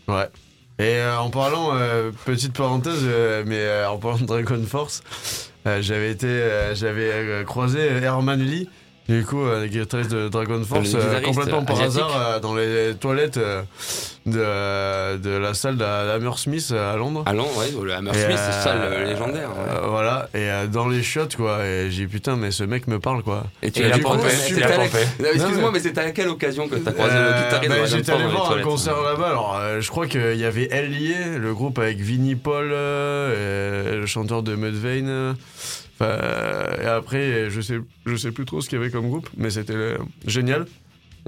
Ouais. 0.09 0.29
Et 0.79 0.97
euh, 0.97 1.19
en 1.19 1.31
parlant, 1.31 1.71
euh, 1.75 2.11
petite 2.25 2.53
parenthèse, 2.53 3.03
euh, 3.05 3.45
mais 3.47 3.59
euh, 3.61 3.89
en 3.89 3.99
parlant 3.99 4.19
de 4.19 4.25
Dragon 4.27 4.61
Force, 4.67 5.03
euh, 5.67 5.81
j'avais 5.83 6.11
été, 6.11 6.27
euh, 6.27 6.75
j'avais 6.75 7.11
euh, 7.13 7.45
croisé 7.45 7.81
Herman 7.81 8.41
Lee, 8.41 8.69
du 9.09 9.25
coup, 9.25 9.43
euh, 9.43 9.63
le 9.63 9.67
guitariste 9.69 10.11
de 10.11 10.29
Dragon 10.29 10.63
Force, 10.65 10.95
euh, 10.95 11.21
complètement 11.21 11.63
par 11.65 11.77
asiatique. 11.81 12.01
hasard 12.03 12.17
euh, 12.37 12.41
dans 12.41 12.55
les 12.55 12.95
toilettes 12.99 13.37
euh, 13.37 13.63
de, 14.25 15.19
de 15.19 15.31
la 15.37 15.53
salle 15.53 15.77
d'Hammersmith 15.77 16.73
à 16.73 16.97
Londres. 16.97 17.23
Allons, 17.27 17.47
ouais, 17.59 17.67
le 17.83 17.93
Hammersmith, 17.93 18.25
c'est 18.37 18.39
euh, 18.39 18.63
ça 18.63 18.75
le 18.75 19.05
légendaire. 19.05 19.51
ouais. 19.51 19.75
euh, 19.77 19.87
voilà, 19.89 20.29
et 20.33 20.39
euh, 20.51 20.67
dans 20.67 20.89
les 20.89 21.03
shots, 21.03 21.29
quoi. 21.37 21.65
Et 21.67 21.91
j'ai 21.91 22.07
dit, 22.07 22.13
putain, 22.13 22.37
mais 22.37 22.51
ce 22.51 22.65
mec 22.65 22.87
me 22.87 22.99
parle, 22.99 23.23
quoi. 23.23 23.45
Et 23.63 23.71
tu 23.71 23.81
Et 23.81 23.89
l'as 23.89 23.91
la 23.91 24.03
la 24.03 24.09
à 24.11 24.17
la-. 24.79 24.85
Non, 24.87 25.29
Excuse-moi, 25.35 25.71
mais 25.73 25.81
c'était 25.81 26.01
à 26.01 26.11
quelle 26.13 26.29
occasion 26.29 26.67
que 26.69 26.77
t'as 26.77 26.93
croisé 26.93 27.15
Euh, 27.15 27.31
le 27.31 27.45
guitariste 27.45 27.69
bah, 27.71 27.81
de 27.83 27.87
J'étais 27.87 28.13
allé 28.13 28.25
voir 28.27 28.53
un 28.53 28.63
concert 28.63 29.03
là-bas. 29.03 29.29
Alors, 29.29 29.59
euh, 29.61 29.81
je 29.83 29.89
crois 29.91 30.07
qu'il 30.07 30.37
y 30.37 30.45
avait 30.47 30.69
Ellier, 30.71 31.37
le 31.39 31.53
groupe 31.55 31.79
avec 31.79 31.99
Vinnie 31.99 32.37
Paul, 32.37 32.71
euh, 32.73 33.93
et 33.93 33.97
le 33.97 34.07
chanteur 34.07 34.43
de 34.43 34.55
Mudvayne. 34.55 35.35
Euh, 36.01 36.05
Enfin, 36.07 36.11
euh, 36.11 36.83
et 36.83 36.87
après, 36.87 37.51
je 37.51 37.61
sais, 37.61 37.79
je 38.07 38.17
sais 38.17 38.33
plus 38.33 38.45
trop 38.45 38.61
ce 38.61 38.69
qu'il 38.69 38.79
y 38.79 38.81
avait 38.83 38.91
comme 38.91 39.09
groupe, 39.09 39.29
mais 39.37 39.51
c'était 39.51 39.73
euh, 39.75 39.99
génial. 40.27 40.67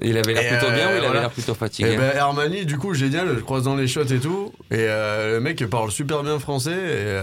Il 0.03 0.19
avait 0.19 0.35
l'air 0.35 0.43
Et, 0.45 0.59
plutôt 0.59 0.73
bien 0.73 0.89
euh, 0.89 0.93
ou 0.93 0.93
il 0.93 0.97
avait 0.99 1.07
voilà. 1.07 1.21
l'air 1.21 1.31
plutôt 1.31 1.53
Et 1.53 1.57
fatigué? 1.57 1.97
Ben 1.97 2.13
Hermani, 2.15 2.67
du 2.67 2.77
coup, 2.77 2.93
génial, 2.93 3.29
je 3.35 3.41
croise 3.41 3.63
dans 3.65 3.77
les 3.77 3.87
shots 3.89 4.05
et 4.05 4.19
tout. 4.19 4.53
Et 4.71 4.77
euh, 4.79 5.35
le 5.35 5.41
mec 5.41 5.65
parle 5.67 5.91
super 5.91 6.23
bien 6.23 6.39
français. 6.39 6.73
Et, 6.73 6.75
euh, 6.77 7.23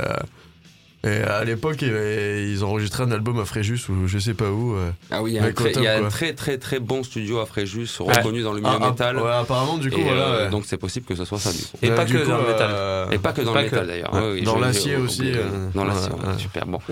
et 1.03 1.17
à 1.21 1.43
l'époque, 1.43 1.81
il- 1.81 2.49
ils 2.51 2.63
enregistraient 2.63 3.03
un 3.03 3.11
album 3.11 3.39
à 3.39 3.45
Fréjus 3.45 3.79
ou 3.89 4.07
je 4.07 4.17
sais 4.19 4.33
pas 4.33 4.49
où. 4.49 4.75
euh. 4.75 4.89
Ah 5.11 5.21
oui, 5.21 5.31
il 5.31 5.35
y 5.35 5.39
a, 5.39 5.43
un 5.45 5.51
très, 5.51 5.71
y 5.73 5.87
a 5.87 5.97
un 5.97 6.09
très 6.09 6.33
très 6.33 6.57
très 6.57 6.79
bon 6.79 7.03
studio 7.03 7.39
à 7.39 7.45
Fréjus, 7.45 7.87
reconnu 7.99 8.41
dans 8.41 8.53
le 8.53 8.59
milieu 8.61 8.71
Ah, 8.73 8.79
ah, 8.81 8.89
métal. 8.89 9.17
ouais, 9.17 9.31
apparemment, 9.31 9.77
du 9.77 9.89
coup, 9.91 9.99
Et, 9.99 10.03
voilà. 10.03 10.21
euh, 10.27 10.45
ouais. 10.45 10.49
donc 10.51 10.63
c'est 10.65 10.77
possible 10.77 11.05
que 11.05 11.15
ce 11.15 11.25
soit 11.25 11.39
ça 11.39 11.51
du 11.51 11.59
coup. 11.59 11.77
Et 11.81 11.89
pas 11.91 12.05
du 12.05 12.13
que 12.13 12.19
coup, 12.19 12.29
dans 12.29 12.37
le 12.37 12.47
métal. 12.47 12.69
euh, 12.73 13.09
Et 13.11 13.17
pas 13.17 13.33
que 13.33 13.41
dans 13.41 13.53
Pas 13.53 13.63
le 13.63 13.69
que. 13.69 13.75
métal 13.75 13.87
d'ailleurs. 13.87 14.13
Ouais. 14.13 14.21
Ouais, 14.21 14.31
oui, 14.33 14.41
Dans 14.43 14.59
l'acier 14.59 14.95
aussi, 14.95 15.31
euh, 15.33 15.69
dans 15.75 15.83
l'acier, 15.83 16.11
ouais, 16.11 16.19
ouais, 16.21 16.27
ouais. 16.33 16.39
super 16.39 16.65
bon. 16.65 16.79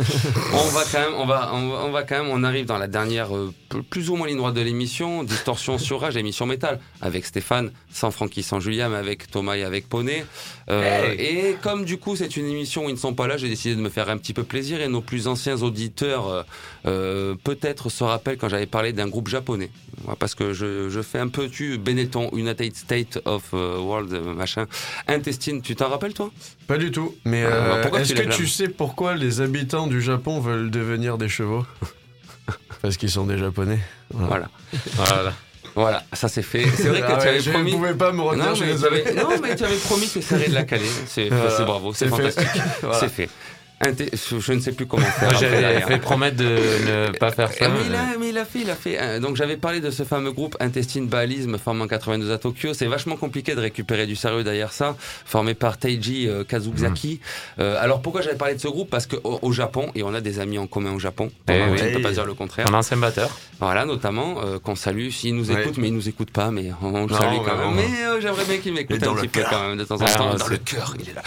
on 0.54 0.68
va 0.70 0.82
quand 0.92 1.00
même, 1.00 1.14
on 1.18 1.26
va, 1.26 1.52
on 1.54 1.70
va, 1.70 1.76
on 1.86 1.92
va 1.92 2.04
quand 2.04 2.18
même, 2.24 2.30
on 2.32 2.44
arrive 2.44 2.66
dans 2.66 2.78
la 2.78 2.88
dernière, 2.88 3.36
euh, 3.36 3.54
plus 3.90 4.10
ou 4.10 4.16
moins 4.18 4.28
ligne 4.28 4.38
droite 4.38 4.54
de 4.56 4.62
l'émission, 4.62 5.24
distorsion 5.24 5.78
sur 5.78 6.02
rage, 6.02 6.18
émission 6.18 6.46
métal, 6.46 6.80
avec 7.02 7.26
Stéphane, 7.26 7.72
sans 7.94 8.12
Francky, 8.12 8.44
sans 8.44 8.60
Julia, 8.60 8.90
mais 8.90 8.98
avec 8.98 9.30
Thomas 9.32 9.56
et 9.56 9.64
avec 9.64 9.88
Poney. 9.88 10.26
Hey. 10.70 11.20
Et 11.20 11.58
comme 11.62 11.84
du 11.86 11.98
coup 11.98 12.16
c'est 12.16 12.38
une 12.38 12.46
émission 12.48 12.86
où 12.86 12.90
ils 12.90 12.94
ne 12.94 12.98
sont 12.98 13.14
pas 13.14 13.28
là, 13.28 13.36
j'ai 13.38 13.50
décidé 13.50 13.76
de 13.76 13.82
me 13.82 13.90
faire 13.90 14.01
faire 14.02 14.14
un 14.14 14.18
petit 14.18 14.34
peu 14.34 14.44
plaisir 14.44 14.82
et 14.82 14.88
nos 14.88 15.02
plus 15.02 15.28
anciens 15.28 15.62
auditeurs 15.62 16.28
euh, 16.28 16.44
euh, 16.88 17.36
peut-être 17.44 17.90
se 17.90 18.04
rappellent 18.04 18.38
quand 18.38 18.50
j'avais 18.50 18.66
parlé 18.66 18.94
d'un 18.94 19.08
groupe 19.08 19.28
japonais. 19.28 19.70
Parce 20.20 20.34
que 20.34 20.54
je, 20.54 20.90
je 20.90 21.02
fais 21.02 21.20
un 21.20 21.28
peu 21.28 21.48
tu 21.50 21.78
Benetton, 21.78 22.30
United 22.34 22.76
States 22.76 23.20
of 23.26 23.44
euh, 23.54 23.78
World, 23.78 24.12
machin. 24.36 24.66
Intestine, 25.08 25.62
tu 25.62 25.76
t'en 25.76 25.90
rappelles 25.90 26.14
toi? 26.14 26.32
Pas 26.68 26.78
du 26.78 26.90
tout. 26.92 27.16
Mais 27.26 27.44
euh, 27.46 27.84
est-ce 28.00 28.14
que 28.14 28.36
tu 28.36 28.48
sais 28.48 28.70
pourquoi 28.70 29.16
les 29.16 29.42
habitants 29.42 29.88
du 29.88 30.02
Japon 30.02 30.40
veulent 30.40 30.72
devenir 30.72 31.18
des 31.18 31.30
chevaux? 31.30 31.66
Parce 32.82 32.98
qu'ils 32.98 33.12
sont 33.12 33.26
des 33.26 33.38
japonais. 33.38 33.80
Voilà. 34.12 34.50
Voilà. 34.96 35.34
Voilà, 35.76 36.04
ça 36.12 36.28
c'est 36.28 36.42
fait. 36.42 36.66
C'est 36.76 36.90
vrai 36.90 37.00
que 37.00 37.06
Ah 37.08 37.18
tu 37.18 37.28
avais 37.28 37.40
promis. 37.42 37.72
ne 37.72 37.78
pouvais 37.78 37.94
pas 37.94 38.12
me 38.12 38.22
retenir, 38.22 38.46
Non 38.48 38.56
je 38.56 38.64
suis 38.64 38.66
mais, 38.66 38.72
tu 38.76 38.82
désolé. 38.82 39.02
avais, 39.04 39.14
non, 39.14 39.30
mais 39.42 39.56
tu 39.56 39.64
avais 39.64 39.78
promis 39.78 40.10
que 40.10 40.20
ça 40.22 40.36
allait 40.36 40.50
de 40.50 40.54
la 40.54 40.64
caler. 40.64 40.90
C'est 41.08 41.30
bravo, 41.30 41.94
c'est 41.94 42.08
fantastique. 42.08 42.48
Voilà. 42.82 43.00
C'est 43.00 43.10
fait. 43.10 43.30
Inté- 43.84 44.40
je 44.40 44.54
ne 44.54 44.60
sais 44.60 44.72
plus 44.72 44.86
comment 44.86 45.06
faire. 45.06 45.34
J'avais 45.40 45.82
fait 45.82 45.98
promettre 46.00 46.38
de 46.38 46.44
ne 46.46 47.18
pas 47.18 47.32
faire 47.32 47.52
ça. 47.52 47.66
Eh, 47.66 47.68
mais, 47.70 47.80
il 47.88 47.96
a, 47.96 48.18
mais 48.20 48.30
il 48.30 48.38
a 48.38 48.46
fait, 48.46 48.60
il 48.60 48.70
a 48.70 48.76
fait. 48.76 48.98
euh, 49.02 49.20
Donc 49.20 49.36
j'avais 49.36 49.58
parlé 49.58 49.80
de 49.82 49.90
ce 49.90 50.04
fameux 50.04 50.32
groupe 50.32 50.56
Intestine 50.60 51.08
Balisme 51.08 51.58
formé 51.58 51.84
en 51.84 51.88
92 51.88 52.32
à 52.32 52.38
Tokyo. 52.38 52.74
C'est 52.74 52.86
vachement 52.88 53.16
compliqué 53.16 53.56
de 53.56 53.62
récupérer 53.62 54.06
du 54.08 54.16
sérieux 54.16 54.44
derrière 54.44 54.72
ça, 54.72 54.96
formé 55.26 55.54
par 55.54 55.78
Teiji 55.78 56.28
euh, 56.28 56.44
Kazuzaki. 56.44 57.20
Euh, 57.60 57.76
alors 57.80 58.02
pourquoi 58.02 58.22
j'avais 58.22 58.38
parlé 58.38 58.56
de 58.56 58.60
ce 58.62 58.68
groupe? 58.68 58.90
Parce 58.90 59.06
que 59.08 59.16
au, 59.24 59.52
Japon, 59.52 59.92
et 59.96 60.04
on 60.04 60.14
a 60.14 60.22
des 60.22 60.40
amis 60.40 60.58
en 60.58 60.68
commun 60.68 60.94
au 60.94 61.00
Japon, 61.00 61.32
Eh 61.50 61.62
on 61.62 61.72
oui. 61.74 61.82
ne 61.82 61.90
peut 61.96 62.02
pas 62.02 62.12
dire 62.12 62.26
le 62.26 62.34
contraire. 62.34 62.68
Un 62.70 62.74
ancien 62.74 62.98
batteur. 62.98 63.30
Voilà, 63.60 63.86
notamment 63.86 64.36
euh, 64.44 64.60
qu'on 64.60 64.76
salue. 64.76 65.10
S'il 65.10 65.36
nous 65.36 65.52
Ouais. 65.52 65.62
écoute, 65.62 65.78
mais 65.78 65.88
il 65.90 65.94
nous 65.94 66.08
écoute 66.08 66.32
pas, 66.32 66.50
mais 66.52 66.72
on, 66.82 66.94
on 66.96 67.06
le 67.08 67.14
salue 67.14 67.38
quand 67.46 67.58
même. 67.58 67.76
Mais 67.76 68.06
euh, 68.06 68.22
j'aimerais 68.22 68.46
bien 68.46 68.58
qu'il 68.58 68.74
m'écoute 68.74 69.02
un 69.06 69.14
petit 69.16 69.28
peu 69.28 69.42
quand 69.50 69.68
même 69.70 69.78
de 69.78 69.84
temps 69.84 69.96
en 70.02 70.06
Ah, 70.06 70.14
temps. 70.14 70.36
dans 70.36 70.48
le 70.48 70.58
cœur, 70.58 70.94
il 71.00 71.10
est 71.10 71.14
là. 71.14 71.22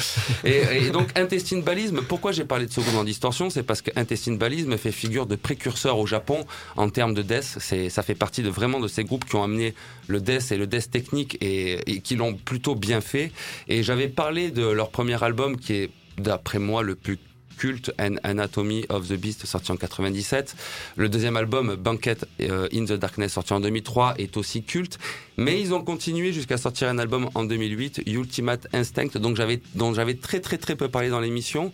Et, 0.44 0.86
et 0.86 0.90
donc 0.90 1.08
Intestine 1.16 1.62
Balisme, 1.62 2.00
pourquoi 2.08 2.32
j'ai 2.32 2.43
parlé 2.44 2.66
de 2.66 2.72
groupe 2.72 2.94
en 2.94 3.04
distorsion 3.04 3.50
C'est 3.50 3.62
parce 3.62 3.82
que 3.82 3.90
Intestine 3.96 4.38
Balisme 4.38 4.76
fait 4.76 4.92
figure 4.92 5.26
de 5.26 5.36
précurseur 5.36 5.98
au 5.98 6.06
Japon 6.06 6.44
en 6.76 6.88
termes 6.88 7.14
de 7.14 7.22
death. 7.22 7.58
Ça 7.88 8.02
fait 8.02 8.14
partie 8.14 8.42
de 8.42 8.48
vraiment 8.48 8.80
de 8.80 8.88
ces 8.88 9.04
groupes 9.04 9.24
qui 9.24 9.36
ont 9.36 9.42
amené 9.42 9.74
le 10.06 10.20
death 10.20 10.52
et 10.52 10.56
le 10.56 10.66
death 10.66 10.90
technique 10.90 11.38
et, 11.40 12.00
qui 12.02 12.16
l'ont 12.16 12.34
plutôt 12.34 12.74
bien 12.74 13.00
fait. 13.00 13.32
Et 13.68 13.82
j'avais 13.82 14.08
parlé 14.08 14.50
de 14.50 14.66
leur 14.66 14.90
premier 14.90 15.22
album 15.22 15.56
qui 15.58 15.74
est 15.74 15.90
d'après 16.18 16.58
moi 16.58 16.82
le 16.82 16.94
plus 16.94 17.18
culte 17.56 17.92
An 18.00 18.16
Anatomy 18.22 18.84
of 18.88 19.08
the 19.08 19.14
Beast 19.14 19.46
sorti 19.46 19.72
en 19.72 19.76
97 19.76 20.56
le 20.96 21.08
deuxième 21.08 21.36
album 21.36 21.76
Banquet 21.76 22.16
euh, 22.40 22.68
in 22.72 22.84
the 22.84 22.92
Darkness 22.92 23.34
sorti 23.34 23.52
en 23.52 23.60
2003 23.60 24.14
est 24.18 24.36
aussi 24.36 24.62
culte 24.62 24.98
mais 25.36 25.60
ils 25.60 25.72
ont 25.72 25.82
continué 25.82 26.32
jusqu'à 26.32 26.56
sortir 26.56 26.88
un 26.88 26.98
album 26.98 27.28
en 27.34 27.44
2008 27.44 28.02
Ultimate 28.06 28.66
Instinct 28.72 29.18
donc 29.18 29.36
j'avais 29.36 29.60
dont 29.74 29.94
j'avais 29.94 30.14
très 30.14 30.40
très 30.40 30.58
très 30.58 30.76
peu 30.76 30.88
parlé 30.88 31.08
dans 31.08 31.20
l'émission 31.20 31.72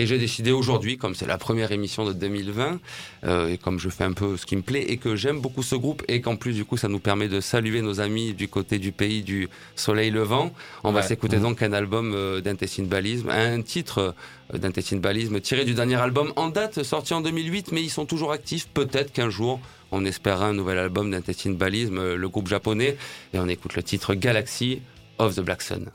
et 0.00 0.06
j'ai 0.06 0.18
décidé 0.18 0.52
aujourd'hui, 0.52 0.96
comme 0.96 1.14
c'est 1.14 1.26
la 1.26 1.38
première 1.38 1.72
émission 1.72 2.04
de 2.04 2.12
2020, 2.12 2.78
euh, 3.24 3.48
et 3.48 3.58
comme 3.58 3.78
je 3.78 3.88
fais 3.88 4.04
un 4.04 4.12
peu 4.12 4.36
ce 4.36 4.46
qui 4.46 4.54
me 4.56 4.62
plaît, 4.62 4.84
et 4.88 4.96
que 4.96 5.16
j'aime 5.16 5.40
beaucoup 5.40 5.62
ce 5.62 5.74
groupe, 5.74 6.02
et 6.08 6.20
qu'en 6.20 6.36
plus 6.36 6.52
du 6.54 6.64
coup 6.64 6.76
ça 6.76 6.88
nous 6.88 7.00
permet 7.00 7.28
de 7.28 7.40
saluer 7.40 7.82
nos 7.82 8.00
amis 8.00 8.32
du 8.34 8.46
côté 8.48 8.78
du 8.78 8.92
pays 8.92 9.22
du 9.22 9.48
soleil 9.74 10.10
levant, 10.10 10.52
on 10.84 10.92
va 10.92 11.00
Ouais. 11.00 11.06
s'écouter 11.06 11.38
donc 11.38 11.62
un 11.62 11.72
album 11.72 12.12
euh, 12.14 12.40
d'Intestine 12.40 12.86
Balisme, 12.86 13.28
un 13.30 13.60
titre 13.62 14.14
euh, 14.54 14.58
d'Intestine 14.58 15.00
Balisme 15.00 15.40
tiré 15.40 15.64
du 15.64 15.74
dernier 15.74 15.96
album 15.96 16.32
en 16.36 16.48
date, 16.48 16.82
sorti 16.82 17.12
en 17.14 17.20
2008, 17.20 17.72
mais 17.72 17.82
ils 17.82 17.90
sont 17.90 18.06
toujours 18.06 18.32
actifs, 18.32 18.68
peut-être 18.68 19.12
qu'un 19.12 19.30
jour 19.30 19.60
on 19.90 20.04
espérera 20.04 20.46
un 20.48 20.52
nouvel 20.54 20.78
album 20.78 21.10
d'Intestine 21.10 21.56
Balisme, 21.56 21.98
euh, 21.98 22.16
le 22.16 22.28
groupe 22.28 22.46
japonais, 22.48 22.96
et 23.34 23.38
on 23.38 23.48
écoute 23.48 23.74
le 23.74 23.82
titre 23.82 24.14
Galaxy 24.14 24.80
of 25.18 25.34
the 25.34 25.40
Black 25.40 25.62
Sun. 25.62 25.86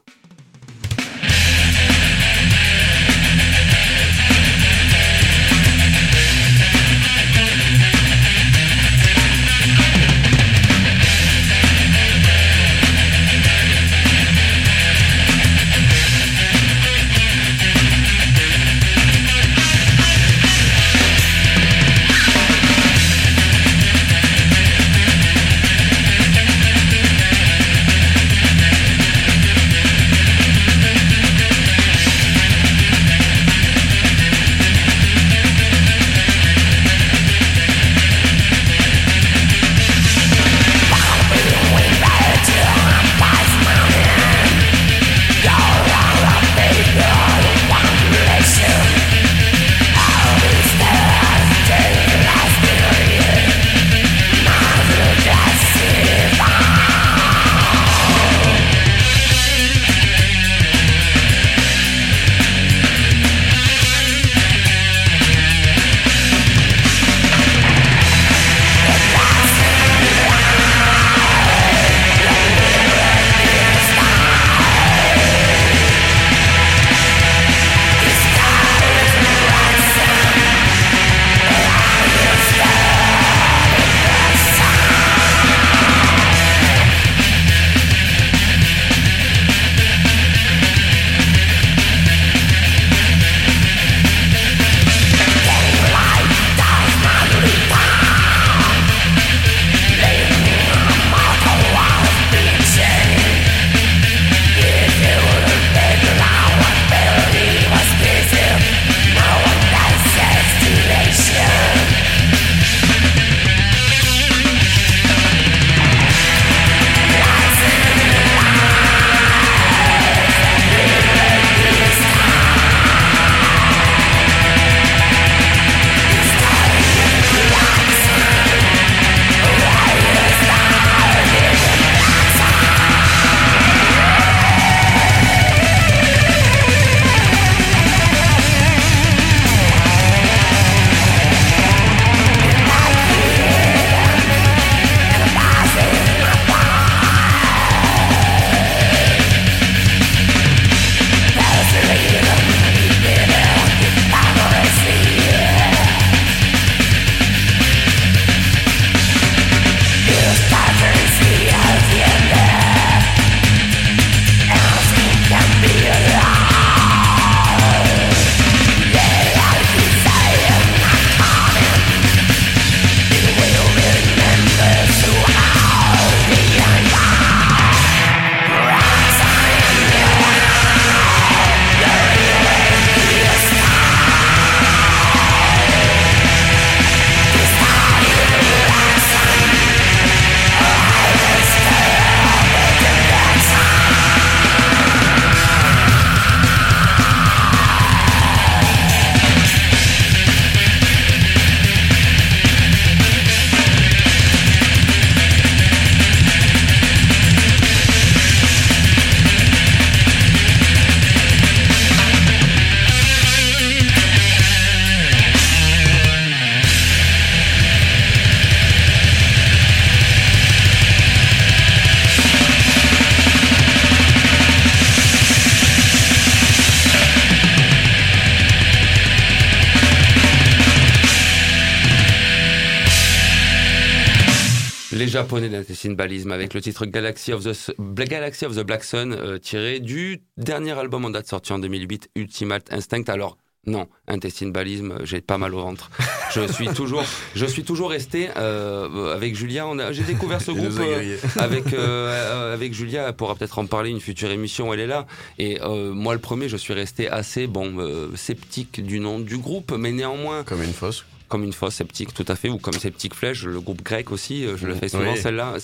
Balisme 235.89 236.31
avec 236.31 236.53
le 236.53 236.61
titre 236.61 236.86
Galaxy 236.86 237.34
of 237.34 237.43
the, 237.43 237.75
Galaxy 238.07 238.45
of 238.45 238.55
the 238.55 238.61
Black 238.61 238.84
Sun 238.84 239.13
euh, 239.13 239.38
tiré 239.38 239.79
du 239.79 240.21
dernier 240.38 240.71
album 240.71 241.05
en 241.05 241.09
date 241.09 241.27
sorti 241.27 241.53
en 241.53 241.59
2008, 241.59 242.09
Ultimate 242.15 242.71
Instinct. 242.71 243.03
Alors, 243.07 243.38
non, 243.65 243.88
intestine 244.09 244.51
balisme, 244.51 244.97
j'ai 245.05 245.21
pas 245.21 245.38
mal 245.38 245.55
au 245.55 245.61
ventre. 245.61 245.89
Je 246.34 246.51
suis 246.51 246.67
toujours, 246.75 247.05
je 247.34 247.45
suis 247.45 247.63
toujours 247.63 247.91
resté 247.91 248.29
euh, 248.36 249.15
avec 249.15 249.36
Julia. 249.36 249.65
On 249.67 249.79
a, 249.79 249.93
j'ai 249.93 250.03
découvert 250.03 250.41
ce 250.41 250.51
groupe 250.51 250.79
euh, 250.79 251.17
avec 251.38 251.71
euh, 251.71 252.53
avec 252.53 252.73
Julia. 252.73 253.07
Elle 253.07 253.15
pourra 253.15 253.36
peut-être 253.36 253.59
en 253.59 253.65
parler 253.65 253.89
une 253.89 254.01
future 254.01 254.31
émission. 254.31 254.73
Elle 254.73 254.81
est 254.81 254.88
là. 254.88 255.07
Et 255.39 255.61
euh, 255.61 255.93
moi, 255.93 256.13
le 256.13 256.19
premier, 256.19 256.49
je 256.49 256.57
suis 256.57 256.73
resté 256.73 257.09
assez 257.09 257.47
bon 257.47 257.79
euh, 257.79 258.09
sceptique 258.15 258.84
du 258.84 258.99
nom 258.99 259.19
du 259.19 259.38
groupe, 259.38 259.71
mais 259.71 259.93
néanmoins 259.93 260.43
Comme 260.43 260.63
une 260.63 260.73
fosse. 260.73 261.05
Comme 261.34 261.43
une 261.43 261.51
fosse 261.51 261.73
sceptique, 261.73 262.13
tout 262.13 262.25
à 262.27 262.36
fait, 262.36 262.49
ou 262.49 262.59
comme 262.59 262.75
sceptique 262.75 263.15
flèche. 263.15 263.43
Le 263.45 263.59
groupe 263.59 263.81
grec 263.81 264.11
aussi, 264.11 264.45
euh, 264.45 264.55
je 264.55 264.67
le 264.67 264.75
fais 264.75 264.88
souvent. 264.88 265.13
Oui. 265.13 265.17
Celle-là, 265.19 265.55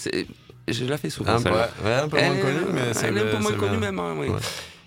je 0.67 0.85
la 0.85 0.97
fais 0.97 1.11
souvent. 1.11 1.37
Celle-là. 1.37 1.69
ouais, 1.85 1.93
un 1.93 2.07
peu 2.09 2.17
moins 2.17 2.33
Elle- 2.35 2.41
connue, 2.41 2.65
mais 2.73 2.93
c'est 2.93 3.05
elle 3.05 3.17
est 3.19 3.21
un 3.21 3.35
peu 3.35 3.37
moins 3.37 3.53
connue 3.53 3.77
même. 3.77 3.99
hein, 3.99 4.15
oui. 4.17 4.29
Ouais. 4.29 4.39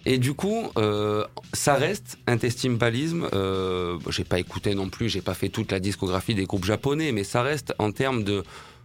Et 0.07 0.18
du 0.18 0.35
coup, 0.35 0.72
euh, 0.78 1.24
ça 1.53 1.74
reste 1.74 2.18
intestine 2.26 2.76
balisme. 2.78 3.28
Euh, 3.33 3.97
j'ai 4.11 4.24
pas 4.24 4.41
écouté 4.41 4.74
non 4.74 4.89
plus, 4.89 5.09
j'ai 5.09 5.20
pas 5.20 5.35
fait 5.35 5.51
toute 5.51 5.70
la 5.70 5.78
discographie 5.78 6.35
des 6.35 6.47
groupes 6.47 6.64
japonais, 6.64 7.12
mais 7.12 7.22
ça 7.22 7.43
reste 7.43 7.72
en 7.78 7.93
termes 7.93 8.24
de 8.24 8.43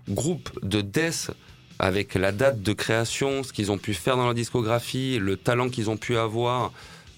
groupe 0.07 0.51
de 0.61 0.81
death 0.81 1.31
avec 1.79 2.13
la 2.13 2.31
date 2.31 2.61
de 2.61 2.73
création, 2.73 3.41
ce 3.41 3.51
qu'ils 3.53 3.71
ont 3.71 3.79
pu 3.79 3.95
faire 3.95 4.17
dans 4.17 4.25
leur 4.25 4.35
discographie, 4.35 5.17
le 5.19 5.35
talent 5.35 5.69
qu'ils 5.69 5.89
ont 5.89 5.97
pu 5.97 6.15
avoir. 6.15 6.71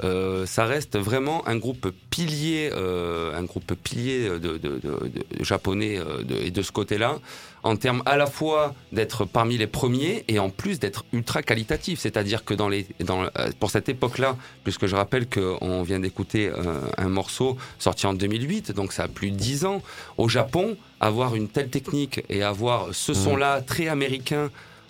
Euh, 0.04 0.46
ça 0.46 0.66
reste 0.66 0.98
vraiment 0.98 1.46
un 1.48 1.58
groupe 1.58 1.92
pilier, 2.10 2.70
euh, 2.74 3.38
un 3.38 3.44
groupe 3.44 3.74
pilier 3.76 4.30
de, 4.30 4.38
de, 4.38 4.58
de- 4.58 4.80
de 4.80 5.44
japonais 5.44 5.98
euh, 6.00 6.24
de- 6.24 6.36
et 6.36 6.52
de 6.52 6.62
ce 6.62 6.72
côté-là, 6.72 7.18
en 7.64 7.76
termes 7.76 8.02
à 8.06 8.16
la 8.16 8.26
fois 8.26 8.74
d'être 8.94 9.26
parmi 9.26 9.58
les 9.58 9.68
premiers 9.68 10.24
et 10.30 10.40
en 10.40 10.50
plus 10.50 10.80
d'être 10.80 11.04
ultra 11.12 11.42
qualitatif. 11.44 12.00
C'est-à-dire 12.00 12.46
que 12.46 12.54
dans 12.54 12.70
les, 12.70 12.88
dans, 13.02 13.24
euh, 13.24 13.30
pour 13.60 13.72
cette 13.72 13.90
époque-là, 13.90 14.38
puisque 14.64 14.86
je 14.88 14.96
rappelle 14.96 15.28
qu'on 15.28 15.84
vient 15.84 16.00
d'écouter 16.00 16.48
euh, 16.48 16.80
un 16.98 17.10
morceau 17.10 17.58
sorti 17.78 18.08
en 18.08 18.14
2008, 18.14 18.72
donc 18.72 18.94
ça 18.94 19.04
a 19.04 19.08
plus 19.10 19.32
de 19.32 19.36
10 19.36 19.66
ans, 19.66 19.82
au 20.18 20.30
Japon, 20.30 20.78
avoir 21.02 21.36
une 21.36 21.50
telle 21.50 21.70
technique 21.70 22.22
et 22.30 22.42
avoir 22.44 22.94
ce 22.96 23.14
son-là 23.14 23.62
très 23.62 23.88
américain, 23.90 24.50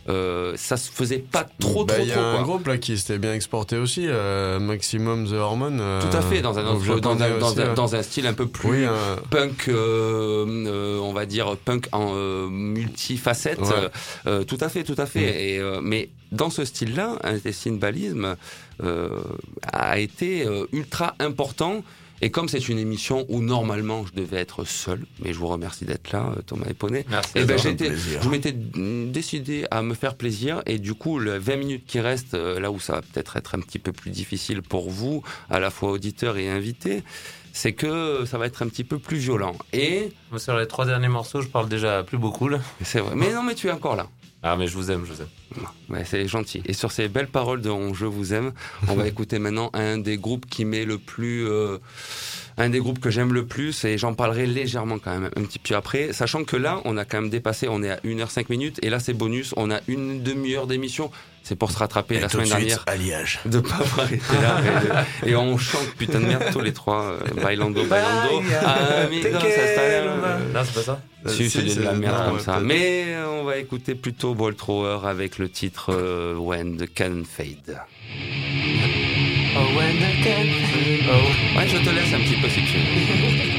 euh, 0.09 0.53
ça 0.57 0.75
se 0.75 0.89
faisait 0.91 1.19
pas 1.19 1.47
trop 1.59 1.85
Bah, 1.85 1.93
trop 1.93 2.03
Il 2.03 2.09
y 2.09 2.11
trop. 2.11 2.19
a 2.19 2.23
un 2.23 2.35
quoi. 2.37 2.43
groupe 2.43 2.67
là 2.67 2.77
qui 2.77 2.97
s'était 2.97 3.17
bien 3.19 3.33
exporté 3.33 3.77
aussi, 3.77 4.05
euh, 4.07 4.59
Maximum 4.59 5.27
The 5.27 5.33
Hormone. 5.33 5.79
euh, 5.81 6.01
Tout 6.01 6.17
à 6.17 6.21
fait, 6.21 6.41
dans 6.41 6.57
un, 6.57 6.65
autre, 6.65 6.99
dans, 6.99 7.11
un, 7.21 7.37
dans, 7.37 7.47
aussi, 7.49 7.61
un, 7.61 7.67
ouais. 7.69 7.73
dans 7.75 7.95
un 7.95 8.01
style 8.01 8.25
un 8.27 8.33
peu 8.33 8.47
plus 8.47 8.69
Oui, 8.69 8.77
euh, 8.85 9.15
punk, 9.29 9.69
on 9.69 11.13
va 11.13 11.25
dire 11.25 11.55
punk 11.57 11.87
en 11.91 12.13
multifacette. 12.49 13.59
Ouais. 13.59 14.45
Tout 14.45 14.57
à 14.61 14.69
fait, 14.69 14.83
tout 14.83 14.95
à 14.97 15.05
fait. 15.05 15.53
Et, 15.53 15.59
euh, 15.59 15.79
mais 15.81 16.09
dans 16.31 16.49
ce 16.49 16.65
style-là, 16.65 17.17
Balisme 17.67 18.35
euh, 18.83 19.09
a 19.71 19.99
été 19.99 20.45
ultra 20.73 21.15
important. 21.19 21.83
Et 22.21 22.31
comme 22.31 22.49
c'est 22.49 22.67
une 22.69 22.79
émission 22.79 23.25
où 23.29 23.41
normalement 23.41 24.05
je 24.05 24.13
devais 24.13 24.37
être 24.37 24.65
seul, 24.65 25.05
mais 25.23 25.33
je 25.33 25.39
vous 25.39 25.47
remercie 25.47 25.85
d'être 25.85 26.11
là, 26.11 26.33
euh, 26.35 26.41
Thomas 26.41 26.65
Eponnet. 26.69 27.05
Merci. 27.09 27.31
Eh 27.35 27.45
ben, 27.45 27.57
j'étais, 27.57 27.91
je 27.95 28.29
m'étais 28.29 28.53
décidé 28.53 29.65
à 29.71 29.81
me 29.81 29.93
faire 29.93 30.15
plaisir 30.15 30.61
et 30.65 30.79
du 30.79 30.93
coup, 30.93 31.19
le 31.19 31.37
20 31.37 31.55
minutes 31.55 31.83
qui 31.85 31.99
restent, 31.99 32.33
euh, 32.33 32.59
là 32.59 32.71
où 32.71 32.79
ça 32.79 32.93
va 32.93 33.01
peut-être 33.01 33.37
être 33.37 33.55
un 33.55 33.59
petit 33.59 33.79
peu 33.79 33.91
plus 33.91 34.11
difficile 34.11 34.61
pour 34.61 34.89
vous, 34.89 35.23
à 35.49 35.59
la 35.59 35.69
fois 35.69 35.91
auditeurs 35.91 36.37
et 36.37 36.49
invités, 36.49 37.03
c'est 37.53 37.73
que 37.73 38.25
ça 38.25 38.37
va 38.37 38.45
être 38.45 38.61
un 38.61 38.67
petit 38.67 38.83
peu 38.83 38.99
plus 38.99 39.17
violent. 39.17 39.55
Et 39.73 40.11
sur 40.37 40.57
les 40.57 40.67
trois 40.67 40.85
derniers 40.85 41.07
morceaux, 41.07 41.41
je 41.41 41.47
parle 41.47 41.69
déjà 41.69 42.03
plus 42.03 42.17
beaucoup 42.17 42.47
là. 42.47 42.59
c'est 42.83 42.99
vrai. 42.99 43.15
Mais 43.15 43.33
non, 43.33 43.43
mais 43.43 43.55
tu 43.55 43.67
es 43.67 43.71
encore 43.71 43.95
là. 43.95 44.07
Ah, 44.41 44.55
mais 44.55 44.67
je 44.67 44.73
vous 44.73 44.89
aime, 44.89 45.05
je 45.05 45.11
vous 45.11 45.21
aime. 45.21 45.27
Ouais, 45.89 46.05
c'est 46.05 46.25
gentil. 46.27 46.61
Et 46.65 46.73
sur 46.73 46.91
ces 46.91 47.09
belles 47.09 47.27
paroles 47.27 47.61
de 47.61 47.69
Je 47.93 48.05
vous 48.05 48.33
aime, 48.33 48.53
on 48.87 48.95
va 48.95 49.07
écouter 49.13 49.37
maintenant 49.37 49.69
un 49.73 49.97
des 49.97 50.17
groupes 50.17 50.45
qui 50.45 50.63
m'est 50.63 50.85
le 50.85 50.97
plus, 50.97 51.45
euh, 51.45 51.77
un 52.57 52.69
des 52.69 52.79
groupes 52.79 52.99
que 52.99 53.09
j'aime 53.09 53.33
le 53.33 53.45
plus, 53.45 53.83
et 53.83 53.97
j'en 53.97 54.13
parlerai 54.13 54.45
légèrement 54.47 54.97
quand 54.97 55.11
même 55.11 55.29
un 55.35 55.43
petit 55.43 55.59
peu 55.59 55.75
après, 55.75 56.13
sachant 56.13 56.45
que 56.45 56.55
là, 56.55 56.81
on 56.85 56.95
a 56.95 57.03
quand 57.03 57.21
même 57.21 57.29
dépassé, 57.29 57.67
on 57.67 57.83
est 57.83 57.89
à 57.89 57.97
1h5 57.97 58.45
minutes, 58.49 58.79
et 58.81 58.89
là 58.89 58.99
c'est 58.99 59.13
bonus, 59.13 59.53
on 59.57 59.71
a 59.71 59.81
une 59.87 60.23
demi-heure 60.23 60.67
d'émission. 60.67 61.11
C'est 61.43 61.55
pour 61.55 61.71
se 61.71 61.77
rattraper 61.79 62.19
la 62.19 62.27
tout 62.27 62.37
de 62.37 62.45
semaine 62.45 62.59
suite, 62.59 62.67
dernière 62.67 62.83
alliage. 62.87 63.39
de 63.45 63.59
pas 63.59 63.75
avoir 63.77 64.11
été 64.11 64.21
là 64.41 64.61
et, 65.23 65.27
de- 65.27 65.31
et 65.31 65.35
on 65.35 65.57
chante 65.57 65.89
putain 65.97 66.19
de 66.19 66.25
merde 66.25 66.43
tous 66.51 66.59
les 66.61 66.73
trois 66.73 67.03
euh, 67.03 67.19
bailando 67.41 67.83
bailando 67.85 68.43
amigos 69.05 69.37
hasta 69.37 69.87
la- 69.87 70.37
Non, 70.53 70.61
c'est 70.63 70.73
pas 70.75 70.83
ça 70.83 71.01
si, 71.27 71.49
c'est 71.49 71.63
de 71.63 71.81
la 71.83 71.93
merde 71.93 72.15
non, 72.17 72.23
comme 72.25 72.33
ouais, 72.37 72.43
ça. 72.43 72.53
peut-être. 72.53 72.65
Mais 72.65 73.03
euh, 73.07 73.27
on 73.41 73.43
va 73.43 73.57
écouter 73.57 73.93
plutôt 73.95 74.35
Ball 74.35 74.55
Thrower 74.55 74.99
avec 75.07 75.37
le 75.37 75.49
titre 75.49 75.91
euh, 75.93 76.35
When 76.37 76.77
the 76.77 76.87
Can 76.95 77.23
Fade. 77.29 77.77
Oh, 79.57 79.65
when 79.75 79.97
I 79.97 80.23
can. 80.23 80.45
Oh. 81.11 81.57
Ouais, 81.57 81.67
je 81.67 81.77
te 81.77 81.89
laisse 81.89 82.13
un 82.13 82.19
petit 82.19 82.39
peu 82.41 82.47
si 82.47 82.61
tu 82.63 82.77
veux. 82.77 83.58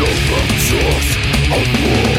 Nowa 0.00 0.40
of 1.52 1.66
war. 1.82 2.09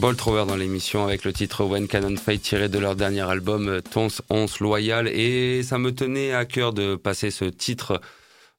Bolt 0.00 0.16
Trower 0.16 0.46
dans 0.46 0.56
l'émission 0.56 1.04
avec 1.04 1.24
le 1.24 1.32
titre 1.34 1.62
When 1.62 1.86
Cannon 1.86 2.16
Fight 2.16 2.40
tiré 2.40 2.70
de 2.70 2.78
leur 2.78 2.96
dernier 2.96 3.20
album 3.20 3.68
euh, 3.68 3.80
Tons 3.82 4.08
Once 4.30 4.58
Loyal 4.58 5.08
et 5.08 5.62
ça 5.62 5.76
me 5.76 5.92
tenait 5.94 6.32
à 6.32 6.46
cœur 6.46 6.72
de 6.72 6.96
passer 6.96 7.30
ce 7.30 7.44
titre 7.44 8.00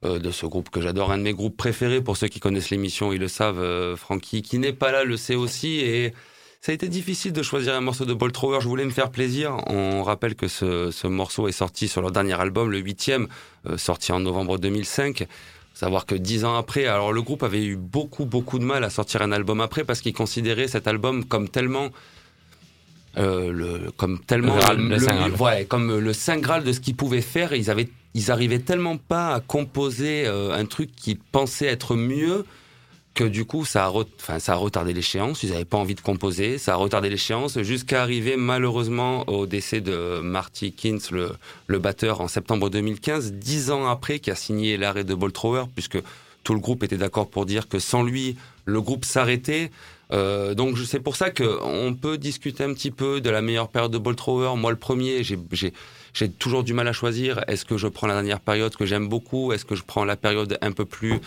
euh, 0.06 0.20
de 0.20 0.30
ce 0.30 0.46
groupe 0.46 0.70
que 0.70 0.82
j'adore, 0.82 1.12
un 1.12 1.18
de 1.18 1.24
mes 1.24 1.34
groupes 1.34 1.58
préférés 1.58 2.00
pour 2.00 2.16
ceux 2.16 2.28
qui 2.28 2.40
connaissent 2.40 2.70
l'émission, 2.70 3.12
ils 3.12 3.20
le 3.20 3.28
savent, 3.28 3.58
euh, 3.58 3.96
Francky 3.96 4.44
qui 4.44 4.60
n'est 4.60 4.72
pas 4.72 4.92
là 4.92 5.04
le 5.04 5.18
sait 5.18 5.34
aussi 5.34 5.80
et 5.80 6.14
ça 6.62 6.74
a 6.74 6.76
été 6.76 6.88
difficile 6.88 7.34
de 7.34 7.42
choisir 7.42 7.74
un 7.74 7.82
morceau 7.82 8.06
de 8.06 8.14
Bolt 8.14 8.36
Trower, 8.36 8.60
je 8.62 8.68
voulais 8.68 8.86
me 8.86 8.92
faire 8.92 9.10
plaisir. 9.10 9.58
On 9.66 10.04
rappelle 10.04 10.36
que 10.36 10.48
ce, 10.48 10.92
ce 10.92 11.08
morceau 11.08 11.48
est 11.48 11.54
sorti 11.54 11.88
sur 11.88 12.04
leur 12.04 12.12
dernier 12.12 12.40
album, 12.40 12.70
le 12.70 12.78
huitième, 12.78 13.28
sorti 13.78 14.12
en 14.12 14.20
novembre 14.20 14.60
2005. 14.60 15.26
Savoir 15.73 16.06
que 16.06 16.15
dix 16.15 16.45
ans 16.45 16.56
après, 16.57 16.85
alors 16.85 17.11
le 17.14 17.22
groupe 17.22 17.43
avait 17.43 17.64
eu 17.64 17.76
beaucoup 17.76 18.26
beaucoup 18.26 18.60
de 18.60 18.64
mal 18.64 18.84
à 18.84 18.89
sortir 18.89 19.22
un 19.22 19.31
album 19.31 19.61
après 19.61 19.84
parce 19.84 20.02
qu'ils 20.02 20.14
considéraient 20.14 20.68
cet 20.68 20.85
album 20.88 21.23
comme 21.26 21.49
tellement 21.49 21.89
euh, 23.18 23.52
le, 23.52 23.91
comme 23.98 24.19
tellement 24.19 24.56
Le- 24.73 24.88
le 24.89 24.99
Saint 24.99 25.15
Graal. 25.15 25.31
ouais, 25.34 25.65
comme 25.65 25.98
le 25.99 26.14
saint 26.14 26.38
graal 26.38 26.64
de 26.64 26.72
ce 26.72 26.80
qu'ils 26.80 26.95
pouvaient 26.95 27.22
faire. 27.22 27.53
Ils 27.53 27.69
avaient 27.69 27.89
ils 28.14 28.31
arrivaient 28.31 28.60
tellement 28.60 28.98
pas 28.98 29.34
à 29.35 29.39
composer 29.39 30.26
euh, 30.27 30.52
un 30.53 30.65
truc 30.65 30.95
qu'ils 30.95 31.18
pensaient 31.18 31.65
être 31.68 31.95
mieux 31.95 32.45
que 33.14 33.24
du 33.26 33.44
coup 33.46 33.66
ça 33.66 33.86
a, 33.86 33.90
re- 33.90 34.40
ça 34.40 34.54
a 34.54 34.56
retardé 34.56 34.94
l'échéance. 34.94 35.44
Ils 35.44 35.52
n'avaient 35.52 35.66
pas 35.66 35.78
envie 35.78 35.96
de 35.96 36.02
composer, 36.02 36.58
ça 36.58 36.74
a 36.74 36.76
retardé 36.76 37.10
l'échéance 37.10 37.60
jusqu'à 37.62 38.02
arriver 38.02 38.38
malheureusement 38.38 39.28
au 39.30 39.46
décès 39.46 39.82
de 39.82 40.20
Marty 40.22 40.72
Kins, 40.74 41.00
le, 41.12 41.32
le 41.68 41.80
batteur, 41.80 42.22
en 42.22 42.28
septembre 42.28 42.70
2015, 42.70 43.34
dix 43.34 43.70
ans 43.72 43.88
après, 43.88 44.20
qui 44.20 44.32
a 44.32 44.36
signé 44.36 44.78
l'arrêt 44.78 45.04
de 45.04 45.14
Bolt 45.14 45.34
Thrower, 45.34 45.66
puisque 45.76 46.00
tout 46.44 46.54
le 46.54 46.60
groupe 46.60 46.84
était 46.84 46.98
d'accord 46.98 47.30
pour 47.30 47.46
dire 47.46 47.68
que 47.68 47.80
sans 47.80 48.02
lui, 48.04 48.38
le 48.66 48.82
groupe 48.82 49.06
s'arrêtait. 49.06 49.72
Euh, 50.14 50.54
donc 50.56 50.78
c'est 50.80 51.00
pour 51.00 51.16
ça 51.16 51.30
que 51.30 51.60
on 51.64 51.94
peut 51.94 52.18
discuter 52.18 52.64
un 52.64 52.74
petit 52.74 52.92
peu 52.92 53.22
de 53.22 53.30
la 53.30 53.42
meilleure 53.42 53.70
période 53.70 53.92
de 53.92 53.98
Bolt 53.98 54.18
Thrower. 54.18 54.58
Moi, 54.58 54.72
le 54.72 54.78
premier, 54.78 55.24
j'ai 55.24 56.30
toujours 56.30 56.64
du 56.64 56.74
mal 56.74 56.88
à 56.88 56.94
choisir. 56.94 57.44
Est-ce 57.48 57.64
que 57.64 57.78
je 57.78 57.88
prends 57.88 58.08
la 58.08 58.16
dernière 58.16 58.40
période 58.42 58.76
que 58.76 58.86
j'aime 58.86 59.08
beaucoup? 59.08 59.54
Est-ce 59.54 59.64
que 59.66 59.76
je 59.76 59.84
prends 59.84 60.04
la 60.04 60.18
période 60.18 60.58
un 60.62 60.72
peu 60.74 60.84
plus 60.86 61.22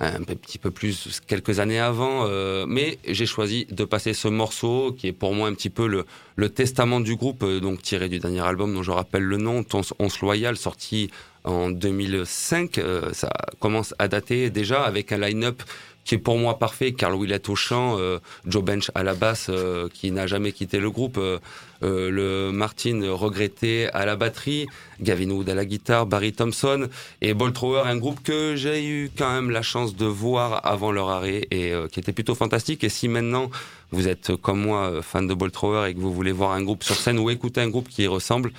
un 0.00 0.22
petit 0.22 0.58
peu 0.58 0.70
plus 0.70 1.20
quelques 1.26 1.60
années 1.60 1.78
avant, 1.78 2.24
euh, 2.26 2.64
mais 2.66 2.98
j'ai 3.06 3.26
choisi 3.26 3.66
de 3.70 3.84
passer 3.84 4.14
ce 4.14 4.28
morceau 4.28 4.92
qui 4.96 5.08
est 5.08 5.12
pour 5.12 5.34
moi 5.34 5.48
un 5.48 5.52
petit 5.52 5.68
peu 5.68 5.86
le, 5.86 6.06
le 6.36 6.48
testament 6.48 7.00
du 7.00 7.16
groupe, 7.16 7.42
euh, 7.42 7.60
donc 7.60 7.82
tiré 7.82 8.08
du 8.08 8.18
dernier 8.18 8.40
album 8.40 8.74
dont 8.74 8.82
je 8.82 8.90
rappelle 8.90 9.24
le 9.24 9.36
nom, 9.36 9.62
Tons 9.62 9.82
Once 9.98 10.20
Loyal, 10.20 10.56
sorti 10.56 11.10
en 11.44 11.70
2005. 11.70 12.78
Euh, 12.78 13.12
ça 13.12 13.30
commence 13.58 13.94
à 13.98 14.08
dater 14.08 14.48
déjà 14.48 14.82
avec 14.82 15.12
un 15.12 15.18
line-up 15.18 15.62
qui 16.10 16.16
est 16.16 16.18
pour 16.18 16.38
moi 16.38 16.58
parfait. 16.58 16.90
Carl 16.90 17.14
Willett 17.14 17.48
au 17.48 17.54
chant, 17.54 17.96
euh, 17.96 18.18
Joe 18.44 18.64
Bench 18.64 18.90
à 18.96 19.04
la 19.04 19.14
basse, 19.14 19.46
euh, 19.48 19.88
qui 19.94 20.10
n'a 20.10 20.26
jamais 20.26 20.50
quitté 20.50 20.80
le 20.80 20.90
groupe, 20.90 21.18
euh, 21.18 21.38
le 21.80 22.50
Martin 22.50 23.00
regretté 23.12 23.88
à 23.92 24.04
la 24.06 24.16
batterie, 24.16 24.66
Gavin 25.00 25.30
Wood 25.30 25.48
à 25.48 25.54
la 25.54 25.64
guitare, 25.64 26.06
Barry 26.06 26.32
Thompson 26.32 26.88
et 27.20 27.32
Bolt 27.32 27.54
Thrower, 27.54 27.82
un 27.84 27.96
groupe 27.96 28.24
que 28.24 28.56
j'ai 28.56 28.84
eu 28.84 29.12
quand 29.16 29.32
même 29.32 29.50
la 29.50 29.62
chance 29.62 29.94
de 29.94 30.04
voir 30.04 30.66
avant 30.66 30.90
leur 30.90 31.10
arrêt 31.10 31.46
et 31.52 31.72
euh, 31.72 31.86
qui 31.86 32.00
était 32.00 32.12
plutôt 32.12 32.34
fantastique. 32.34 32.82
Et 32.82 32.88
si 32.88 33.06
maintenant 33.06 33.48
vous 33.92 34.08
êtes 34.08 34.34
comme 34.34 34.62
moi 34.62 35.00
fan 35.02 35.28
de 35.28 35.34
Bolt 35.34 35.54
Thrower 35.54 35.90
et 35.90 35.94
que 35.94 36.00
vous 36.00 36.12
voulez 36.12 36.32
voir 36.32 36.50
un 36.50 36.62
groupe 36.64 36.82
sur 36.82 36.96
scène 36.96 37.20
ou 37.20 37.30
écouter 37.30 37.60
un 37.60 37.68
groupe 37.68 37.88
qui 37.88 38.02
y 38.02 38.08
ressemble, 38.08 38.50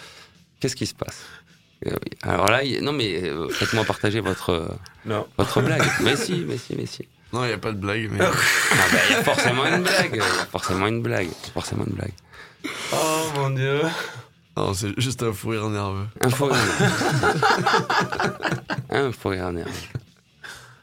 qu'est-ce 0.62 0.78
qui 0.78 0.86
se 0.86 0.96
passe? 0.96 1.22
Alors 2.22 2.46
là, 2.46 2.62
non 2.82 2.94
mais 2.94 3.24
euh, 3.24 3.50
faites-moi 3.50 3.84
partager 3.84 4.22
votre 4.22 4.78
Non. 5.06 5.28
votre 5.38 5.62
blague. 5.68 5.84
mais 6.02 6.16
si, 6.16 6.46
mais 6.48 6.58
si, 6.58 6.76
mais 6.78 6.86
si. 6.86 7.08
Non, 7.34 7.46
il 7.46 7.48
n'y 7.48 7.54
a 7.54 7.58
pas 7.58 7.72
de 7.72 7.78
blague, 7.78 8.10
mais. 8.12 8.20
Ah 8.22 8.32
bah, 8.92 8.98
il 9.10 9.14
y 9.14 9.16
a 9.16 9.24
forcément 9.24 9.66
une 9.66 9.84
blague. 9.84 10.10
Il 10.14 10.18
y 10.18 10.22
a 10.22 10.46
forcément 10.52 10.88
une 10.88 11.02
blague. 11.02 11.30
Forcément 11.54 11.86
une 11.86 11.94
blague. 11.94 12.12
Oh 12.94 13.24
mon 13.36 13.50
dieu. 13.52 13.82
non, 14.58 14.74
c'est 14.74 15.00
juste 15.00 15.24
un 15.24 15.32
fou 15.32 15.50
rire 15.50 15.70
nerveux. 15.70 16.08
Un 16.22 16.30
faux 16.30 16.48
rire. 16.48 16.58
un 18.90 19.12
faux 19.12 19.30
rire 19.30 19.52
nerveux. 19.52 19.72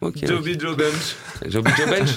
Ok. 0.00 0.16
ok. 0.22 0.26
Joby 0.26 0.58
Joe 0.58 0.76
Bench. 0.76 1.16
Joby 1.46 1.70
Joe 1.76 1.90
Bench. 1.90 2.10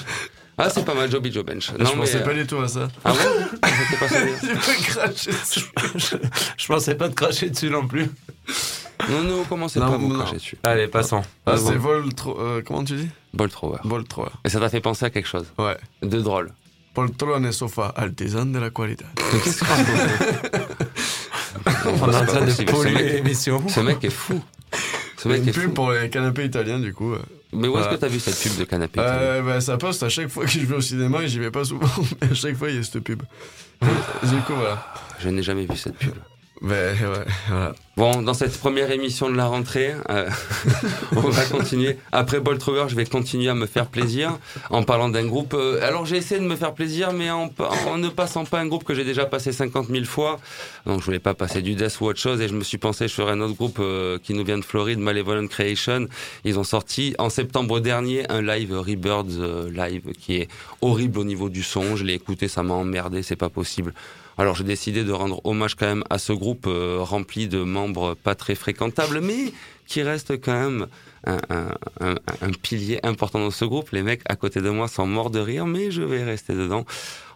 Ah, 0.58 0.68
c'est 0.70 0.84
pas 0.84 0.94
mal, 0.94 1.10
Joby 1.10 1.32
Joe 1.32 1.44
Bench. 1.44 1.70
je 1.78 1.84
pensais 1.92 2.16
euh, 2.16 2.24
pas 2.24 2.34
du 2.34 2.46
tout 2.46 2.58
à 2.58 2.68
ça. 2.68 2.88
Ah 3.04 3.12
bon 3.12 3.58
pas 3.60 3.68
craché 4.82 5.30
dessus. 5.32 5.64
Je 6.56 6.66
pensais 6.66 6.94
pas 6.94 7.08
te 7.08 7.14
cracher 7.14 7.48
dessus 7.50 7.70
non 7.70 7.86
plus. 7.86 8.08
Non, 9.08 9.22
non, 9.22 9.44
commencez 9.44 9.80
Non, 9.80 9.88
pas 9.88 9.94
à 9.94 9.96
vous 9.96 10.08
non. 10.08 10.18
cracher 10.20 10.36
dessus. 10.36 10.56
Allez, 10.62 10.86
passons. 10.88 11.22
Ah, 11.46 11.52
Ah, 11.52 11.56
c'est 11.56 11.72
bon. 11.74 11.78
Vol 11.80 12.14
tro- 12.14 12.38
euh, 12.38 12.62
comment 12.64 12.84
tu 12.84 12.94
dis 12.96 13.08
Bolt 13.32 13.50
Thrower. 13.50 13.78
Vol 13.84 14.04
Thrower. 14.04 14.28
Et 14.44 14.48
ça 14.50 14.60
t'a 14.60 14.68
fait 14.68 14.80
penser 14.82 15.06
à 15.06 15.10
quelque 15.10 15.28
chose 15.28 15.46
Ouais. 15.58 15.76
de 16.02 16.20
drôle. 16.20 16.52
Poltrone 16.94 17.50
sofa, 17.52 17.92
artisan 17.96 18.44
de 18.46 18.58
la 18.58 18.68
qualité. 18.70 19.06
Qu'est-ce 19.44 19.60
qu'on 19.60 19.66
On 22.04 22.10
est 22.12 22.16
en 22.16 22.26
train 22.26 22.44
de 22.44 22.70
polluer 22.70 23.12
l'émission. 23.14 23.66
Ce 23.68 23.80
mec 23.80 24.04
est 24.04 24.10
fou. 24.10 24.42
Ce 25.22 25.28
mec 25.28 25.42
une 25.42 25.48
est 25.48 25.52
pub 25.52 25.64
fou. 25.64 25.70
pour 25.72 25.92
les 25.92 26.10
canapés 26.10 26.44
italiens, 26.44 26.78
du 26.80 26.92
coup. 26.92 27.14
Mais 27.52 27.68
où 27.68 27.78
est-ce 27.78 27.88
que 27.88 27.94
t'as 27.96 28.08
vu 28.08 28.18
cette 28.18 28.38
pub 28.40 28.58
de 28.58 28.64
canapé 28.64 28.98
Euh, 29.00 29.42
bah, 29.42 29.60
ça 29.60 29.76
poste 29.76 30.02
à 30.02 30.08
chaque 30.08 30.28
fois 30.28 30.44
que 30.44 30.50
je 30.50 30.60
vais 30.60 30.74
au 30.76 30.80
cinéma 30.80 31.22
et 31.22 31.28
j'y 31.28 31.38
vais 31.38 31.50
pas 31.50 31.64
souvent, 31.64 31.86
mais 32.22 32.30
à 32.30 32.34
chaque 32.34 32.56
fois 32.56 32.70
il 32.70 32.76
y 32.76 32.78
a 32.78 32.82
cette 32.82 33.00
pub. 33.00 33.22
du 33.82 34.36
coup, 34.46 34.54
voilà. 34.54 34.84
Je 35.20 35.28
n'ai 35.28 35.42
jamais 35.42 35.66
vu 35.66 35.76
cette 35.76 35.96
pub. 35.96 36.14
Ben 36.62 36.94
ouais, 36.96 37.24
voilà. 37.48 37.74
Bon, 37.96 38.22
dans 38.22 38.34
cette 38.34 38.56
première 38.56 38.92
émission 38.92 39.28
de 39.28 39.36
la 39.36 39.46
rentrée, 39.46 39.94
euh, 40.10 40.30
on 41.16 41.20
va 41.28 41.44
continuer. 41.44 41.98
Après 42.12 42.38
Bolt 42.38 42.60
Thrower, 42.60 42.84
je 42.88 42.94
vais 42.94 43.04
continuer 43.04 43.48
à 43.48 43.54
me 43.54 43.66
faire 43.66 43.88
plaisir 43.88 44.38
en 44.70 44.84
parlant 44.84 45.08
d'un 45.08 45.26
groupe. 45.26 45.54
euh, 45.54 45.84
alors 45.84 46.06
j'ai 46.06 46.16
essayé 46.16 46.40
de 46.40 46.46
me 46.46 46.54
faire 46.54 46.72
plaisir, 46.72 47.12
mais 47.12 47.30
en, 47.30 47.50
ne 47.98 48.08
passant 48.08 48.44
pas 48.44 48.60
un 48.60 48.66
groupe 48.66 48.84
que 48.84 48.94
j'ai 48.94 49.04
déjà 49.04 49.26
passé 49.26 49.50
50 49.50 49.88
000 49.88 50.04
fois. 50.04 50.38
Donc 50.86 51.00
je 51.00 51.04
voulais 51.04 51.18
pas 51.18 51.34
passer 51.34 51.62
du 51.62 51.74
death 51.74 52.00
ou 52.00 52.06
autre 52.06 52.20
chose, 52.20 52.40
et 52.40 52.46
je 52.46 52.54
me 52.54 52.62
suis 52.62 52.78
pensé 52.78 53.08
sur 53.08 53.28
un 53.28 53.40
autre 53.40 53.56
groupe 53.56 53.78
euh, 53.80 54.18
qui 54.22 54.32
nous 54.32 54.44
vient 54.44 54.58
de 54.58 54.64
Floride, 54.64 55.00
Malevolent 55.00 55.48
Creation. 55.48 56.06
Ils 56.44 56.60
ont 56.60 56.64
sorti 56.64 57.14
en 57.18 57.28
septembre 57.28 57.80
dernier 57.80 58.24
un 58.30 58.40
live 58.40 58.72
Rebirds 58.72 59.24
euh, 59.40 59.68
live 59.68 60.12
qui 60.16 60.36
est 60.36 60.48
horrible 60.80 61.18
au 61.18 61.24
niveau 61.24 61.48
du 61.48 61.64
son. 61.64 61.96
Je 61.96 62.04
l'ai 62.04 62.14
écouté, 62.14 62.46
ça 62.46 62.62
m'a 62.62 62.74
emmerdé, 62.74 63.24
c'est 63.24 63.36
pas 63.36 63.50
possible. 63.50 63.92
Alors 64.38 64.54
j'ai 64.54 64.64
décidé 64.64 65.04
de 65.04 65.12
rendre 65.12 65.40
hommage 65.44 65.74
quand 65.74 65.86
même 65.86 66.04
à 66.10 66.18
ce 66.18 66.32
groupe 66.32 66.66
euh, 66.66 66.98
rempli 67.00 67.48
de 67.48 67.62
membres 67.62 68.14
pas 68.14 68.34
très 68.34 68.54
fréquentables, 68.54 69.20
mais 69.20 69.52
qui 69.86 70.02
reste 70.02 70.40
quand 70.40 70.58
même 70.58 70.86
un, 71.26 71.38
un, 72.00 72.14
un, 72.40 72.50
pilier 72.50 72.98
important 73.02 73.38
dans 73.38 73.50
ce 73.50 73.64
groupe. 73.64 73.90
Les 73.90 74.02
mecs 74.02 74.22
à 74.28 74.36
côté 74.36 74.60
de 74.60 74.70
moi 74.70 74.88
sont 74.88 75.06
morts 75.06 75.30
de 75.30 75.38
rire, 75.38 75.66
mais 75.66 75.90
je 75.90 76.02
vais 76.02 76.24
rester 76.24 76.54
dedans. 76.54 76.84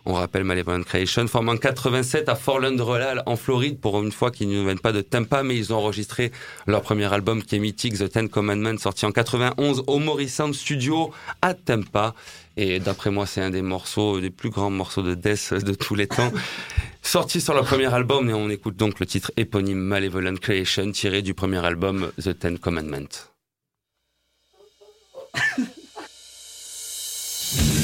On 0.08 0.12
rappelle 0.12 0.44
Malevolent 0.44 0.84
Creation, 0.84 1.26
formé 1.26 1.50
en 1.50 1.56
87 1.56 2.28
à 2.28 2.36
Fort 2.36 2.60
Lauderdale 2.60 3.24
en 3.26 3.34
Floride, 3.34 3.80
pour 3.80 4.00
une 4.00 4.12
fois 4.12 4.30
qu'ils 4.30 4.48
ne 4.48 4.62
viennent 4.62 4.78
pas 4.78 4.92
de 4.92 5.00
Tampa, 5.00 5.42
mais 5.42 5.56
ils 5.56 5.72
ont 5.72 5.78
enregistré 5.78 6.30
leur 6.68 6.82
premier 6.82 7.12
album 7.12 7.42
qui 7.42 7.56
est 7.56 7.58
mythique, 7.58 7.98
The 7.98 8.08
Ten 8.08 8.28
Commandments, 8.28 8.78
sorti 8.78 9.04
en 9.04 9.10
91 9.10 9.82
au 9.88 9.98
Morrison 9.98 10.52
Studio 10.52 11.10
à 11.42 11.54
Tampa. 11.54 12.14
Et 12.56 12.80
d'après 12.80 13.10
moi, 13.10 13.26
c'est 13.26 13.42
un 13.42 13.50
des 13.50 13.62
morceaux, 13.62 14.20
des 14.20 14.30
plus 14.30 14.50
grands 14.50 14.70
morceaux 14.70 15.02
de 15.02 15.14
death 15.14 15.52
de 15.52 15.74
tous 15.74 15.94
les 15.94 16.06
temps. 16.06 16.32
Sorti 17.02 17.40
sur 17.40 17.54
leur 17.54 17.64
premier 17.64 17.92
album, 17.92 18.30
et 18.30 18.34
on 18.34 18.48
écoute 18.48 18.76
donc 18.76 18.98
le 18.98 19.06
titre 19.06 19.30
éponyme 19.36 19.78
Malevolent 19.78 20.36
Creation, 20.36 20.90
tiré 20.90 21.22
du 21.22 21.34
premier 21.34 21.64
album 21.64 22.10
The 22.20 22.38
Ten 22.38 22.58
Commandments. 22.58 23.28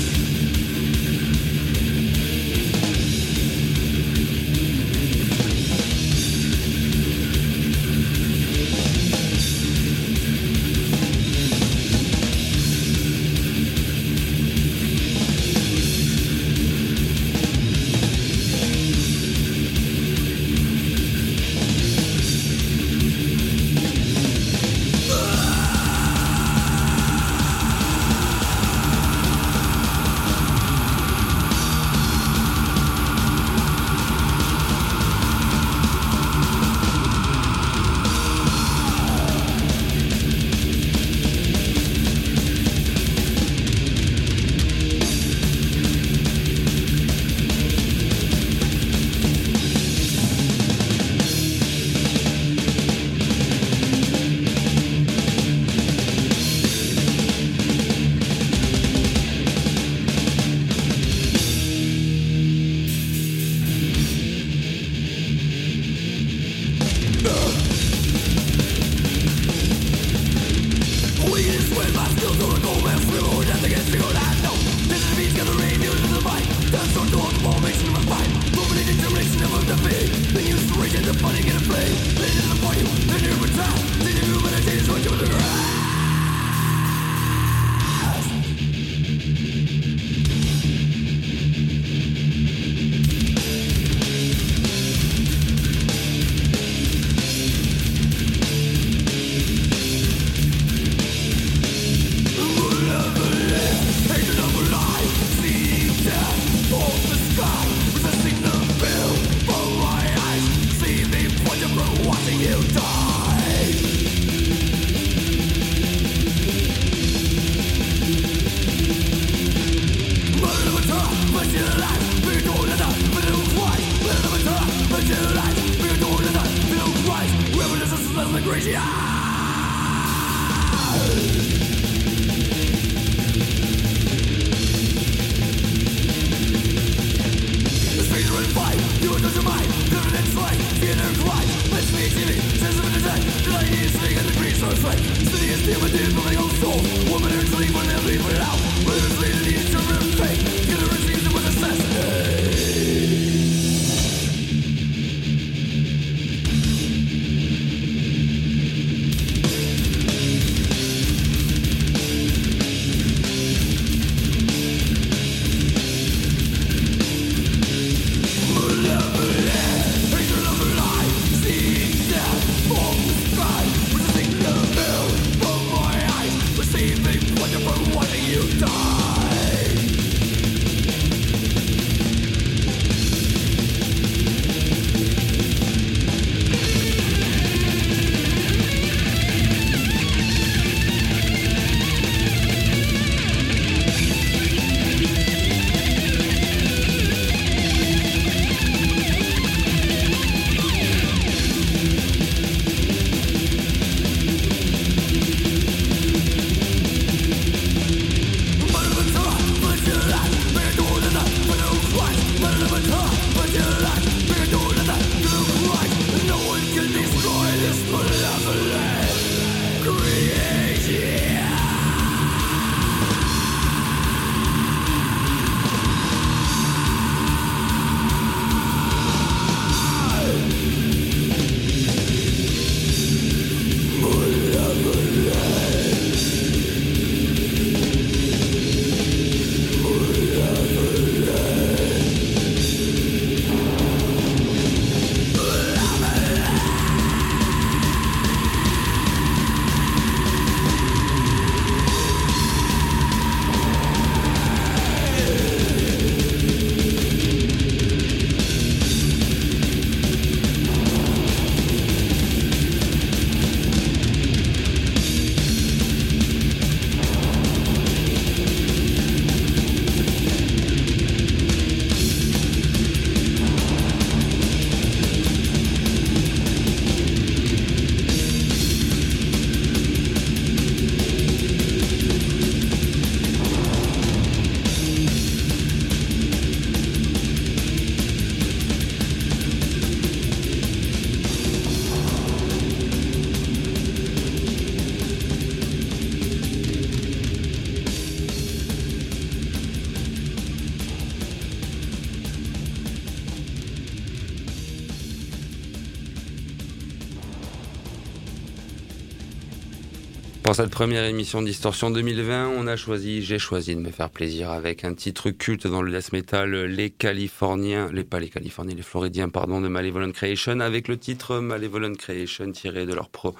Pour 310.52 310.58
cette 310.58 310.68
première 310.68 311.04
émission 311.04 311.40
Distorsion 311.40 311.90
2020, 311.90 312.50
on 312.58 312.66
a 312.66 312.76
choisi, 312.76 313.22
j'ai 313.22 313.38
choisi 313.38 313.74
de 313.74 313.80
me 313.80 313.88
faire 313.88 314.10
plaisir 314.10 314.50
avec 314.50 314.84
un 314.84 314.92
titre 314.92 315.30
culte 315.30 315.66
dans 315.66 315.80
le 315.80 315.90
death 315.90 316.12
metal, 316.12 316.50
les 316.66 316.90
Californiens, 316.90 317.88
les 317.90 318.04
pas 318.04 318.20
les 318.20 318.28
Californiens, 318.28 318.74
les 318.74 318.82
Floridiens, 318.82 319.30
pardon, 319.30 319.62
de 319.62 319.68
Malevolent 319.68 320.12
Creation, 320.12 320.60
avec 320.60 320.88
le 320.88 320.98
titre 320.98 321.38
Malevolent 321.38 321.96
Creation 321.96 322.52
tiré 322.52 322.84
de 322.84 322.92
leur 322.92 323.08
pro 323.08 323.34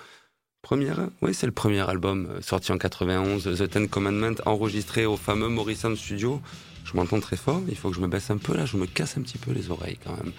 oui, 0.70 1.34
c'est 1.34 1.46
le 1.46 1.52
premier 1.52 1.80
album 1.80 2.28
euh, 2.30 2.40
sorti 2.40 2.72
en 2.72 2.78
91, 2.78 3.58
The 3.58 3.68
Ten 3.68 3.88
Commandments, 3.88 4.40
enregistré 4.46 5.04
au 5.04 5.16
fameux 5.16 5.48
Morrison 5.48 5.94
Studio. 5.96 6.40
Je 6.84 6.96
m'entends 6.96 7.20
très 7.20 7.36
fort, 7.36 7.62
il 7.68 7.76
faut 7.76 7.90
que 7.90 7.96
je 7.96 8.00
me 8.00 8.06
baisse 8.08 8.30
un 8.30 8.36
peu 8.36 8.54
là, 8.56 8.66
je 8.66 8.76
me 8.76 8.86
casse 8.86 9.16
un 9.16 9.22
petit 9.22 9.38
peu 9.38 9.52
les 9.52 9.70
oreilles 9.70 9.98
quand 10.04 10.12
même. 10.22 10.32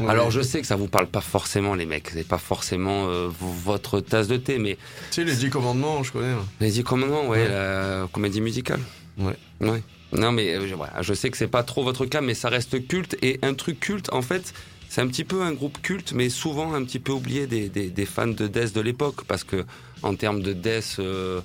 Ouais. 0.00 0.10
Alors 0.10 0.30
je 0.30 0.40
sais 0.42 0.60
que 0.60 0.66
ça 0.66 0.76
vous 0.76 0.88
parle 0.88 1.06
pas 1.06 1.20
forcément 1.20 1.74
les 1.74 1.86
mecs, 1.86 2.10
c'est 2.12 2.26
pas 2.26 2.38
forcément 2.38 3.06
euh, 3.08 3.28
votre 3.30 4.00
tasse 4.00 4.28
de 4.28 4.36
thé, 4.36 4.58
mais 4.58 4.76
Tu 5.10 5.22
sais, 5.22 5.24
les 5.24 5.34
10 5.36 5.50
commandements, 5.50 6.02
je 6.02 6.12
connais. 6.12 6.32
là. 6.32 6.42
les 6.60 6.70
dix 6.70 6.82
commandements, 6.84 7.28
ouais, 7.28 7.42
Ouais. 7.42 7.48
la 7.48 8.08
comédie 8.12 8.40
musicale. 8.40 8.80
Ouais. 9.18 9.36
Ouais. 9.60 9.82
Non 10.12 10.30
mais 10.32 10.54
euh, 10.54 10.68
voilà, 10.76 11.00
je 11.02 11.14
sais 11.14 11.30
que 11.30 11.36
c'est 11.36 11.46
pas 11.48 11.62
trop 11.62 11.82
votre 11.84 12.04
cas, 12.06 12.20
mais 12.20 12.34
ça 12.34 12.48
reste 12.48 12.86
culte 12.86 13.16
et 13.22 13.38
un 13.42 13.54
truc 13.54 13.80
culte 13.80 14.12
en 14.12 14.22
fait. 14.22 14.52
C'est 14.88 15.00
un 15.00 15.08
petit 15.08 15.24
peu 15.24 15.42
un 15.42 15.52
groupe 15.52 15.80
culte, 15.82 16.12
mais 16.12 16.28
souvent 16.28 16.72
un 16.74 16.84
petit 16.84 17.00
peu 17.00 17.10
oublié 17.12 17.46
des, 17.48 17.68
des, 17.68 17.88
des 17.90 18.06
fans 18.06 18.26
de 18.28 18.46
death 18.46 18.74
de 18.74 18.80
l'époque, 18.80 19.24
parce 19.26 19.42
que 19.42 19.64
en 20.02 20.14
termes 20.14 20.40
de 20.42 20.52
death 20.52 20.96
euh, 21.00 21.40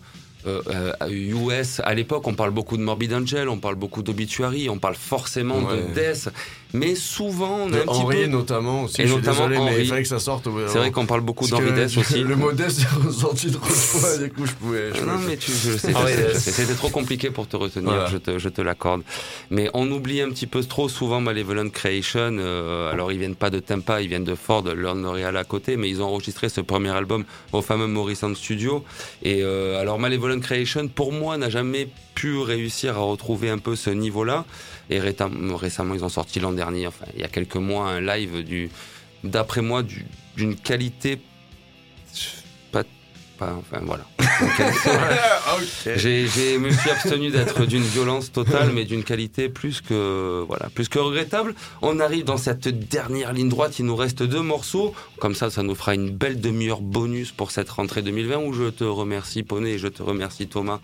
euh, 0.48 0.62
euh, 1.02 1.10
US, 1.10 1.82
à 1.84 1.94
l'époque, 1.94 2.26
on 2.28 2.34
parle 2.34 2.52
beaucoup 2.52 2.78
de 2.78 2.82
Morbid 2.82 3.14
Angel, 3.14 3.50
on 3.50 3.58
parle 3.58 3.76
beaucoup 3.76 4.04
d'Obituary, 4.04 4.70
on 4.70 4.78
parle 4.80 4.96
forcément 4.96 5.58
Ouais. 5.60 5.78
de 5.78 5.94
death, 5.94 6.30
mais 6.74 6.96
souvent 6.96 7.62
on 7.66 7.74
a 7.74 7.78
De 7.78 7.82
un 7.82 7.86
petit 7.86 8.06
peu. 8.06 8.26
notamment 8.28 8.84
aussi. 8.84 9.02
Et 9.02 9.08
je 9.08 9.14
suis 9.14 9.18
notamment 9.18 9.48
désolé, 9.50 9.56
mais 9.66 9.72
Henri. 9.74 9.82
il 9.84 9.88
fallait 9.90 10.02
que 10.04 10.08
ça 10.08 10.20
sorte. 10.20 10.48
C'est 10.68 10.78
vrai 10.78 10.92
qu'on 10.92 11.06
parle 11.06 11.22
beaucoup 11.22 11.46
d'Henri 11.48 11.72
Death 11.74 11.98
aussi. 11.98 12.24
Le 12.24 12.36
modeste 12.36 12.82
est 12.82 13.06
ressorti 13.08 13.52
trop 13.52 13.66
de 13.68 13.72
fois, 13.74 14.18
du 14.18 14.32
coup, 14.32 14.46
je 14.46 14.54
pouvais. 14.54 14.92
je 14.94 15.04
Non, 15.04 15.14
pouvais- 15.18 15.28
mais 15.32 15.38
tu, 15.38 15.52
je 15.52 15.78
sais, 15.78 15.92
Ah 15.96 16.04
ouais, 16.06 16.16
euh, 16.18 16.34
c'était 16.36 16.74
trop 16.74 16.90
compliqué 16.90 17.32
pour 17.32 17.48
te 17.48 17.58
retenir, 17.58 17.90
Voilà. 17.90 18.06
je 18.10 18.18
te, 18.18 18.38
je 18.40 18.50
te 18.50 18.62
l'accorde. 18.62 19.02
Mais 19.50 19.70
on 19.74 19.92
oublie 19.92 20.22
un 20.22 20.30
petit 20.30 20.48
peu 20.48 20.64
trop 20.64 20.88
souvent 20.90 21.20
Malevolent 21.22 21.70
Creation. 21.70 22.38
euh, 22.40 22.92
alors, 22.92 23.12
ils 23.12 23.18
viennent 23.20 23.36
pas 23.36 23.50
de 23.50 23.60
Tampa, 23.60 24.02
ils 24.02 24.08
viennent 24.08 24.24
de 24.24 24.36
Ford, 24.36 24.64
leur 24.76 24.96
L'Oréal 24.96 25.36
à 25.38 25.44
côté, 25.44 25.76
mais 25.76 25.90
ils 25.90 26.02
ont 26.02 26.06
enregistré 26.08 26.48
ce 26.50 26.62
premier 26.62 26.90
album 26.92 27.26
au 27.52 27.62
fameux 27.62 27.88
Morrison 27.88 28.34
Studio. 28.36 28.84
Et 29.24 29.42
euh, 29.44 29.80
alors, 29.82 29.98
Malevolent 30.00 30.29
Creation, 30.38 30.88
pour 30.88 31.12
moi, 31.12 31.38
n'a 31.38 31.50
jamais 31.50 31.88
pu 32.16 32.38
réussir 32.38 32.96
à 32.98 33.02
retrouver 33.02 33.50
un 33.50 33.58
peu 33.58 33.76
ce 33.76 33.90
niveau-là. 33.90 34.46
Et 34.90 35.00
récemment, 35.00 35.94
ils 35.96 36.04
ont 36.04 36.10
sorti 36.10 36.40
l'an 36.40 36.52
dernier, 36.54 36.88
enfin, 36.88 37.06
il 37.16 37.22
y 37.22 37.24
a 37.24 37.28
quelques 37.28 37.56
mois, 37.56 37.90
un 37.90 38.02
live 38.02 38.44
d'après 39.24 39.62
moi, 39.62 39.84
du- 39.84 40.06
d'une 40.38 40.56
qualité 40.56 41.20
pas, 43.40 43.56
enfin 43.58 43.82
voilà. 43.86 44.06
Qualité- 44.58 44.90
Ah, 45.52 45.56
ok. 45.56 45.94
j'ai, 45.96 46.28
j'ai 46.28 46.58
me 46.60 46.70
suis 46.72 46.90
abstenu 46.92 47.32
d'être 47.32 47.66
d'une 47.66 47.82
violence 47.84 48.32
totale, 48.32 48.72
mais 48.74 48.86
d'une 48.86 49.04
qualité 49.04 49.50
plus 49.50 49.82
que 49.82 50.44
voilà, 50.48 50.70
plus 50.70 50.90
que 50.90 51.00
regrettable. 51.00 51.56
On 51.82 52.00
arrive 52.00 52.26
dans 52.26 52.38
cette 52.38 52.68
dernière 52.90 53.34
ligne 53.34 53.50
droite. 53.50 53.80
Il 53.80 53.86
nous 53.86 53.96
reste 53.96 54.22
deux 54.22 54.42
morceaux. 54.42 54.94
Comme 55.20 55.34
ça, 55.36 55.50
ça 55.50 55.64
nous 55.64 55.76
fera 55.76 55.96
une 55.96 56.10
belle 56.12 56.40
demi-heure 56.40 56.82
bonus 56.82 57.32
pour 57.32 57.52
cette 57.52 57.70
rentrée 57.70 58.02
2020. 58.02 58.38
Où 58.40 58.54
je 58.54 58.66
te 58.70 58.84
remercie 58.84 59.44
Poney 59.44 59.72
et 59.72 59.78
je 59.80 59.88
te 59.88 60.04
remercie 60.04 60.48
Thomas 60.48 60.80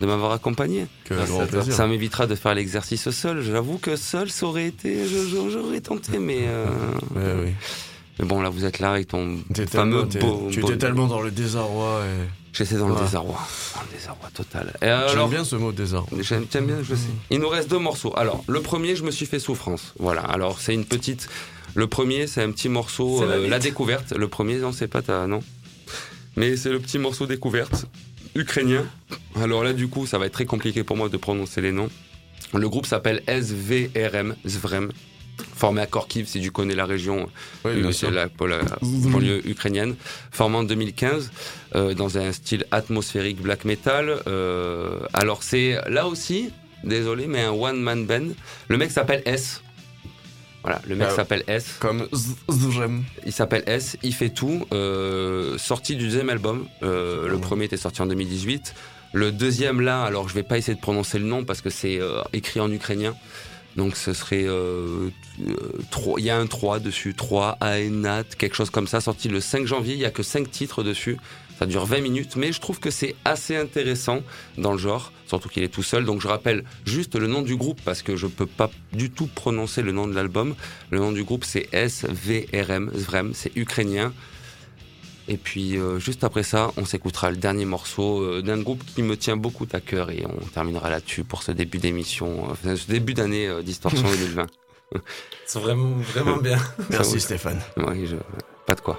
de 0.00 0.06
m'avoir 0.06 0.32
accompagné. 0.32 0.86
Plaisir. 1.04 1.46
Ça 1.72 1.86
m'évitera 1.86 2.26
de 2.26 2.34
faire 2.34 2.54
l'exercice 2.54 3.08
seul. 3.10 3.40
J'avoue 3.42 3.78
que 3.78 3.94
seul, 3.94 4.30
ça 4.30 4.46
aurait 4.46 4.66
été, 4.66 5.06
je- 5.06 5.26
je- 5.28 5.50
j'aurais 5.50 5.80
tenté, 5.80 6.18
mais, 6.18 6.40
euh, 6.48 6.66
Ouais, 7.14 7.44
oui. 7.44 7.50
Mais 8.22 8.28
bon, 8.28 8.40
là, 8.40 8.50
vous 8.50 8.64
êtes 8.64 8.78
là 8.78 8.92
avec 8.92 9.08
ton 9.08 9.38
fameux 9.68 10.04
beau. 10.04 10.48
tu 10.48 10.60
beau- 10.60 10.68
étais 10.68 10.78
tellement 10.78 11.08
dans 11.08 11.20
le 11.20 11.32
désarroi. 11.32 12.02
Et... 12.04 12.28
J'étais 12.52 12.76
dans 12.76 12.88
le 12.88 12.94
désarroi, 12.94 13.36
dans 13.74 13.82
le 13.82 13.96
désarroi 13.96 14.28
total. 14.32 14.72
Et 14.80 14.86
J'aime 15.12 15.28
bien 15.28 15.42
ce 15.42 15.56
mot 15.56 15.72
désarroi. 15.72 16.08
J'aime 16.20 16.44
bien, 16.64 16.76
je 16.84 16.94
sais. 16.94 17.08
Il 17.30 17.40
nous 17.40 17.48
reste 17.48 17.68
deux 17.68 17.80
morceaux. 17.80 18.12
Alors, 18.16 18.44
le 18.46 18.60
premier, 18.60 18.94
je 18.94 19.02
me 19.02 19.10
suis 19.10 19.26
fait 19.26 19.40
souffrance. 19.40 19.92
Voilà. 19.98 20.20
Alors, 20.20 20.60
c'est 20.60 20.72
une 20.72 20.84
petite. 20.84 21.28
Le 21.74 21.88
premier, 21.88 22.28
c'est 22.28 22.42
un 22.42 22.52
petit 22.52 22.68
morceau, 22.68 23.26
la 23.26 23.34
euh, 23.34 23.48
la 23.48 23.58
découverte. 23.58 24.12
Le 24.12 24.28
premier, 24.28 24.58
non, 24.58 24.70
c'est 24.70 24.86
pas 24.86 25.02
ta, 25.02 25.26
non. 25.26 25.40
Mais 26.36 26.56
c'est 26.56 26.70
le 26.70 26.78
petit 26.78 27.00
morceau 27.00 27.26
découverte 27.26 27.86
ukrainien. 28.36 28.86
Alors 29.34 29.64
là, 29.64 29.72
du 29.72 29.88
coup, 29.88 30.06
ça 30.06 30.18
va 30.18 30.26
être 30.26 30.32
très 30.32 30.44
compliqué 30.46 30.84
pour 30.84 30.96
moi 30.96 31.08
de 31.08 31.16
prononcer 31.16 31.60
les 31.60 31.72
noms. 31.72 31.90
Le 32.54 32.68
groupe 32.68 32.86
s'appelle 32.86 33.22
SVRM, 33.26 34.36
Zvrem, 34.46 34.92
formé 35.54 35.80
à 35.80 35.86
Kharkiv, 35.86 36.26
si 36.26 36.40
tu 36.40 36.50
connais 36.50 36.74
la 36.74 36.84
région. 36.86 37.28
Oui, 37.64 37.72
Euh, 37.82 37.92
c'est 37.92 38.10
la, 38.10 38.28
banlieue 38.28 39.46
ukrainienne, 39.48 39.94
formée 40.30 40.56
en 40.58 40.62
2015 40.64 41.30
euh, 41.74 41.94
dans 41.94 42.18
un 42.18 42.32
style 42.32 42.64
atmosphérique 42.70 43.40
black 43.40 43.64
metal. 43.64 44.20
Euh, 44.26 45.00
alors 45.12 45.42
c'est 45.42 45.76
là 45.88 46.06
aussi, 46.06 46.50
désolé, 46.84 47.26
mais 47.26 47.42
un 47.42 47.52
one 47.52 47.80
man 47.80 48.06
band. 48.06 48.28
Le 48.68 48.76
mec 48.76 48.90
s'appelle 48.90 49.22
S. 49.24 49.62
Voilà, 50.62 50.80
le 50.86 50.94
mec 50.94 51.08
Ah. 51.10 51.16
s'appelle 51.16 51.42
S. 51.48 51.74
Comme 51.80 52.06
Zrem. 52.48 53.02
Il 53.26 53.32
s'appelle 53.32 53.64
S. 53.66 53.96
Il 54.04 54.14
fait 54.14 54.28
tout. 54.30 54.64
Euh, 54.72 55.58
sorti 55.58 55.96
du 55.96 56.04
deuxième 56.04 56.30
album. 56.30 56.66
Euh, 56.84 57.26
le 57.26 57.34
Ouais. 57.34 57.40
premier 57.40 57.64
était 57.64 57.76
sorti 57.76 58.00
en 58.00 58.06
2018. 58.06 58.74
Le 59.12 59.32
deuxième 59.32 59.80
là, 59.80 60.04
alors 60.04 60.28
je 60.28 60.34
vais 60.34 60.44
pas 60.44 60.58
essayer 60.58 60.74
de 60.76 60.80
prononcer 60.80 61.18
le 61.18 61.24
nom 61.24 61.44
parce 61.44 61.60
que 61.62 61.68
c'est 61.68 62.00
euh, 62.00 62.22
écrit 62.32 62.60
en 62.60 62.70
ukrainien. 62.70 63.14
Donc 63.76 63.96
ce 63.96 64.12
serait 64.12 64.44
euh, 64.44 65.08
euh, 65.46 66.14
il 66.18 66.24
y 66.24 66.30
a 66.30 66.38
un 66.38 66.46
3 66.46 66.78
dessus, 66.78 67.14
3 67.14 67.58
Aenat, 67.60 68.24
quelque 68.38 68.54
chose 68.54 68.70
comme 68.70 68.86
ça, 68.86 69.00
sorti 69.00 69.28
le 69.28 69.40
5 69.40 69.66
janvier, 69.66 69.94
il 69.94 70.00
y 70.00 70.04
a 70.04 70.10
que 70.10 70.22
5 70.22 70.50
titres 70.50 70.82
dessus. 70.82 71.16
Ça 71.58 71.66
dure 71.66 71.86
20 71.86 72.00
minutes, 72.00 72.36
mais 72.36 72.50
je 72.50 72.60
trouve 72.60 72.80
que 72.80 72.90
c'est 72.90 73.14
assez 73.24 73.56
intéressant 73.56 74.22
dans 74.58 74.72
le 74.72 74.78
genre, 74.78 75.12
surtout 75.26 75.48
qu'il 75.48 75.62
est 75.62 75.68
tout 75.68 75.82
seul. 75.82 76.04
Donc 76.04 76.20
je 76.20 76.26
rappelle 76.26 76.64
juste 76.86 77.14
le 77.14 77.28
nom 77.28 77.42
du 77.42 77.56
groupe 77.56 77.80
parce 77.84 78.02
que 78.02 78.16
je 78.16 78.26
peux 78.26 78.46
pas 78.46 78.70
du 78.92 79.10
tout 79.10 79.28
prononcer 79.32 79.82
le 79.82 79.92
nom 79.92 80.06
de 80.08 80.14
l'album. 80.14 80.54
Le 80.90 80.98
nom 80.98 81.12
du 81.12 81.24
groupe 81.24 81.44
c'est 81.44 81.68
SVRM, 81.72 82.90
Zvrem, 82.94 83.32
c'est 83.34 83.56
ukrainien. 83.56 84.12
Et 85.28 85.36
puis 85.36 85.76
euh, 85.76 85.98
juste 85.98 86.24
après 86.24 86.42
ça, 86.42 86.70
on 86.76 86.84
s'écoutera 86.84 87.30
le 87.30 87.36
dernier 87.36 87.64
morceau 87.64 88.22
euh, 88.22 88.42
d'un 88.42 88.60
groupe 88.60 88.82
qui 88.84 89.02
me 89.02 89.16
tient 89.16 89.36
beaucoup 89.36 89.66
à 89.72 89.80
cœur 89.80 90.10
et 90.10 90.24
on 90.26 90.46
terminera 90.46 90.90
là-dessus 90.90 91.24
pour 91.24 91.42
ce 91.42 91.52
début 91.52 91.78
d'émission, 91.78 92.48
euh, 92.64 92.76
ce 92.76 92.88
début 92.88 93.14
d'année 93.14 93.46
euh, 93.46 93.62
Distorsion 93.62 94.02
2020. 94.02 94.46
C'est 95.46 95.60
vraiment, 95.60 95.96
vraiment 95.96 96.36
bien. 96.36 96.58
Merci. 96.90 97.20
Stéphane. 97.20 97.60
Oui, 97.76 98.06
je... 98.06 98.16
pas 98.66 98.74
de 98.74 98.80
quoi. 98.80 98.98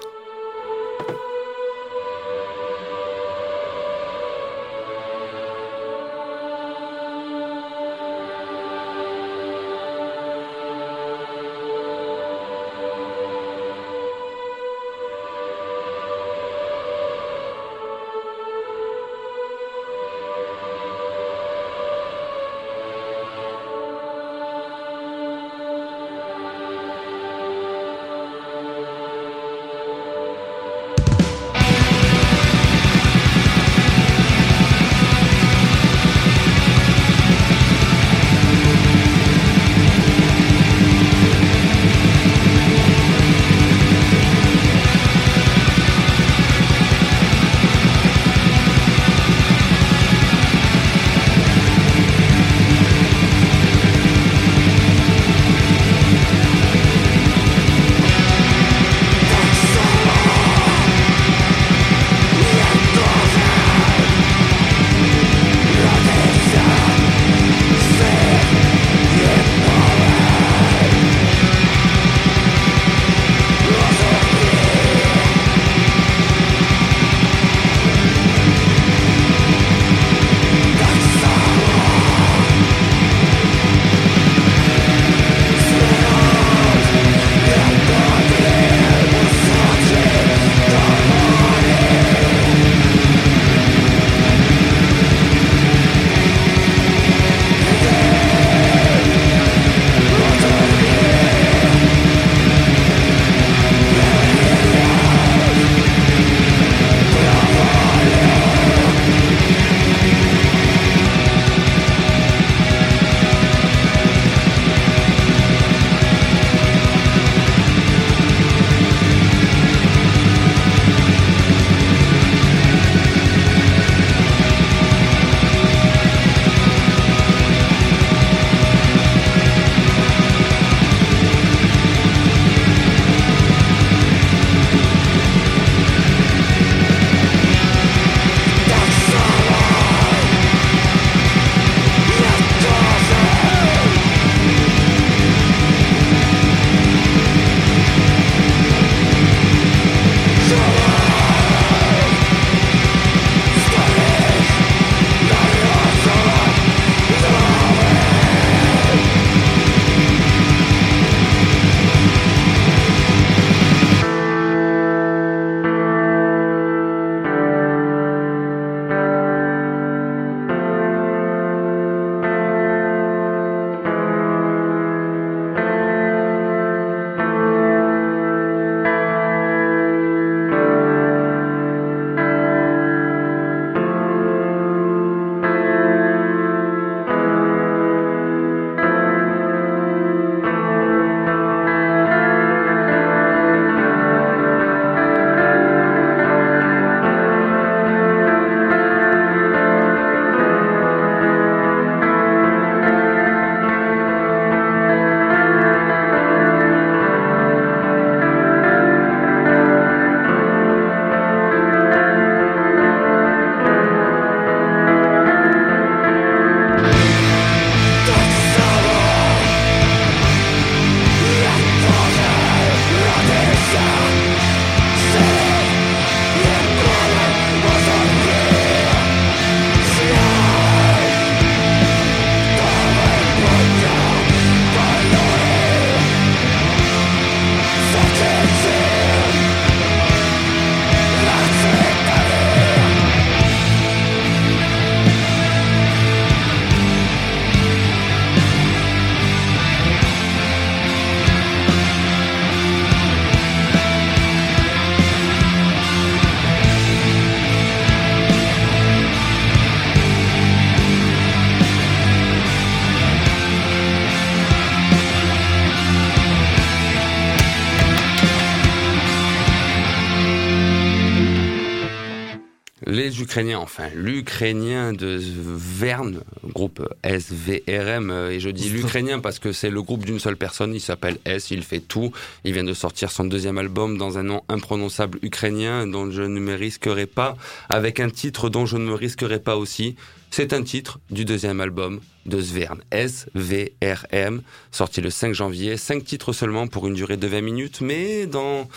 Les 273.34 273.40
Ukrainiens, 273.40 273.58
enfin 273.58 273.88
l'Ukrainien 273.94 274.92
de 274.92 275.18
Verne, 275.20 276.20
groupe 276.44 276.86
SVRM, 277.02 278.10
euh, 278.10 278.30
et 278.30 278.38
je 278.38 278.48
dis 278.48 278.68
l'Ukrainien 278.68 279.18
parce 279.18 279.40
que 279.40 279.50
c'est 279.50 279.70
le 279.70 279.82
groupe 279.82 280.04
d'une 280.04 280.20
seule 280.20 280.36
personne, 280.36 280.72
il 280.72 280.80
s'appelle 280.80 281.18
S, 281.24 281.50
il 281.50 281.64
fait 281.64 281.80
tout, 281.80 282.12
il 282.44 282.52
vient 282.52 282.62
de 282.62 282.74
sortir 282.74 283.10
son 283.10 283.24
deuxième 283.24 283.58
album 283.58 283.98
dans 283.98 284.18
un 284.18 284.22
nom 284.22 284.42
imprononçable 284.48 285.18
ukrainien 285.22 285.86
dont 285.88 286.10
je 286.12 286.22
ne 286.22 286.38
me 286.38 286.54
risquerai 286.54 287.06
pas, 287.06 287.36
avec 287.68 287.98
un 287.98 288.08
titre 288.08 288.50
dont 288.50 288.66
je 288.66 288.76
ne 288.76 288.84
me 288.84 288.94
risquerai 288.94 289.40
pas 289.40 289.56
aussi. 289.56 289.96
C'est 290.30 290.52
un 290.52 290.62
titre 290.62 291.00
du 291.10 291.24
deuxième 291.24 291.60
album 291.60 292.00
de 292.26 292.40
Svern, 292.40 292.82
S-V-R-M, 292.92 294.42
sorti 294.70 295.00
le 295.00 295.10
5 295.10 295.32
janvier, 295.32 295.76
cinq 295.76 296.04
titres 296.04 296.32
seulement 296.32 296.68
pour 296.68 296.86
une 296.86 296.94
durée 296.94 297.16
de 297.16 297.26
20 297.26 297.40
minutes, 297.40 297.80
mais 297.80 298.26
dans 298.26 298.68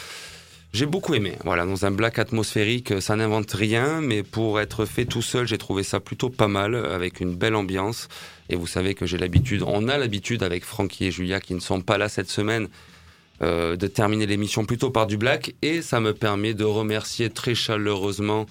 j'ai 0.77 0.85
beaucoup 0.85 1.15
aimé. 1.15 1.33
Voilà, 1.43 1.65
dans 1.65 1.85
un 1.85 1.91
black 1.91 2.19
atmosphérique, 2.19 3.01
ça 3.01 3.15
n'invente 3.15 3.51
rien, 3.51 3.99
mais 3.99 4.21
pour 4.21 4.59
être 4.59 4.85
fait 4.85 5.05
tout 5.05 5.23
seul, 5.23 5.47
j'ai 5.47 5.57
trouvé 5.57 5.81
ça 5.81 5.99
plutôt 5.99 6.29
pas 6.29 6.47
mal, 6.47 6.75
avec 6.75 7.19
une 7.19 7.35
belle 7.35 7.55
ambiance. 7.55 8.07
Et 8.49 8.55
vous 8.55 8.67
savez 8.67 8.93
que 8.93 9.07
j'ai 9.07 9.17
l'habitude, 9.17 9.63
on 9.65 9.87
a 9.87 9.97
l'habitude 9.97 10.43
avec 10.43 10.63
Francky 10.63 11.05
et 11.05 11.11
Julia 11.11 11.39
qui 11.39 11.55
ne 11.55 11.59
sont 11.59 11.81
pas 11.81 11.97
là 11.97 12.09
cette 12.09 12.29
semaine, 12.29 12.67
euh, 13.41 13.75
de 13.75 13.87
terminer 13.87 14.27
l'émission 14.27 14.65
plutôt 14.65 14.91
par 14.91 15.07
du 15.07 15.17
black. 15.17 15.55
Et 15.63 15.81
ça 15.81 15.99
me 15.99 16.13
permet 16.13 16.53
de 16.53 16.63
remercier 16.63 17.31
très 17.31 17.55
chaleureusement, 17.55 18.45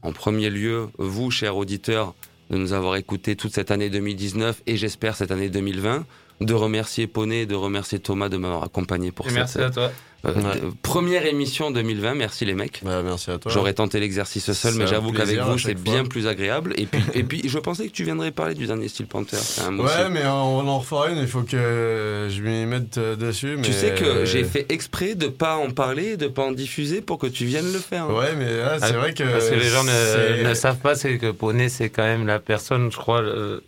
en 0.00 0.12
premier 0.12 0.48
lieu, 0.48 0.88
vous, 0.96 1.30
chers 1.30 1.58
auditeurs, 1.58 2.14
de 2.48 2.56
nous 2.56 2.72
avoir 2.72 2.96
écoutés 2.96 3.36
toute 3.36 3.52
cette 3.52 3.70
année 3.70 3.90
2019 3.90 4.62
et 4.66 4.78
j'espère 4.78 5.16
cette 5.16 5.32
année 5.32 5.50
2020. 5.50 6.06
De 6.40 6.54
remercier 6.54 7.06
Poney, 7.06 7.44
de 7.46 7.54
remercier 7.54 7.98
Thomas 7.98 8.28
de 8.28 8.38
m'avoir 8.38 8.62
accompagné 8.62 9.12
pour 9.12 9.26
Et 9.26 9.30
cette 9.30 9.38
merci 9.38 9.58
à 9.58 9.70
toi. 9.70 9.92
Euh, 10.26 10.34
Ouais. 10.34 10.60
première 10.82 11.26
émission 11.26 11.70
2020. 11.70 12.14
Merci 12.14 12.44
les 12.44 12.54
mecs. 12.54 12.80
Bah, 12.84 13.02
merci 13.04 13.30
à 13.30 13.38
toi. 13.38 13.52
J'aurais 13.52 13.72
tenté 13.72 14.00
l'exercice 14.00 14.50
seul, 14.52 14.74
mais 14.74 14.86
j'avoue 14.86 15.12
qu'avec 15.12 15.38
vous, 15.40 15.58
c'est 15.58 15.74
bien 15.74 16.04
plus 16.04 16.26
agréable. 16.26 16.74
Et 16.76 16.86
puis, 16.86 17.02
et 17.14 17.22
puis, 17.22 17.42
je 17.48 17.58
pensais 17.58 17.86
que 17.86 17.92
tu 17.92 18.02
viendrais 18.04 18.32
parler 18.32 18.54
du 18.54 18.66
dernier 18.66 18.88
Steel 18.88 19.06
Panther. 19.06 19.36
Un 19.66 19.70
mot 19.70 19.84
Ouais, 19.84 19.90
aussi. 19.90 20.10
mais 20.12 20.26
on 20.26 20.66
en 20.68 20.78
refera 20.80 21.10
une, 21.10 21.18
il 21.18 21.28
faut 21.28 21.42
que 21.42 22.26
je 22.30 22.42
m'y 22.42 22.66
mette 22.66 22.98
euh, 22.98 23.14
dessus. 23.16 23.54
Mais... 23.56 23.62
Tu 23.62 23.72
sais 23.72 23.94
que 23.94 24.24
j'ai 24.24 24.44
fait 24.44 24.66
exprès 24.70 25.14
de 25.14 25.28
pas 25.28 25.56
en 25.56 25.70
parler, 25.70 26.16
de 26.16 26.26
pas 26.26 26.42
en 26.42 26.52
diffuser 26.52 27.00
pour 27.00 27.18
que 27.18 27.26
tu 27.28 27.44
viennes 27.44 27.72
le 27.72 27.78
faire. 27.78 28.04
hein. 28.04 28.14
Ouais, 28.18 28.34
mais 28.36 28.56
là, 28.58 28.78
c'est 28.80 28.86
Ah, 28.86 28.92
vrai 28.98 29.14
que. 29.14 29.22
Parce 29.24 29.48
que 29.48 29.54
les 29.54 29.68
gens 29.68 29.84
ne 29.84 30.54
savent 30.54 30.78
pas, 30.78 30.94
c'est 30.96 31.18
que 31.18 31.30
Poney, 31.30 31.68
c'est 31.68 31.90
quand 31.90 32.02
même 32.04 32.26
la 32.26 32.38
personne, 32.40 32.90
je 32.90 32.96
crois, 32.96 33.20
euh, 33.22 33.60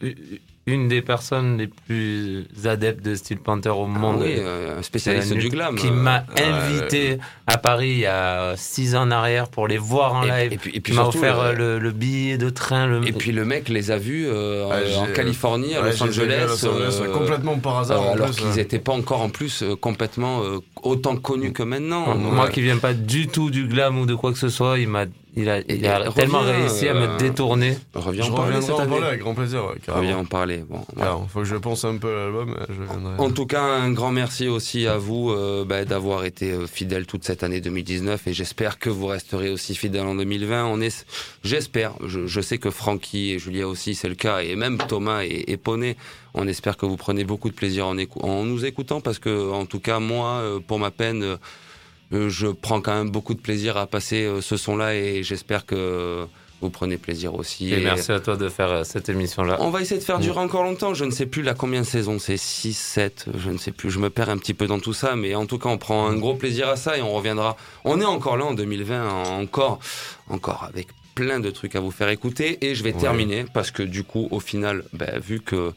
une 0.71 0.89
des 0.89 1.03
personnes 1.03 1.59
les 1.59 1.67
plus 1.67 2.47
adeptes 2.65 3.05
de 3.05 3.15
Steel 3.15 3.39
Panther 3.39 3.71
au 3.71 3.85
Ah 3.85 3.99
monde. 3.99 4.21
oui, 4.23 4.35
euh, 4.39 4.81
spécialiste 4.83 5.35
du 5.35 5.49
glam. 5.49 5.75
Qui 5.77 5.89
euh, 5.89 5.93
m'a 5.93 6.25
invité 6.39 7.19
à 7.47 7.59
Paris 7.59 7.91
il 7.91 7.99
y 8.01 8.07
a 8.07 8.55
six 8.57 8.95
ans 8.95 9.03
en 9.03 9.11
arrière 9.11 9.49
pour 9.49 9.67
les 9.69 9.79
voir 9.79 10.15
en 10.15 10.23
et, 10.25 10.27
live. 10.31 10.53
et 10.53 10.57
puis, 10.57 10.71
et 10.75 10.81
puis 10.81 10.93
Il 10.93 10.97
m'a 10.97 11.07
offert 11.07 11.39
euh, 11.41 11.53
le, 11.53 11.79
le 11.79 11.91
billet 11.91 12.39
de 12.39 12.51
train. 12.51 12.87
Le... 12.87 13.07
Et 13.07 13.13
puis 13.13 13.33
le 13.33 13.45
mec 13.45 13.69
les 13.69 13.91
a 13.91 13.99
vus 13.99 14.27
euh, 14.29 14.69
Ah, 14.71 15.01
en 15.01 15.07
Californie, 15.13 15.75
à 15.75 15.83
Ouais, 15.83 15.91
Los 15.91 16.03
Angeles. 16.03 16.33
à 16.35 16.47
Los 16.47 16.67
Angeles, 16.67 17.01
euh, 17.03 17.13
complètement 17.13 17.59
par 17.59 17.79
hasard. 17.79 18.03
alors 18.13 18.31
qu'ils 18.31 18.49
n'étaient 18.51 18.79
pas 18.79 18.93
encore 18.93 19.21
en 19.23 19.29
plus 19.31 19.63
euh, 19.63 19.75
complètement 19.77 20.43
euh, 20.43 20.59
autant 20.83 21.17
connus 21.17 21.53
que 21.53 21.63
maintenant. 21.63 22.15
Moi 22.17 22.45
Ouais. 22.47 22.51
qui 22.53 22.61
viens 22.63 22.79
pas 22.79 22.95
du 22.95 23.27
tout 23.29 23.51
du 23.51 23.67
glam 23.67 23.99
ou 23.99 24.07
de 24.07 24.15
quoi 24.15 24.33
que 24.33 24.39
ce 24.39 24.49
soit, 24.49 24.79
il 24.79 24.89
m'a, 24.89 25.05
il 25.37 25.49
a, 25.49 25.61
il 25.69 25.87
a 25.87 26.11
tellement 26.13 26.41
réussi 26.41 26.89
à 26.89 26.95
euh, 26.95 27.13
me 27.15 27.19
détourner. 27.19 27.77
Reviens 27.95 28.25
Je 28.25 28.31
en 28.31 28.35
parler 28.35 28.61
cette 28.61 28.71
en 28.71 28.77
parler 28.87 29.07
avec 29.07 29.21
grand 29.21 29.35
plaisir. 29.35 29.63
Reviens 29.89 30.19
en 30.19 30.25
parler. 30.25 30.65
Bon, 30.69 30.81
voilà. 30.95 31.11
Alors, 31.13 31.29
faut 31.31 31.41
que 31.41 31.45
je 31.45 31.57
pense 31.57 31.85
un 31.85 31.97
peu 31.99 32.09
à 32.09 32.25
l'album, 32.25 32.57
euh. 32.59 33.17
En 33.19 33.31
tout 33.31 33.47
cas, 33.47 33.63
un 33.63 33.93
grand 33.93 34.11
merci 34.13 34.49
aussi 34.49 34.87
à 34.87 34.99
vous 34.99 35.31
euh, 35.31 35.65
bah, 35.65 35.85
d'avoir 35.85 36.25
été 36.25 36.53
euh, 36.53 36.67
fidèles 36.67 37.07
toute 37.07 37.25
cette 37.25 37.43
année 37.43 37.61
2019 37.61 38.27
et 38.27 38.33
j'espère 38.33 38.79
que 38.79 38.91
vous 38.91 39.07
resterez 39.07 39.51
aussi 39.51 39.75
fidèles 39.75 40.07
en 40.07 40.15
2020. 40.15 40.65
On 40.67 40.81
est, 40.81 41.07
j'espère, 41.45 41.93
je, 42.07 42.27
je 42.27 42.41
sais 42.41 42.59
que 42.59 42.71
Francky 42.71 43.33
et 43.33 43.39
Julia 43.39 43.67
aussi 43.69 43.95
c'est 43.95 44.09
le 44.09 44.15
cas 44.15 44.41
et 44.41 44.57
même 44.57 44.79
Thomas 44.79 45.23
et, 45.25 45.45
et 45.51 45.57
Poney, 45.57 45.97
on 46.35 46.47
espère 46.49 46.77
que 46.77 46.87
vous 46.87 46.97
prenez 46.97 47.25
beaucoup 47.25 47.49
de 47.51 47.55
plaisir 47.55 47.87
en, 47.87 47.97
écou- 47.97 48.21
en 48.25 48.45
nous 48.45 48.65
écoutant 48.65 49.01
parce 49.01 49.19
que 49.19 49.51
en 49.53 49.67
tout 49.67 49.81
cas 49.81 49.99
moi, 50.01 50.39
euh, 50.41 50.61
pour 50.65 50.79
ma 50.79 50.91
peine, 50.91 51.23
euh, 51.23 51.31
euh, 51.31 51.37
je 52.13 52.47
prends 52.49 52.81
quand 52.81 52.95
même 52.95 53.11
beaucoup 53.11 53.35
de 53.35 53.41
plaisir 53.41 53.77
à 53.77 53.87
passer 53.87 54.25
euh, 54.25 54.41
ce 54.41 54.57
son-là 54.57 54.95
et 54.95 55.23
j'espère 55.23 55.65
que 55.67 56.27
vous 56.61 56.69
prenez 56.71 56.99
plaisir 56.99 57.35
aussi. 57.35 57.73
Et 57.73 57.81
merci 57.81 58.13
à 58.13 58.21
toi 58.21 58.37
de 58.37 58.49
faire 58.51 58.71
euh, 58.71 58.85
cette 58.85 59.09
émission-là. 59.09 59.57
On 59.61 59.71
va 59.71 59.81
essayer 59.81 59.99
de 59.99 60.05
faire 60.05 60.19
durer 60.19 60.41
encore 60.41 60.63
longtemps. 60.63 60.93
Je 60.93 61.05
ne 61.07 61.11
sais 61.11 61.25
plus 61.27 61.43
la 61.43 61.55
combien 61.55 61.81
de 61.81 61.87
saisons. 61.87 62.19
C'est 62.19 62.37
6, 62.37 62.75
7, 62.77 63.27
je 63.39 63.51
ne 63.51 63.57
sais 63.57 63.71
plus. 63.73 63.91
Je 63.91 63.99
me 63.99 64.11
perds 64.11 64.29
un 64.29 64.37
petit 64.37 64.53
peu 64.55 64.67
dans 64.67 64.79
tout 64.79 64.93
ça. 64.93 65.17
Mais 65.17 65.35
en 65.35 65.47
tout 65.47 65.59
cas, 65.59 65.71
on 65.71 65.79
prend 65.79 66.07
un 66.07 66.17
gros 66.17 66.35
plaisir 66.35 66.69
à 66.69 66.77
ça 66.77 66.99
et 66.99 67.03
on 67.03 67.13
reviendra. 67.15 67.57
On 67.85 68.01
est 68.01 68.05
encore 68.05 68.37
là 68.37 68.45
en 68.45 68.53
2020, 68.55 69.09
encore, 69.41 69.79
encore 70.29 70.65
avec 70.65 70.89
plein 71.15 71.41
de 71.41 71.51
trucs 71.51 71.77
à 71.77 71.81
vous 71.81 71.91
faire 71.91 72.09
écouter. 72.11 72.59
Et 72.67 72.75
je 72.75 72.83
vais 72.85 72.93
Ouais. 72.93 73.01
terminer 73.01 73.47
parce 73.55 73.71
que 73.71 73.83
du 73.83 74.05
coup, 74.05 74.29
au 74.31 74.41
final, 74.41 74.85
ben, 74.93 75.19
vu 75.19 75.41
que 75.41 75.73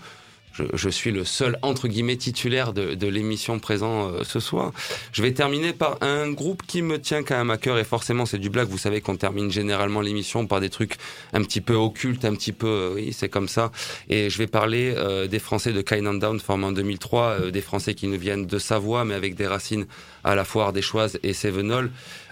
je, 0.53 0.63
je 0.73 0.89
suis 0.89 1.11
le 1.11 1.25
seul 1.25 1.57
entre 1.61 1.88
guillemets 1.88 2.15
titulaire 2.15 2.73
de, 2.73 2.93
de 2.93 3.07
l'émission 3.07 3.59
présent 3.59 4.09
euh, 4.09 4.23
ce 4.23 4.39
soir. 4.39 4.71
Je 5.11 5.21
vais 5.21 5.34
terminer 5.34 5.73
par 5.73 5.97
un 6.01 6.31
groupe 6.31 6.63
qui 6.65 6.81
me 6.81 6.99
tient 6.99 7.23
quand 7.23 7.38
même 7.38 7.49
à 7.51 7.57
cœur 7.57 7.77
et 7.77 7.84
forcément 7.84 8.25
c'est 8.25 8.38
du 8.38 8.49
blague. 8.49 8.69
Vous 8.69 8.77
savez 8.77 9.01
qu'on 9.01 9.17
termine 9.17 9.51
généralement 9.51 10.01
l'émission 10.01 10.47
par 10.47 10.59
des 10.59 10.69
trucs 10.69 10.95
un 11.34 11.41
petit 11.43 11.61
peu 11.61 11.75
occultes, 11.75 12.25
un 12.25 12.35
petit 12.35 12.53
peu 12.53 12.67
euh, 12.67 12.93
oui 12.95 13.13
c'est 13.13 13.30
comme 13.30 13.47
ça. 13.47 13.71
Et 14.09 14.30
je 14.30 14.38
vais 14.38 14.47
parler 14.47 14.93
euh, 14.95 15.27
des 15.27 15.39
Français 15.39 15.73
de 15.73 15.81
Kind 15.81 16.07
and 16.07 16.15
Down 16.15 16.39
formé 16.39 16.65
en 16.65 16.71
2003, 16.71 17.21
euh, 17.23 17.51
des 17.51 17.61
Français 17.61 17.93
qui 17.93 18.07
nous 18.07 18.19
viennent 18.19 18.45
de 18.45 18.59
Savoie 18.59 19.05
mais 19.05 19.15
avec 19.15 19.35
des 19.35 19.47
racines 19.47 19.85
à 20.23 20.35
la 20.35 20.45
fois 20.45 20.65
ardéchoises 20.65 21.19
et 21.23 21.34
Sévenol. 21.34 21.91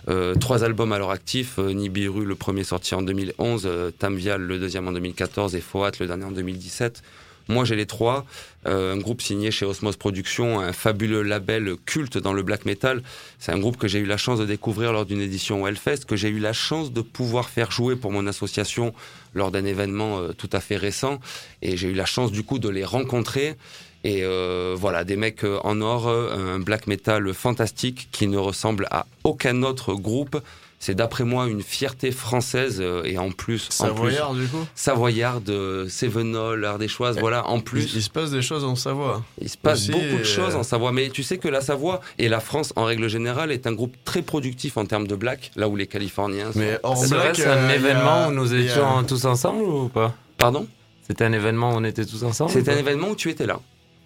Euh, 0.10 0.34
trois 0.36 0.64
albums 0.64 0.92
à 0.94 0.98
leur 0.98 1.12
actif, 1.12 1.60
euh, 1.60 1.74
Nibiru 1.74 2.26
le 2.26 2.36
premier 2.36 2.64
sorti 2.64 2.96
en 2.96 3.04
2011, 3.04 3.64
euh, 3.66 3.92
Tamvial 3.92 4.42
le 4.42 4.58
deuxième 4.58 4.88
en 4.88 4.92
2014 4.92 5.56
et 5.56 5.62
Foat 5.62 5.92
le 6.00 6.08
dernier 6.08 6.26
en 6.26 6.32
2017. 6.32 7.04
Moi, 7.52 7.66
j'ai 7.66 7.76
les 7.76 7.86
trois. 7.86 8.26
Euh, 8.66 8.94
un 8.94 8.98
groupe 8.98 9.22
signé 9.22 9.52
chez 9.52 9.66
Osmos 9.66 9.98
Productions, 10.00 10.62
un 10.62 10.72
fabuleux 10.72 11.22
label 11.22 11.76
culte 11.86 12.18
dans 12.18 12.32
le 12.32 12.44
black 12.44 12.64
metal. 12.64 13.04
C'est 13.40 13.52
un 13.52 13.60
groupe 13.60 13.76
que 13.76 13.90
j'ai 13.90 14.00
eu 14.00 14.06
la 14.06 14.16
chance 14.16 14.40
de 14.40 14.46
découvrir 14.46 14.94
lors 14.94 15.06
d'une 15.06 15.20
édition 15.20 15.68
Hellfest, 15.68 16.06
que 16.08 16.16
j'ai 16.16 16.30
eu 16.30 16.40
la 16.40 16.54
chance 16.54 16.94
de 16.94 17.02
pouvoir 17.02 17.50
faire 17.50 17.70
jouer 17.70 17.98
pour 17.98 18.14
mon 18.14 18.26
association 18.26 18.94
lors 19.34 19.52
d'un 19.52 19.66
événement 19.66 20.20
euh, 20.20 20.32
tout 20.32 20.50
à 20.54 20.62
fait 20.62 20.78
récent. 20.78 21.20
Et 21.62 21.76
j'ai 21.76 21.90
eu 21.90 21.94
la 21.94 22.06
chance 22.06 22.32
du 22.32 22.44
coup 22.44 22.58
de 22.58 22.70
les 22.70 22.86
rencontrer. 22.86 23.58
Et 24.06 24.24
euh, 24.24 24.74
voilà, 24.78 25.04
des 25.04 25.18
mecs 25.18 25.44
en 25.44 25.82
or, 25.82 26.08
un 26.08 26.60
black 26.60 26.88
metal 26.88 27.34
fantastique 27.34 28.08
qui 28.14 28.28
ne 28.28 28.38
ressemble 28.38 28.88
à 28.92 29.06
aucun 29.26 29.62
autre 29.64 29.94
groupe. 29.94 30.42
C'est 30.84 30.96
d'après 30.96 31.24
moi 31.26 31.48
une 31.48 31.62
fierté 31.62 32.12
française 32.12 32.80
euh, 32.82 33.04
et 33.06 33.20
en 33.20 33.30
plus, 33.30 33.70
en 33.82 33.94
plus 33.94 34.14
Savoyard, 34.16 34.34
du 34.34 34.48
coup? 34.48 34.66
Savoyarde, 34.74 35.48
euh, 35.52 35.88
Sévenol, 35.88 36.66
Ardéchoise, 36.66 37.20
voilà. 37.20 37.48
En 37.48 37.58
il, 37.58 37.64
plus, 37.64 37.94
il 37.94 38.02
se 38.02 38.10
passe 38.10 38.32
des 38.32 38.42
choses 38.42 38.64
en 38.64 38.76
Savoie. 38.76 39.24
il 39.40 39.48
se 39.48 39.58
passe 39.58 39.82
aussi, 39.84 39.92
beaucoup 39.92 40.06
de 40.06 40.22
euh, 40.22 40.24
choses 40.24 40.56
en 40.56 40.64
Savoie. 40.64 40.92
Mais 40.92 41.10
tu 41.10 41.22
sais 41.22 41.38
que 41.38 41.48
la 41.48 41.62
Savoie 41.62 42.02
et 42.18 42.28
la 42.30 42.40
France, 42.40 42.74
en 42.76 42.86
règle 42.86 43.08
générale, 43.10 43.52
est 43.52 43.68
un 43.68 43.74
groupe 43.74 43.96
très 44.06 44.24
productif 44.24 44.76
en 44.78 44.86
termes 44.86 45.06
de 45.06 45.16
black, 45.16 45.52
là 45.56 45.70
où 45.70 45.76
les 45.76 45.86
Californiens 45.86 46.52
sont... 46.52 46.58
Mais 46.58 46.80
hors 46.82 46.98
C'est 46.98 47.14
vrai, 47.14 47.26
black, 47.26 47.36
c'est 47.36 47.46
un 47.46 47.58
euh, 47.58 47.70
a- 47.70 47.76
événement 47.76 48.28
où 48.30 48.32
nous 48.32 48.52
a- 48.52 48.58
étions 48.58 49.04
tous 49.04 49.24
ensemble 49.26 49.62
ou 49.62 49.88
pas? 49.88 50.16
Pardon? 50.40 50.66
C'était 51.08 51.26
un 51.26 51.34
événement 51.34 51.74
où 51.74 51.78
on 51.78 51.84
était 51.84 52.06
tous 52.06 52.24
ensemble 52.24 52.52
ou 52.56 52.58
un 52.72 52.78
événement 52.78 53.10
où 53.10 53.16
tu 53.16 53.30
étais 53.30 53.46
là. 53.46 53.60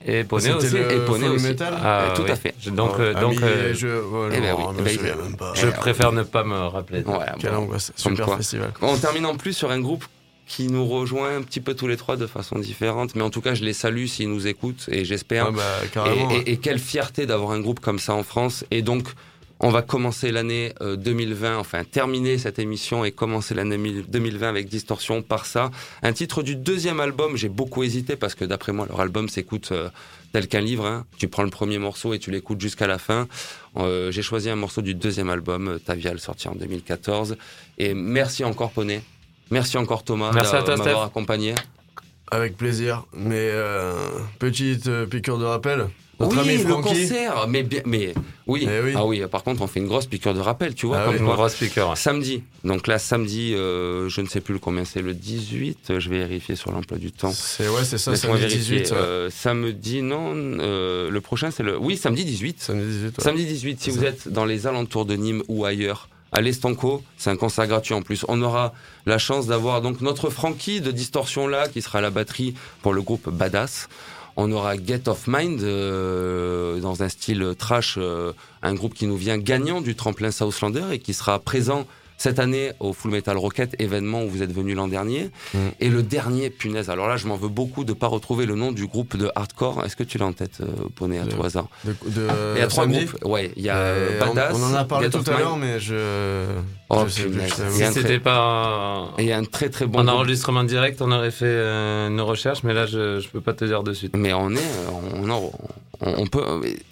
Et 0.07 0.23
Poney 0.23 0.53
aussi 0.53 0.69
le 0.69 0.91
et 0.91 0.99
Poney 1.05 1.27
aussi. 1.27 1.45
Metal 1.47 1.73
Ah, 1.81 2.13
tout 2.15 2.21
oui. 2.23 2.31
à 2.31 2.35
fait. 2.35 2.53
Donc, 2.71 2.99
euh, 2.99 3.13
Ah, 3.15 3.23
euh, 3.23 3.73
je, 3.73 3.87
eh 3.87 4.39
ben 4.39 4.55
oui, 4.57 4.63
eh 4.79 4.97
ben, 4.97 5.15
même 5.23 5.35
pas. 5.35 5.53
je 5.55 5.67
eh, 5.67 5.71
préfère 5.71 6.11
ne 6.11 6.21
pas 6.23 6.43
me 6.43 6.55
rappeler. 6.55 7.01
Voilà, 7.01 7.35
Quelle 7.39 7.51
bon. 7.51 7.57
angoisse. 7.63 7.91
Comme 8.03 8.13
Super 8.13 8.25
quoi. 8.27 8.37
festival. 8.37 8.71
On 8.81 8.95
termine 8.97 9.25
en 9.25 9.35
plus 9.35 9.53
sur 9.53 9.71
un 9.71 9.79
groupe 9.79 10.05
qui 10.47 10.67
nous 10.67 10.85
rejoint 10.85 11.35
un 11.37 11.41
petit 11.41 11.59
peu 11.59 11.73
tous 11.73 11.87
les 11.87 11.97
trois 11.97 12.17
de 12.17 12.27
façon 12.27 12.59
différente. 12.59 13.15
Mais 13.15 13.23
en 13.23 13.31
tout 13.31 13.41
cas, 13.41 13.55
je 13.55 13.63
les 13.63 13.73
salue 13.73 14.05
s'ils 14.05 14.29
nous 14.29 14.45
écoutent 14.45 14.85
et 14.91 15.03
j'espère 15.03 15.47
Ah 15.47 15.51
bah, 16.03 16.05
et- 16.45 16.51
et 16.51 16.57
quelle 16.57 16.77
fierté 16.77 17.25
d'avoir 17.25 17.51
un 17.51 17.59
groupe 17.59 17.79
comme 17.79 17.97
ça 17.97 18.13
en 18.13 18.21
France. 18.21 18.63
Et 18.69 18.83
donc, 18.83 19.07
on 19.59 19.69
va 19.69 19.81
commencer 19.81 20.31
l'année 20.31 20.73
euh, 20.81 20.95
2020, 20.97 21.57
enfin 21.57 21.83
terminer 21.83 22.37
cette 22.37 22.59
émission 22.59 23.05
et 23.05 23.11
commencer 23.11 23.53
l'année 23.55 23.77
2020 24.07 24.49
avec 24.49 24.67
Distorsion 24.67 25.21
par 25.21 25.45
ça. 25.45 25.71
Un 26.03 26.13
titre 26.13 26.43
du 26.43 26.55
deuxième 26.55 26.99
album, 26.99 27.37
j'ai 27.37 27.49
beaucoup 27.49 27.83
hésité 27.83 28.15
parce 28.15 28.35
que 28.35 28.45
d'après 28.45 28.73
moi, 28.73 28.85
leur 28.89 28.99
album 28.99 29.29
s'écoute 29.29 29.69
euh, 29.71 29.89
tel 30.33 30.47
qu'un 30.49 30.59
livre. 30.61 30.85
hein. 30.85 31.05
Tu 31.17 31.27
prends 31.29 31.43
le 31.43 31.49
premier 31.49 31.77
morceau 31.77 32.13
et 32.13 32.19
tu 32.19 32.31
l'écoutes 32.31 32.59
jusqu'à 32.59 32.87
la 32.87 32.97
fin. 32.97 33.27
Euh, 33.77 34.11
j'ai 34.11 34.21
choisi 34.21 34.49
un 34.49 34.55
morceau 34.57 34.81
du 34.81 34.93
deuxième 34.93 35.29
album, 35.29 35.67
euh, 35.69 35.79
Tavial, 35.79 36.19
sorti 36.19 36.47
en 36.49 36.55
2014. 36.55 37.37
Et 37.77 37.93
merci 37.93 38.43
encore 38.43 38.71
Poney. 38.71 39.01
Merci 39.51 39.77
encore 39.77 40.03
Thomas 40.03 40.31
Merci 40.33 40.51
d'a- 40.53 40.57
à 40.59 40.63
toi, 40.63 40.75
m'avoir 40.77 40.95
Steph. 40.97 41.05
accompagné. 41.07 41.55
Avec 42.31 42.57
plaisir. 42.57 43.05
Mais 43.13 43.49
euh, 43.53 43.93
petite 44.39 44.87
euh, 44.87 45.05
piqûre 45.05 45.37
de 45.37 45.45
rappel. 45.45 45.87
Notre 46.19 46.45
oui, 46.45 46.63
le 46.63 46.75
concert, 46.75 47.47
mais 47.49 47.63
bien, 47.63 47.81
mais 47.85 48.13
oui. 48.47 48.67
Eh 48.69 48.81
oui. 48.81 48.93
Ah 48.95 49.05
oui, 49.05 49.21
par 49.29 49.43
contre, 49.43 49.61
on 49.61 49.67
fait 49.67 49.79
une 49.79 49.87
grosse 49.87 50.05
piqûre 50.05 50.33
de 50.33 50.39
rappel, 50.39 50.73
tu 50.75 50.85
vois. 50.85 50.99
Ah 50.99 51.05
comme 51.05 51.15
oui. 51.15 51.19
Mon 51.21 51.27
quoi. 51.27 51.35
gros 51.35 51.49
speaker. 51.49 51.89
ouais. 51.89 51.95
Samedi. 51.95 52.43
Donc 52.63 52.87
là, 52.87 52.99
samedi, 52.99 53.53
euh, 53.53 54.07
je 54.07 54.21
ne 54.21 54.27
sais 54.27 54.39
plus 54.39 54.53
le 54.53 54.59
combien 54.59 54.85
c'est, 54.85 55.01
le 55.01 55.13
18. 55.13 55.99
Je 55.99 56.09
vais 56.09 56.19
vérifier 56.19 56.55
sur 56.55 56.71
l'emploi 56.71 56.97
du 56.97 57.11
temps. 57.11 57.31
C'est 57.33 57.67
ouais, 57.67 57.83
c'est 57.83 57.97
ça, 57.97 58.15
samedi 58.15 58.39
vérifier. 58.41 58.79
18. 58.81 58.91
ouais. 58.91 58.97
Euh, 58.97 59.29
samedi, 59.29 60.01
non. 60.01 60.33
euh, 60.35 61.09
le 61.09 61.21
prochain, 61.21 61.51
c'est 61.51 61.63
le. 61.63 61.77
Oui, 61.77 61.97
samedi 61.97 62.23
18. 62.23 62.61
Samedi 62.61 62.85
18. 62.87 63.05
ouais. 63.17 63.23
Samedi 63.23 63.45
18, 63.45 63.81
si 63.81 63.89
vous 63.89 64.01
ça. 64.01 64.07
êtes 64.07 64.27
dans 64.29 64.45
les 64.45 64.67
alentours 64.67 65.05
de 65.05 65.15
Nîmes 65.15 65.43
ou 65.47 65.65
ailleurs, 65.65 66.07
à 66.31 66.41
l'Estanco. 66.41 67.03
C'est 67.17 67.29
un 67.29 67.37
concert 67.37 67.67
gratuit 67.67 67.93
en 67.93 68.01
plus. 68.01 68.25
On 68.27 68.41
aura 68.41 68.73
la 69.05 69.17
chance 69.17 69.47
d'avoir 69.47 69.81
donc 69.81 70.01
notre 70.01 70.29
Frankie 70.29 70.81
de 70.81 70.91
Distorsion 70.91 71.47
là, 71.47 71.67
qui 71.67 71.81
sera 71.81 71.99
à 71.99 72.01
la 72.01 72.09
batterie 72.09 72.55
pour 72.81 72.93
le 72.93 73.01
groupe 73.01 73.29
Badass. 73.29 73.87
On 74.37 74.51
aura 74.51 74.75
Get 74.75 75.07
of 75.07 75.27
Mind 75.27 75.61
euh, 75.63 76.79
dans 76.79 77.03
un 77.03 77.09
style 77.09 77.53
trash, 77.57 77.95
euh, 77.97 78.33
un 78.61 78.73
groupe 78.73 78.93
qui 78.93 79.07
nous 79.07 79.15
vient 79.15 79.37
gagnant 79.37 79.79
du 79.79 79.95
tremplin 79.95 80.31
Southlander 80.31 80.83
et 80.91 80.99
qui 80.99 81.13
sera 81.13 81.39
présent 81.39 81.87
cette 82.17 82.39
année 82.39 82.71
au 82.79 82.93
Full 82.93 83.11
Metal 83.11 83.35
Rocket, 83.37 83.75
événement 83.79 84.23
où 84.23 84.29
vous 84.29 84.41
êtes 84.41 84.51
venu 84.53 84.73
l'an 84.73 84.87
dernier. 84.87 85.29
Mm. 85.53 85.57
Et 85.79 85.89
le 85.89 86.01
dernier, 86.03 86.49
punaise, 86.49 86.89
alors 86.89 87.07
là 87.07 87.17
je 87.17 87.27
m'en 87.27 87.35
veux 87.35 87.49
beaucoup 87.49 87.83
de 87.83 87.93
pas 87.93 88.07
retrouver 88.07 88.45
le 88.45 88.55
nom 88.55 88.71
du 88.71 88.87
groupe 88.87 89.17
de 89.17 89.29
hardcore. 89.35 89.83
Est-ce 89.85 89.95
que 89.95 90.03
tu 90.03 90.17
l'as 90.17 90.25
en 90.25 90.33
tête, 90.33 90.59
euh, 90.61 90.65
Poney, 90.95 91.19
à 91.19 91.25
Le- 91.25 91.31
tout 91.31 91.43
hasard 91.43 91.67
De, 91.83 91.91
de 92.07 92.27
Il 92.55 92.59
y 92.59 92.61
a 92.63 92.67
trois 92.67 92.83
samedi 92.85 93.05
groupes. 93.05 93.25
Ouais, 93.25 93.51
il 93.55 93.63
y 93.63 93.69
a 93.69 93.75
Euh, 93.77 94.09
euh, 94.11 94.19
Badass. 94.19 94.55
on, 94.55 94.61
on 94.63 94.71
en 94.71 94.73
a 94.75 94.85
parlé 94.85 95.09
tout 95.09 95.23
à 95.27 95.37
l'heure, 95.37 95.57
mais 95.57 95.79
je. 95.79 96.45
Oh, 96.89 97.03
je 97.07 97.11
sais 97.11 97.23
plus, 97.23 97.41
Si 97.71 97.93
c'était 97.93 98.19
pas 98.19 99.09
il 99.17 99.25
y 99.25 99.31
a 99.31 99.37
un 99.37 99.43
très 99.43 99.69
très 99.69 99.85
bon 99.87 99.99
en 99.99 100.03
groupe. 100.03 100.15
enregistrement 100.15 100.63
direct, 100.63 101.01
on 101.01 101.11
aurait 101.11 101.31
fait 101.31 101.45
euh, 101.47 102.07
une 102.09 102.21
recherche, 102.21 102.63
mais 102.63 102.73
là, 102.73 102.85
je, 102.85 103.19
je 103.19 103.27
peux 103.29 103.41
pas 103.41 103.53
te 103.53 103.65
dire 103.65 103.81
de 103.83 103.91
suite. 103.93 104.15
Mais 104.15 104.33
on 104.33 104.51
est, 104.51 104.59
on, 105.15 105.29
en- 105.29 105.51
on, 106.01 106.13
on 106.21 106.27
peut, 106.27 106.43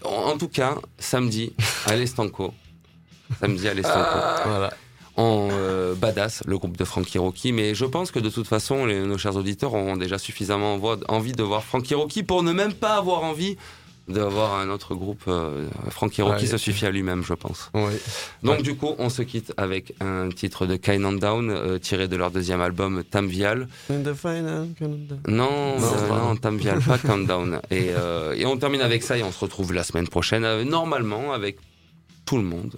en, 0.03 0.09
en 0.31 0.37
tout 0.37 0.47
cas, 0.49 0.75
samedi 0.97 1.53
à 1.85 1.95
l'Estanco. 1.95 2.53
Samedi 3.39 3.67
à 3.67 3.73
l'Estanco. 3.73 4.17
Voilà. 4.45 4.73
En 5.15 5.49
euh, 5.51 5.93
badass, 5.93 6.41
le 6.47 6.57
groupe 6.57 6.75
de 6.75 6.83
Frankie 6.85 7.19
Rocky. 7.19 7.51
Mais 7.51 7.75
je 7.75 7.85
pense 7.85 8.09
que 8.11 8.19
de 8.19 8.29
toute 8.29 8.47
façon, 8.47 8.85
les- 8.85 9.01
nos 9.01 9.17
chers 9.19 9.35
auditeurs 9.35 9.73
auront 9.73 9.95
déjà 9.97 10.17
suffisamment 10.17 10.79
envie 11.07 11.33
de 11.33 11.43
voir 11.43 11.63
Frankie 11.63 11.93
Rocky 11.93 12.23
pour 12.23 12.41
ne 12.41 12.51
même 12.51 12.73
pas 12.73 12.95
avoir 12.95 13.23
envie 13.23 13.55
d'avoir 14.09 14.55
un 14.55 14.69
autre 14.69 14.95
groupe. 14.95 15.21
euh, 15.29 15.67
Frankie 15.89 16.21
Rocky 16.23 16.43
Ouais. 16.45 16.49
se 16.51 16.57
suffit 16.57 16.85
à 16.85 16.91
lui-même, 16.91 17.23
je 17.23 17.33
pense. 17.35 17.71
Donc 18.43 18.61
du 18.63 18.75
coup, 18.75 18.95
on 18.97 19.07
se 19.09 19.21
quitte 19.21 19.53
avec 19.55 19.93
un 20.01 20.27
titre 20.29 20.65
de 20.65 20.75
Kind 20.75 21.05
and 21.05 21.13
Down, 21.13 21.49
euh, 21.51 21.77
tiré 21.79 22.07
de 22.09 22.15
leur 22.17 22.29
deuxième 22.31 22.59
album, 22.59 23.03
Tam 23.09 23.27
Vial. 23.27 23.67
The 23.87 24.13
final. 24.13 24.67
Non, 25.27 25.77
Non, 25.79 25.79
euh, 25.79 26.07
non, 26.09 26.35
Tam 26.35 26.57
Vial, 26.57 26.79
pas 26.81 26.97
Countdown. 26.97 27.61
Et, 27.71 27.91
euh, 27.91 28.33
et 28.33 28.45
on 28.45 28.57
termine 28.57 28.81
avec 28.81 29.03
ça 29.03 29.17
et 29.17 29.23
on 29.23 29.31
se 29.31 29.39
retrouve 29.39 29.71
la 29.73 29.83
semaine 29.83 30.07
prochaine, 30.09 30.43
euh, 30.43 30.63
normalement, 30.65 31.31
avec 31.31 31.57
tout 32.25 32.37
le 32.37 32.43
monde. 32.43 32.73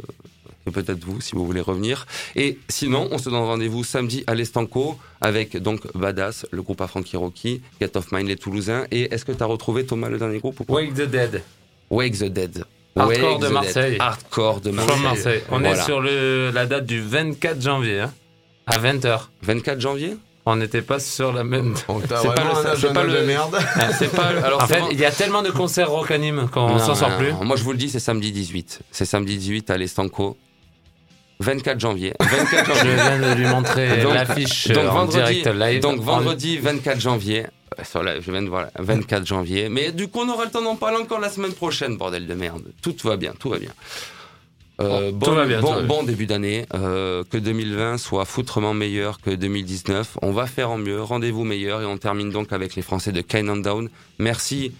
Et 0.67 0.71
peut-être 0.71 1.03
vous, 1.05 1.21
si 1.21 1.33
vous 1.35 1.45
voulez 1.45 1.61
revenir. 1.61 2.05
Et 2.35 2.57
sinon, 2.69 3.07
on 3.11 3.17
se 3.17 3.25
donne 3.29 3.35
rendez-vous 3.39 3.83
samedi 3.83 4.23
à 4.27 4.33
l'Estanco 4.35 4.97
avec 5.21 5.57
donc 5.57 5.81
Badass, 5.95 6.45
le 6.51 6.61
groupe 6.61 6.81
à 6.81 6.87
Frankie 6.87 7.17
Rocky, 7.17 7.61
Get 7.79 7.95
of 7.97 8.11
Mind, 8.11 8.27
les 8.27 8.35
Toulousains. 8.35 8.85
Et 8.91 9.13
est-ce 9.13 9.25
que 9.25 9.31
tu 9.31 9.43
as 9.43 9.45
retrouvé 9.45 9.85
Thomas 9.85 10.09
le 10.09 10.17
dernier 10.17 10.39
groupe 10.39 10.59
ou 10.61 10.65
Wake 10.73 10.93
the 10.95 11.01
Dead, 11.03 11.43
Wake 11.89 12.17
the 12.17 12.25
Dead. 12.25 12.65
Hardcore 12.97 13.31
Wake 13.33 13.41
de 13.41 13.47
the 13.47 13.51
Marseille. 13.51 13.91
Dead. 13.91 14.01
Hardcore 14.01 14.61
de 14.61 14.71
Marseille. 14.71 15.01
Marseille. 15.03 15.41
On 15.51 15.59
Voilà. 15.59 15.73
est 15.79 15.83
sur 15.83 15.99
le, 16.01 16.49
la 16.51 16.65
date 16.65 16.85
du 16.85 17.01
24 17.01 17.61
janvier, 17.61 17.99
hein, 17.99 18.13
à 18.65 18.79
20h. 18.79 19.19
24 19.43 19.79
janvier? 19.81 20.15
On 20.47 20.55
n'était 20.55 20.81
pas 20.83 20.99
sur 20.99 21.33
la 21.33 21.43
même. 21.43 21.73
T'as 22.07 22.21
C'est 22.21 22.27
pas 22.33 22.43
le- 22.43 22.77
c'est 22.79 22.93
pas 22.93 23.03
le- 23.03 23.13
de 23.13 23.19
merde. 23.25 23.57
C'est 23.97 24.11
pas. 24.15 24.27
Alors, 24.27 24.61
En 24.63 24.67
fait, 24.67 24.75
vraiment- 24.75 24.89
il 24.91 24.99
y 24.99 25.05
a 25.05 25.11
tellement 25.11 25.41
de 25.41 25.49
concerts 25.49 25.89
rock 25.89 26.09
anime 26.11 26.47
qu'on 26.51 26.67
Non, 26.69 26.79
s'en 26.79 26.93
sort 26.95 27.17
plus. 27.17 27.33
Moi, 27.41 27.55
je 27.55 27.63
vous 27.63 27.71
le 27.71 27.77
dis, 27.79 27.89
c'est 27.89 27.99
samedi 27.99 28.31
18. 28.31 28.81
C'est 28.91 29.05
samedi 29.05 29.37
18 29.37 29.69
à 29.71 29.77
l'Estanco. 29.77 30.37
24 31.39 31.79
janvier. 31.79 32.13
24 32.19 32.75
Je 32.85 32.87
viens 32.89 33.19
de 33.35 33.35
lui 33.39 33.47
montrer 33.47 34.03
l'affiche 34.03 34.67
donc 34.69 34.85
en 34.85 34.93
vendredi- 35.05 35.41
direct 35.41 35.47
live. 35.47 35.81
Donc 35.81 35.99
En- 35.99 36.03
vendredi 36.03 36.57
24 36.57 36.99
janvier. 36.99 37.45
euh, 37.95 38.21
je 38.21 38.31
viens 38.31 38.41
de 38.41 38.47
voir 38.49 38.61
là, 38.63 38.71
24 38.79 39.25
janvier. 39.25 39.67
Mais 39.69 39.91
du 39.91 40.07
coup, 40.07 40.19
on 40.21 40.29
aura 40.29 40.45
le 40.45 40.51
temps 40.51 40.61
d'en 40.61 40.75
parler 40.75 40.97
encore 40.97 41.19
la 41.19 41.29
semaine 41.29 41.53
prochaine, 41.53 41.97
bordel 41.97 42.25
de 42.27 42.33
merde. 42.33 42.63
Tout 42.81 42.95
va 43.03 43.17
bien, 43.17 43.33
tout 43.37 43.49
va 43.49 43.59
bien. 43.59 43.71
Euh, 44.81 45.09
Tout 45.11 45.15
bon, 45.17 45.31
va 45.31 45.45
bien, 45.45 45.61
bon, 45.61 45.67
tout 45.69 45.73
va 45.73 45.79
bien. 45.79 45.87
bon 45.87 46.03
début 46.03 46.25
d'année. 46.25 46.65
euh, 46.73 47.23
que 47.29 47.37
2020 47.37 47.97
soit 47.97 48.25
foutrement 48.25 48.73
meilleur 48.73 49.21
que 49.21 49.29
2019. 49.29 50.17
On 50.21 50.31
va 50.31 50.47
faire 50.47 50.69
en 50.69 50.77
mieux. 50.77 51.01
Rendez-vous 51.01 51.45
meilleur. 51.45 51.81
Et 51.81 51.85
on 51.85 51.97
termine 51.97 52.29
donc 52.29 52.51
avec 52.51 52.75
les 52.75 52.81
Français 52.81 53.13
de 53.13 53.21
Kind 53.21 53.49
and 53.49 53.57
Down. 53.57 53.89
Merci 54.19 54.73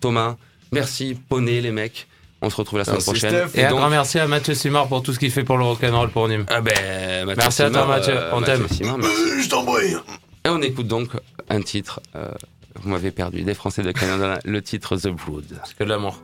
Thomas. 0.00 0.36
Merci 0.72 1.18
Poney, 1.28 1.60
les 1.60 1.70
mecs. 1.70 2.06
On 2.44 2.50
se 2.50 2.56
retrouve 2.56 2.78
la 2.80 2.84
semaine 2.84 2.96
Merci, 2.96 3.10
prochaine. 3.10 3.48
Steph. 3.48 3.58
Et 3.60 3.64
un 3.64 3.70
donc- 3.70 3.78
grand 3.78 3.88
merci 3.88 4.18
à 4.18 4.26
Mathieu 4.26 4.54
Simard 4.54 4.88
pour 4.88 5.02
tout 5.02 5.12
ce 5.12 5.18
qu'il 5.20 5.30
fait 5.30 5.44
pour 5.44 5.56
le 5.58 5.64
rock'n'roll 5.64 6.10
pour 6.10 6.28
Nîmes. 6.28 6.44
Ah 6.48 6.60
ben, 6.60 7.24
Mathieu 7.24 7.34
Merci 7.42 7.62
à 7.62 7.70
toi, 7.70 7.86
Mathieu. 7.86 8.14
euh, 8.16 8.30
On 8.34 8.42
t'aime. 8.42 8.62
Merci. 8.68 8.82
Je 9.42 9.48
t'embrouille. 9.48 9.96
Et 10.44 10.48
on 10.48 10.60
écoute 10.60 10.88
donc 10.88 11.10
un 11.48 11.60
titre. 11.62 12.00
euh, 12.16 12.28
vous 12.82 12.88
m'avez 12.90 13.10
perdu. 13.12 13.42
Des 13.42 13.54
Français 13.54 13.82
de 13.82 13.92
Canada. 13.92 14.38
Le 14.44 14.60
titre 14.60 14.96
The 14.96 15.08
Brood. 15.08 15.44
C'est 15.64 15.76
que 15.76 15.84
de 15.84 15.88
l'amour. 15.88 16.20